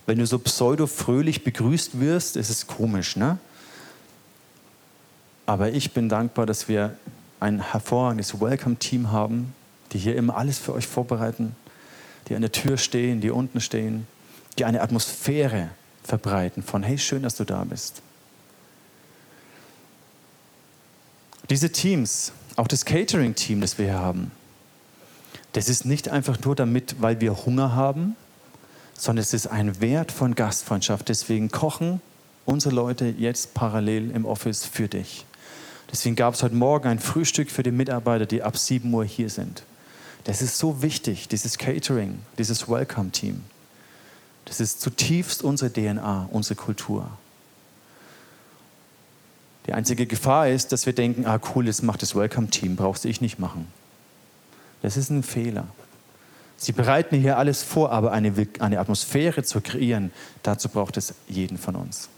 Wenn 0.07 0.18
du 0.18 0.26
so 0.26 0.38
pseudo-fröhlich 0.38 1.44
begrüßt 1.44 2.00
wirst, 2.00 2.36
ist 2.36 2.50
es 2.50 2.66
komisch. 2.66 3.16
Ne? 3.16 3.38
Aber 5.46 5.70
ich 5.70 5.92
bin 5.92 6.09
dankbar, 6.09 6.46
dass 6.46 6.68
wir 6.68 6.96
ein 7.40 7.61
hervorragendes 7.61 8.40
Welcome-Team 8.40 9.11
haben, 9.12 9.55
die 9.92 9.98
hier 9.98 10.16
immer 10.16 10.36
alles 10.36 10.59
für 10.59 10.72
euch 10.72 10.86
vorbereiten, 10.86 11.55
die 12.28 12.34
an 12.34 12.40
der 12.40 12.53
Tür 12.53 12.76
stehen, 12.76 13.20
die 13.20 13.30
unten 13.30 13.61
stehen, 13.61 14.07
die 14.59 14.64
eine 14.64 14.80
Atmosphäre 14.80 15.70
verbreiten 16.05 16.62
von, 16.62 16.82
hey, 16.82 16.98
schön, 16.98 17.22
dass 17.22 17.36
du 17.36 17.44
da 17.44 17.64
bist. 17.64 18.03
Diese 21.50 21.70
Teams, 21.70 22.32
auch 22.57 22.68
das 22.68 22.84
Catering-Team, 22.84 23.61
das 23.61 23.78
wir 23.78 23.86
hier 23.86 23.98
haben, 23.98 24.30
das 25.53 25.68
ist 25.68 25.84
nicht 25.84 26.09
einfach 26.09 26.40
nur 26.44 26.57
damit, 26.57 26.96
weil 27.00 27.20
wir 27.20 27.44
Hunger 27.44 27.74
haben, 27.74 28.16
sondern 28.95 29.22
es 29.22 29.32
ist 29.32 29.47
ein 29.47 29.80
Wert 29.80 30.12
von 30.12 30.34
Gastfreundschaft. 30.34 31.09
Deswegen 31.09 31.51
kochen 31.51 32.01
unsere 32.45 32.74
Leute 32.74 33.07
jetzt 33.07 33.55
parallel 33.55 34.11
im 34.11 34.24
Office 34.24 34.64
für 34.64 34.88
dich. 34.88 35.26
Deswegen 35.90 36.16
gab 36.16 36.34
es 36.34 36.43
heute 36.43 36.55
Morgen 36.55 36.88
ein 36.88 36.99
Frühstück 36.99 37.51
für 37.51 37.62
die 37.62 37.70
Mitarbeiter, 37.70 38.26
die 38.26 38.43
ab 38.43 38.57
7 38.57 38.93
Uhr 38.93 39.05
hier 39.05 39.28
sind. 39.28 39.62
Das 40.24 40.40
ist 40.40 40.57
so 40.57 40.82
wichtig, 40.82 41.28
dieses 41.28 41.59
Catering, 41.59 42.20
dieses 42.38 42.68
Welcome-Team. 42.68 43.43
Das 44.45 44.61
ist 44.61 44.80
zutiefst 44.80 45.43
unsere 45.43 45.72
DNA, 45.72 46.28
unsere 46.30 46.55
Kultur. 46.55 47.11
Die 49.66 49.74
einzige 49.74 50.07
Gefahr 50.07 50.49
ist, 50.49 50.72
dass 50.72 50.86
wir 50.86 50.93
denken, 50.93 51.26
ah 51.26 51.40
cool, 51.55 51.66
das 51.66 51.82
macht 51.82 52.03
das 52.03 52.14
Welcome-Team, 52.14 52.76
brauchst 52.76 53.05
du 53.05 53.09
ich 53.09 53.20
nicht 53.20 53.38
machen. 53.38 53.66
Das 54.80 54.97
ist 54.97 55.11
ein 55.11 55.22
Fehler. 55.22 55.68
Sie 56.62 56.70
bereiten 56.70 57.18
hier 57.18 57.38
alles 57.38 57.64
vor, 57.64 57.90
aber 57.90 58.12
eine, 58.12 58.32
eine 58.60 58.78
Atmosphäre 58.78 59.42
zu 59.42 59.60
kreieren, 59.60 60.12
dazu 60.44 60.68
braucht 60.68 60.96
es 60.96 61.12
jeden 61.26 61.58
von 61.58 61.74
uns. 61.74 62.08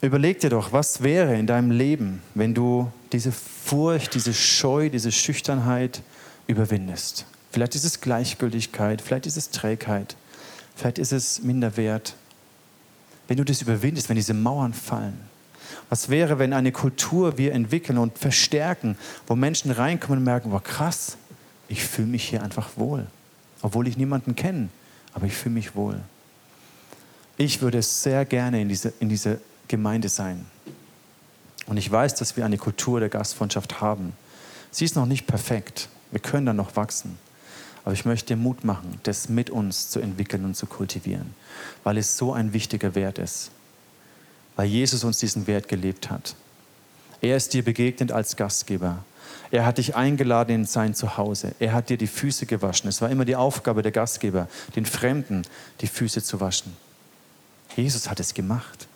Überleg 0.00 0.38
dir 0.38 0.50
doch, 0.50 0.70
was 0.70 1.02
wäre 1.02 1.34
in 1.36 1.48
deinem 1.48 1.72
Leben, 1.72 2.22
wenn 2.36 2.54
du 2.54 2.92
diese 3.10 3.32
Furcht, 3.32 4.14
diese 4.14 4.32
Scheu, 4.32 4.88
diese 4.88 5.10
Schüchternheit 5.10 6.00
überwindest. 6.46 7.24
Vielleicht 7.50 7.74
ist 7.74 7.84
es 7.84 8.00
Gleichgültigkeit, 8.00 9.02
vielleicht 9.02 9.26
ist 9.26 9.36
es 9.36 9.50
Trägheit, 9.50 10.14
vielleicht 10.76 10.98
ist 10.98 11.10
es 11.10 11.42
Minderwert. 11.42 12.14
Wenn 13.26 13.36
du 13.36 13.44
das 13.44 13.62
überwindest, 13.62 14.08
wenn 14.08 14.16
diese 14.16 14.34
Mauern 14.34 14.74
fallen. 14.74 15.18
Was 15.88 16.08
wäre, 16.08 16.38
wenn 16.38 16.52
eine 16.52 16.72
Kultur 16.72 17.38
wir 17.38 17.52
entwickeln 17.52 17.98
und 17.98 18.18
verstärken, 18.18 18.96
wo 19.26 19.36
Menschen 19.36 19.70
reinkommen 19.70 20.18
und 20.18 20.24
merken, 20.24 20.50
wow, 20.50 20.62
krass, 20.62 21.16
ich 21.68 21.84
fühle 21.84 22.08
mich 22.08 22.28
hier 22.28 22.42
einfach 22.42 22.70
wohl, 22.76 23.06
obwohl 23.62 23.86
ich 23.86 23.96
niemanden 23.96 24.34
kenne, 24.34 24.68
aber 25.14 25.26
ich 25.26 25.34
fühle 25.34 25.54
mich 25.54 25.74
wohl. 25.74 26.00
Ich 27.36 27.60
würde 27.60 27.82
sehr 27.82 28.24
gerne 28.24 28.60
in 28.60 28.68
diese, 28.68 28.92
in 28.98 29.08
diese 29.08 29.40
Gemeinde 29.68 30.08
sein. 30.08 30.46
Und 31.66 31.76
ich 31.76 31.90
weiß, 31.90 32.14
dass 32.14 32.36
wir 32.36 32.44
eine 32.44 32.58
Kultur 32.58 33.00
der 33.00 33.08
Gastfreundschaft 33.08 33.80
haben. 33.80 34.12
Sie 34.70 34.84
ist 34.84 34.96
noch 34.96 35.06
nicht 35.06 35.26
perfekt. 35.26 35.88
Wir 36.10 36.20
können 36.20 36.46
da 36.46 36.52
noch 36.52 36.76
wachsen. 36.76 37.18
Aber 37.84 37.92
ich 37.92 38.04
möchte 38.04 38.34
dir 38.34 38.36
Mut 38.36 38.64
machen, 38.64 38.98
das 39.04 39.28
mit 39.28 39.50
uns 39.50 39.90
zu 39.90 40.00
entwickeln 40.00 40.44
und 40.44 40.56
zu 40.56 40.66
kultivieren, 40.66 41.34
weil 41.84 41.98
es 41.98 42.16
so 42.16 42.32
ein 42.32 42.52
wichtiger 42.52 42.94
Wert 42.94 43.18
ist. 43.18 43.50
Weil 44.56 44.66
Jesus 44.66 45.04
uns 45.04 45.18
diesen 45.18 45.46
Wert 45.46 45.68
gelebt 45.68 46.10
hat. 46.10 46.34
Er 47.20 47.36
ist 47.36 47.54
dir 47.54 47.64
begegnet 47.64 48.12
als 48.12 48.36
Gastgeber. 48.36 49.04
Er 49.50 49.64
hat 49.64 49.78
dich 49.78 49.94
eingeladen 49.94 50.54
in 50.54 50.64
sein 50.64 50.94
Zuhause. 50.94 51.54
Er 51.58 51.72
hat 51.72 51.88
dir 51.88 51.96
die 51.96 52.06
Füße 52.06 52.46
gewaschen. 52.46 52.88
Es 52.88 53.00
war 53.00 53.10
immer 53.10 53.24
die 53.24 53.36
Aufgabe 53.36 53.82
der 53.82 53.92
Gastgeber, 53.92 54.48
den 54.74 54.86
Fremden 54.86 55.42
die 55.80 55.86
Füße 55.86 56.22
zu 56.22 56.40
waschen. 56.40 56.76
Jesus 57.76 58.10
hat 58.10 58.20
es 58.20 58.34
gemacht. 58.34 58.88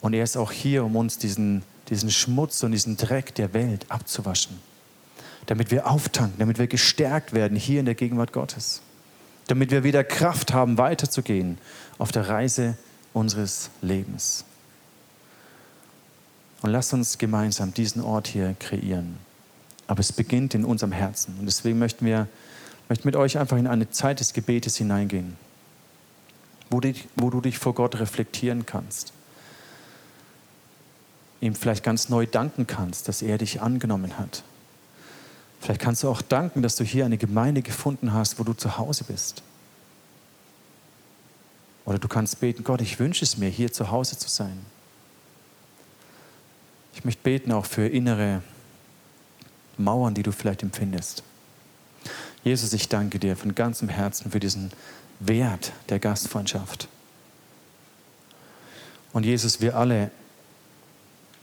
Und 0.00 0.14
er 0.14 0.24
ist 0.24 0.36
auch 0.36 0.52
hier, 0.52 0.84
um 0.84 0.96
uns 0.96 1.18
diesen, 1.18 1.62
diesen 1.88 2.10
Schmutz 2.10 2.62
und 2.62 2.72
diesen 2.72 2.96
Dreck 2.96 3.34
der 3.34 3.54
Welt 3.54 3.86
abzuwaschen. 3.88 4.58
Damit 5.46 5.70
wir 5.70 5.90
auftanken, 5.90 6.38
damit 6.38 6.58
wir 6.58 6.66
gestärkt 6.66 7.32
werden 7.32 7.56
hier 7.56 7.80
in 7.80 7.86
der 7.86 7.94
Gegenwart 7.94 8.32
Gottes. 8.32 8.82
Damit 9.48 9.70
wir 9.70 9.84
wieder 9.84 10.04
Kraft 10.04 10.52
haben, 10.52 10.78
weiterzugehen 10.78 11.58
auf 11.98 12.12
der 12.12 12.28
Reise 12.28 12.76
unseres 13.12 13.70
Lebens. 13.80 14.44
Und 16.62 16.70
lass 16.70 16.92
uns 16.92 17.18
gemeinsam 17.18 17.74
diesen 17.74 18.02
Ort 18.02 18.28
hier 18.28 18.54
kreieren. 18.58 19.16
Aber 19.86 20.00
es 20.00 20.12
beginnt 20.12 20.54
in 20.54 20.64
unserem 20.64 20.92
Herzen. 20.92 21.36
Und 21.38 21.46
deswegen 21.46 21.78
möchten 21.78 22.06
wir 22.06 22.28
möchten 22.92 23.08
mit 23.08 23.16
euch 23.16 23.38
einfach 23.38 23.56
in 23.56 23.66
eine 23.66 23.88
Zeit 23.88 24.20
des 24.20 24.34
Gebetes 24.34 24.76
hineingehen, 24.76 25.38
wo, 26.68 26.78
die, 26.78 26.94
wo 27.16 27.30
du 27.30 27.40
dich 27.40 27.58
vor 27.58 27.74
Gott 27.74 27.98
reflektieren 27.98 28.66
kannst. 28.66 29.14
Ihm 31.40 31.54
vielleicht 31.54 31.84
ganz 31.84 32.10
neu 32.10 32.26
danken 32.26 32.66
kannst, 32.66 33.08
dass 33.08 33.22
er 33.22 33.38
dich 33.38 33.62
angenommen 33.62 34.18
hat. 34.18 34.42
Vielleicht 35.60 35.80
kannst 35.80 36.02
du 36.02 36.10
auch 36.10 36.20
danken, 36.20 36.60
dass 36.60 36.76
du 36.76 36.84
hier 36.84 37.06
eine 37.06 37.16
Gemeinde 37.16 37.62
gefunden 37.62 38.12
hast, 38.12 38.38
wo 38.38 38.44
du 38.44 38.52
zu 38.52 38.76
Hause 38.76 39.04
bist. 39.04 39.42
Oder 41.84 41.98
du 41.98 42.08
kannst 42.08 42.40
beten, 42.40 42.64
Gott, 42.64 42.80
ich 42.80 42.98
wünsche 42.98 43.24
es 43.24 43.36
mir, 43.36 43.48
hier 43.48 43.72
zu 43.72 43.90
Hause 43.90 44.16
zu 44.16 44.28
sein. 44.28 44.64
Ich 46.94 47.04
möchte 47.04 47.22
beten 47.22 47.52
auch 47.52 47.66
für 47.66 47.86
innere 47.86 48.42
Mauern, 49.78 50.14
die 50.14 50.22
du 50.22 50.32
vielleicht 50.32 50.62
empfindest. 50.62 51.22
Jesus, 52.44 52.72
ich 52.72 52.88
danke 52.88 53.18
dir 53.18 53.36
von 53.36 53.54
ganzem 53.54 53.88
Herzen 53.88 54.30
für 54.30 54.40
diesen 54.40 54.72
Wert 55.20 55.72
der 55.88 55.98
Gastfreundschaft. 55.98 56.88
Und 59.12 59.24
Jesus, 59.24 59.60
wir 59.60 59.76
alle 59.76 60.10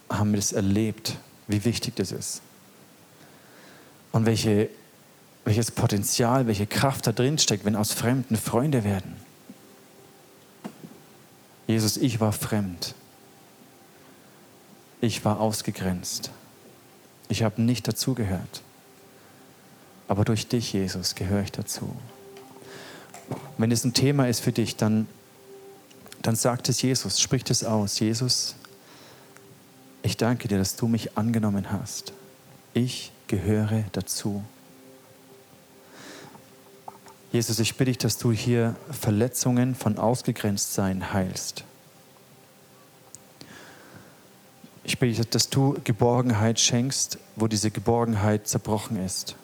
haben 0.09 0.33
es 0.33 0.51
erlebt, 0.51 1.17
wie 1.47 1.63
wichtig 1.65 1.95
das 1.95 2.11
ist. 2.11 2.41
Und 4.11 4.25
welche, 4.25 4.69
welches 5.45 5.71
Potenzial, 5.71 6.47
welche 6.47 6.65
Kraft 6.65 7.07
da 7.07 7.11
drin 7.11 7.37
steckt, 7.37 7.63
wenn 7.63 7.75
aus 7.75 7.93
Fremden 7.93 8.35
Freunde 8.35 8.83
werden. 8.83 9.15
Jesus, 11.69 11.97
ich 11.97 12.19
war 12.19 12.31
fremd. 12.31 12.95
Ich 15.01 15.23
war 15.23 15.39
ausgegrenzt. 15.39 16.31
Ich 17.27 17.43
habe 17.43 17.61
nicht 17.61 17.87
dazugehört. 17.87 18.63
Aber 20.07 20.25
durch 20.25 20.47
dich, 20.47 20.73
Jesus, 20.73 21.13
gehöre 21.13 21.43
ich 21.43 21.51
dazu. 21.51 21.95
Wenn 23.59 23.71
es 23.71 23.83
ein 23.83 23.93
Thema 23.93 24.27
ist 24.27 24.39
für 24.39 24.51
dich, 24.51 24.77
dann, 24.77 25.07
dann 26.23 26.35
sagt 26.35 26.69
es 26.69 26.81
Jesus, 26.81 27.21
spricht 27.21 27.51
es 27.51 27.63
aus. 27.63 27.99
Jesus, 27.99 28.55
ich 30.01 30.17
danke 30.17 30.47
dir, 30.47 30.57
dass 30.57 30.75
du 30.75 30.87
mich 30.87 31.19
angenommen 31.19 31.71
hast. 31.71 32.13
Ich 32.73 33.11
gehöre 33.27 33.83
dazu. 33.91 34.43
Jesus, 37.31 37.59
ich 37.59 37.75
bitte 37.75 37.91
dich, 37.91 37.99
dass 37.99 38.17
du 38.17 38.31
hier 38.31 38.75
Verletzungen 38.89 39.75
von 39.75 39.99
Ausgegrenztsein 39.99 41.13
heilst. 41.13 41.63
Ich 44.83 44.97
bitte, 44.97 45.23
dass 45.25 45.49
du 45.49 45.77
Geborgenheit 45.83 46.59
schenkst, 46.59 47.19
wo 47.35 47.47
diese 47.47 47.69
Geborgenheit 47.69 48.47
zerbrochen 48.47 48.97
ist. 49.05 49.35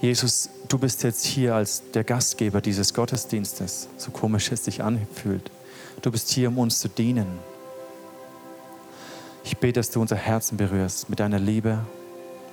Jesus, 0.00 0.48
du 0.68 0.78
bist 0.78 1.02
jetzt 1.02 1.26
hier 1.26 1.54
als 1.54 1.82
der 1.92 2.04
Gastgeber 2.04 2.62
dieses 2.62 2.94
Gottesdienstes, 2.94 3.88
so 3.98 4.10
komisch 4.12 4.50
es 4.52 4.64
sich 4.64 4.82
anfühlt. 4.82 5.50
Du 6.00 6.10
bist 6.10 6.30
hier, 6.30 6.48
um 6.48 6.58
uns 6.58 6.80
zu 6.80 6.88
dienen. 6.88 7.26
Ich 9.44 9.58
bete, 9.58 9.80
dass 9.80 9.90
du 9.90 10.00
unser 10.00 10.16
Herzen 10.16 10.56
berührst 10.56 11.10
mit 11.10 11.20
deiner 11.20 11.38
Liebe, 11.38 11.80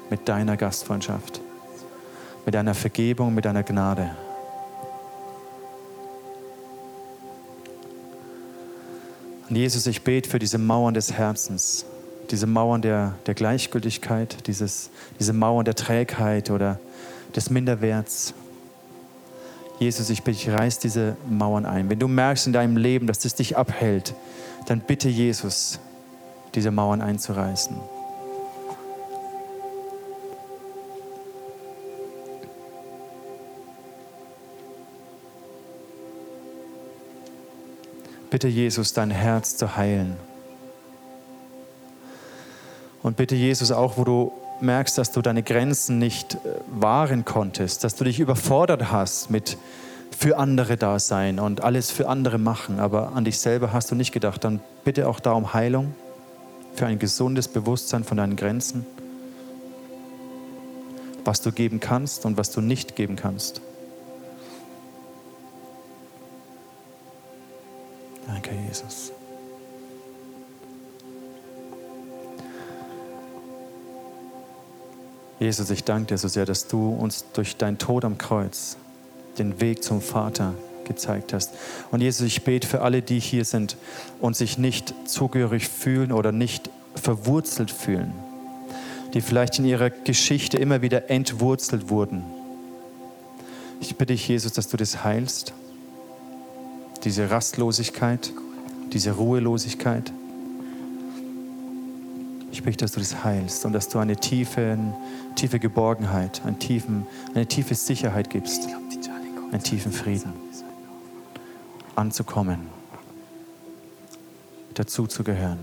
mit 0.09 0.27
deiner 0.27 0.57
Gastfreundschaft, 0.57 1.39
mit 2.45 2.55
deiner 2.55 2.73
Vergebung, 2.73 3.33
mit 3.33 3.45
deiner 3.45 3.63
Gnade. 3.63 4.11
Und 9.49 9.55
Jesus, 9.55 9.85
ich 9.87 10.01
bete 10.01 10.29
für 10.29 10.39
diese 10.39 10.57
Mauern 10.57 10.93
des 10.93 11.13
Herzens, 11.13 11.85
diese 12.31 12.47
Mauern 12.47 12.81
der, 12.81 13.13
der 13.27 13.33
Gleichgültigkeit, 13.35 14.47
dieses, 14.47 14.89
diese 15.19 15.33
Mauern 15.33 15.65
der 15.65 15.75
Trägheit 15.75 16.49
oder 16.49 16.79
des 17.35 17.49
Minderwerts. 17.49 18.33
Jesus, 19.79 20.09
ich 20.09 20.23
bitte, 20.23 20.37
ich 20.37 20.49
reiß 20.49 20.79
diese 20.79 21.17
Mauern 21.29 21.65
ein. 21.65 21.89
Wenn 21.89 21.99
du 21.99 22.07
merkst 22.07 22.47
in 22.47 22.53
deinem 22.53 22.77
Leben, 22.77 23.05
dass 23.05 23.25
es 23.25 23.35
dich 23.35 23.57
abhält, 23.57 24.15
dann 24.65 24.79
bitte 24.79 25.09
Jesus, 25.09 25.79
diese 26.55 26.71
Mauern 26.71 27.01
einzureißen. 27.01 27.75
Bitte 38.33 38.47
Jesus, 38.47 38.93
dein 38.93 39.11
Herz 39.11 39.57
zu 39.57 39.77
heilen. 39.77 40.15
Und 43.03 43.15
bitte 43.15 43.35
Jesus 43.35 43.71
auch, 43.71 43.99
wo 43.99 44.05
du 44.05 44.31
merkst, 44.59 44.97
dass 44.97 45.11
du 45.11 45.21
deine 45.21 45.43
Grenzen 45.43 45.99
nicht 45.99 46.33
äh, 46.33 46.39
wahren 46.67 47.25
konntest, 47.25 47.83
dass 47.83 47.93
du 47.93 48.05
dich 48.05 48.19
überfordert 48.19 48.91
hast 48.91 49.29
mit 49.29 49.59
für 50.17 50.39
andere 50.39 50.77
da 50.77 50.97
sein 50.97 51.39
und 51.39 51.61
alles 51.61 51.91
für 51.91 52.09
andere 52.09 52.39
machen, 52.39 52.79
aber 52.79 53.11
an 53.13 53.23
dich 53.23 53.37
selber 53.37 53.71
hast 53.71 53.91
du 53.91 53.95
nicht 53.95 54.11
gedacht, 54.11 54.43
dann 54.43 54.61
bitte 54.83 55.07
auch 55.07 55.19
da 55.19 55.33
um 55.33 55.53
Heilung, 55.53 55.93
für 56.73 56.87
ein 56.87 56.97
gesundes 56.97 57.47
Bewusstsein 57.47 58.03
von 58.03 58.17
deinen 58.17 58.35
Grenzen, 58.35 58.83
was 61.23 61.39
du 61.39 61.51
geben 61.51 61.79
kannst 61.79 62.25
und 62.25 62.35
was 62.35 62.49
du 62.49 62.61
nicht 62.61 62.95
geben 62.95 63.15
kannst. 63.15 63.61
Danke, 68.27 68.51
Jesus. 68.67 69.11
Jesus, 75.39 75.69
ich 75.71 75.83
danke 75.83 76.07
dir 76.07 76.17
so 76.17 76.27
sehr, 76.27 76.45
dass 76.45 76.67
du 76.67 76.89
uns 76.93 77.25
durch 77.33 77.57
deinen 77.57 77.77
Tod 77.77 78.05
am 78.05 78.17
Kreuz 78.17 78.77
den 79.37 79.59
Weg 79.59 79.83
zum 79.83 80.01
Vater 80.01 80.53
gezeigt 80.85 81.33
hast. 81.33 81.51
Und 81.91 82.01
Jesus, 82.01 82.25
ich 82.25 82.43
bete 82.43 82.67
für 82.67 82.81
alle, 82.81 83.01
die 83.01 83.19
hier 83.19 83.45
sind 83.45 83.77
und 84.21 84.35
sich 84.35 84.57
nicht 84.57 84.93
zugehörig 85.05 85.67
fühlen 85.67 86.11
oder 86.11 86.31
nicht 86.31 86.69
verwurzelt 86.95 87.71
fühlen, 87.71 88.13
die 89.13 89.21
vielleicht 89.21 89.59
in 89.59 89.65
ihrer 89.65 89.89
Geschichte 89.89 90.57
immer 90.57 90.81
wieder 90.81 91.09
entwurzelt 91.09 91.89
wurden. 91.89 92.23
Ich 93.81 93.97
bitte 93.97 94.13
dich, 94.13 94.27
Jesus, 94.27 94.53
dass 94.53 94.69
du 94.69 94.77
das 94.77 95.03
heilst 95.03 95.53
diese 97.03 97.29
Rastlosigkeit, 97.29 98.33
diese 98.91 99.11
Ruhelosigkeit. 99.11 100.11
Ich 102.51 102.63
möchte, 102.63 102.85
dass 102.85 102.93
du 102.93 102.99
das 102.99 103.23
heilst 103.23 103.65
und 103.65 103.73
dass 103.73 103.89
du 103.89 103.99
eine 103.99 104.15
tiefe, 104.15 104.77
tiefe 105.35 105.59
Geborgenheit, 105.59 106.45
einen 106.45 106.59
tiefen, 106.59 107.05
eine 107.33 107.45
tiefe 107.45 107.75
Sicherheit 107.75 108.29
gibst, 108.29 108.67
einen 109.51 109.63
tiefen 109.63 109.91
Frieden, 109.91 110.33
anzukommen, 111.95 112.67
dazu 114.75 115.07
zu 115.07 115.23
gehören, 115.23 115.59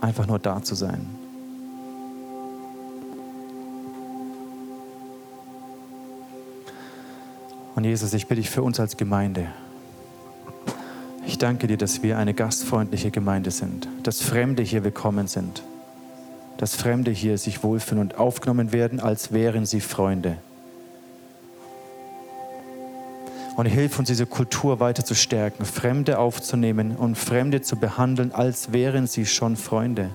einfach 0.00 0.26
nur 0.26 0.38
da 0.38 0.62
zu 0.62 0.74
sein. 0.74 1.06
Und 7.78 7.84
Jesus, 7.84 8.12
ich 8.12 8.26
bitte 8.26 8.40
dich 8.40 8.50
für 8.50 8.64
uns 8.64 8.80
als 8.80 8.96
Gemeinde. 8.96 9.46
Ich 11.28 11.38
danke 11.38 11.68
dir, 11.68 11.76
dass 11.76 12.02
wir 12.02 12.18
eine 12.18 12.34
gastfreundliche 12.34 13.12
Gemeinde 13.12 13.52
sind, 13.52 13.86
dass 14.02 14.20
Fremde 14.20 14.64
hier 14.64 14.82
willkommen 14.82 15.28
sind, 15.28 15.62
dass 16.56 16.74
Fremde 16.74 17.12
hier 17.12 17.38
sich 17.38 17.62
wohlfühlen 17.62 18.00
und 18.02 18.18
aufgenommen 18.18 18.72
werden, 18.72 18.98
als 18.98 19.30
wären 19.30 19.64
sie 19.64 19.80
Freunde. 19.80 20.38
Und 23.54 23.66
hilf 23.66 23.96
uns, 23.96 24.08
diese 24.08 24.26
Kultur 24.26 24.80
weiter 24.80 25.04
zu 25.04 25.14
stärken, 25.14 25.64
Fremde 25.64 26.18
aufzunehmen 26.18 26.96
und 26.96 27.16
Fremde 27.16 27.62
zu 27.62 27.76
behandeln, 27.76 28.32
als 28.32 28.72
wären 28.72 29.06
sie 29.06 29.24
schon 29.24 29.54
Freunde. 29.54 30.10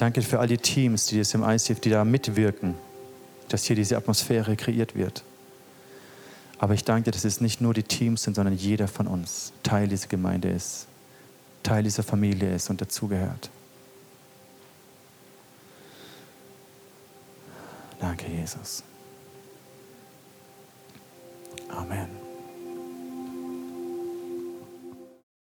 danke 0.00 0.22
für 0.22 0.38
all 0.38 0.46
die 0.46 0.58
Teams, 0.58 1.06
die 1.06 1.18
das 1.18 1.34
im 1.34 1.42
ICF, 1.42 1.80
die 1.80 1.90
da 1.90 2.04
mitwirken, 2.04 2.74
dass 3.48 3.64
hier 3.64 3.76
diese 3.76 3.96
Atmosphäre 3.96 4.56
kreiert 4.56 4.94
wird. 4.94 5.24
Aber 6.58 6.74
ich 6.74 6.84
danke 6.84 7.04
dir, 7.04 7.10
dass 7.12 7.24
es 7.24 7.40
nicht 7.40 7.60
nur 7.60 7.74
die 7.74 7.82
Teams 7.82 8.22
sind, 8.22 8.34
sondern 8.34 8.54
jeder 8.54 8.88
von 8.88 9.06
uns 9.06 9.52
Teil 9.62 9.88
dieser 9.88 10.08
Gemeinde 10.08 10.48
ist, 10.48 10.86
Teil 11.62 11.82
dieser 11.82 12.02
Familie 12.02 12.54
ist 12.54 12.70
und 12.70 12.80
dazugehört. 12.80 13.50
Danke, 17.98 18.26
Jesus. 18.30 18.82
Amen. 21.68 22.19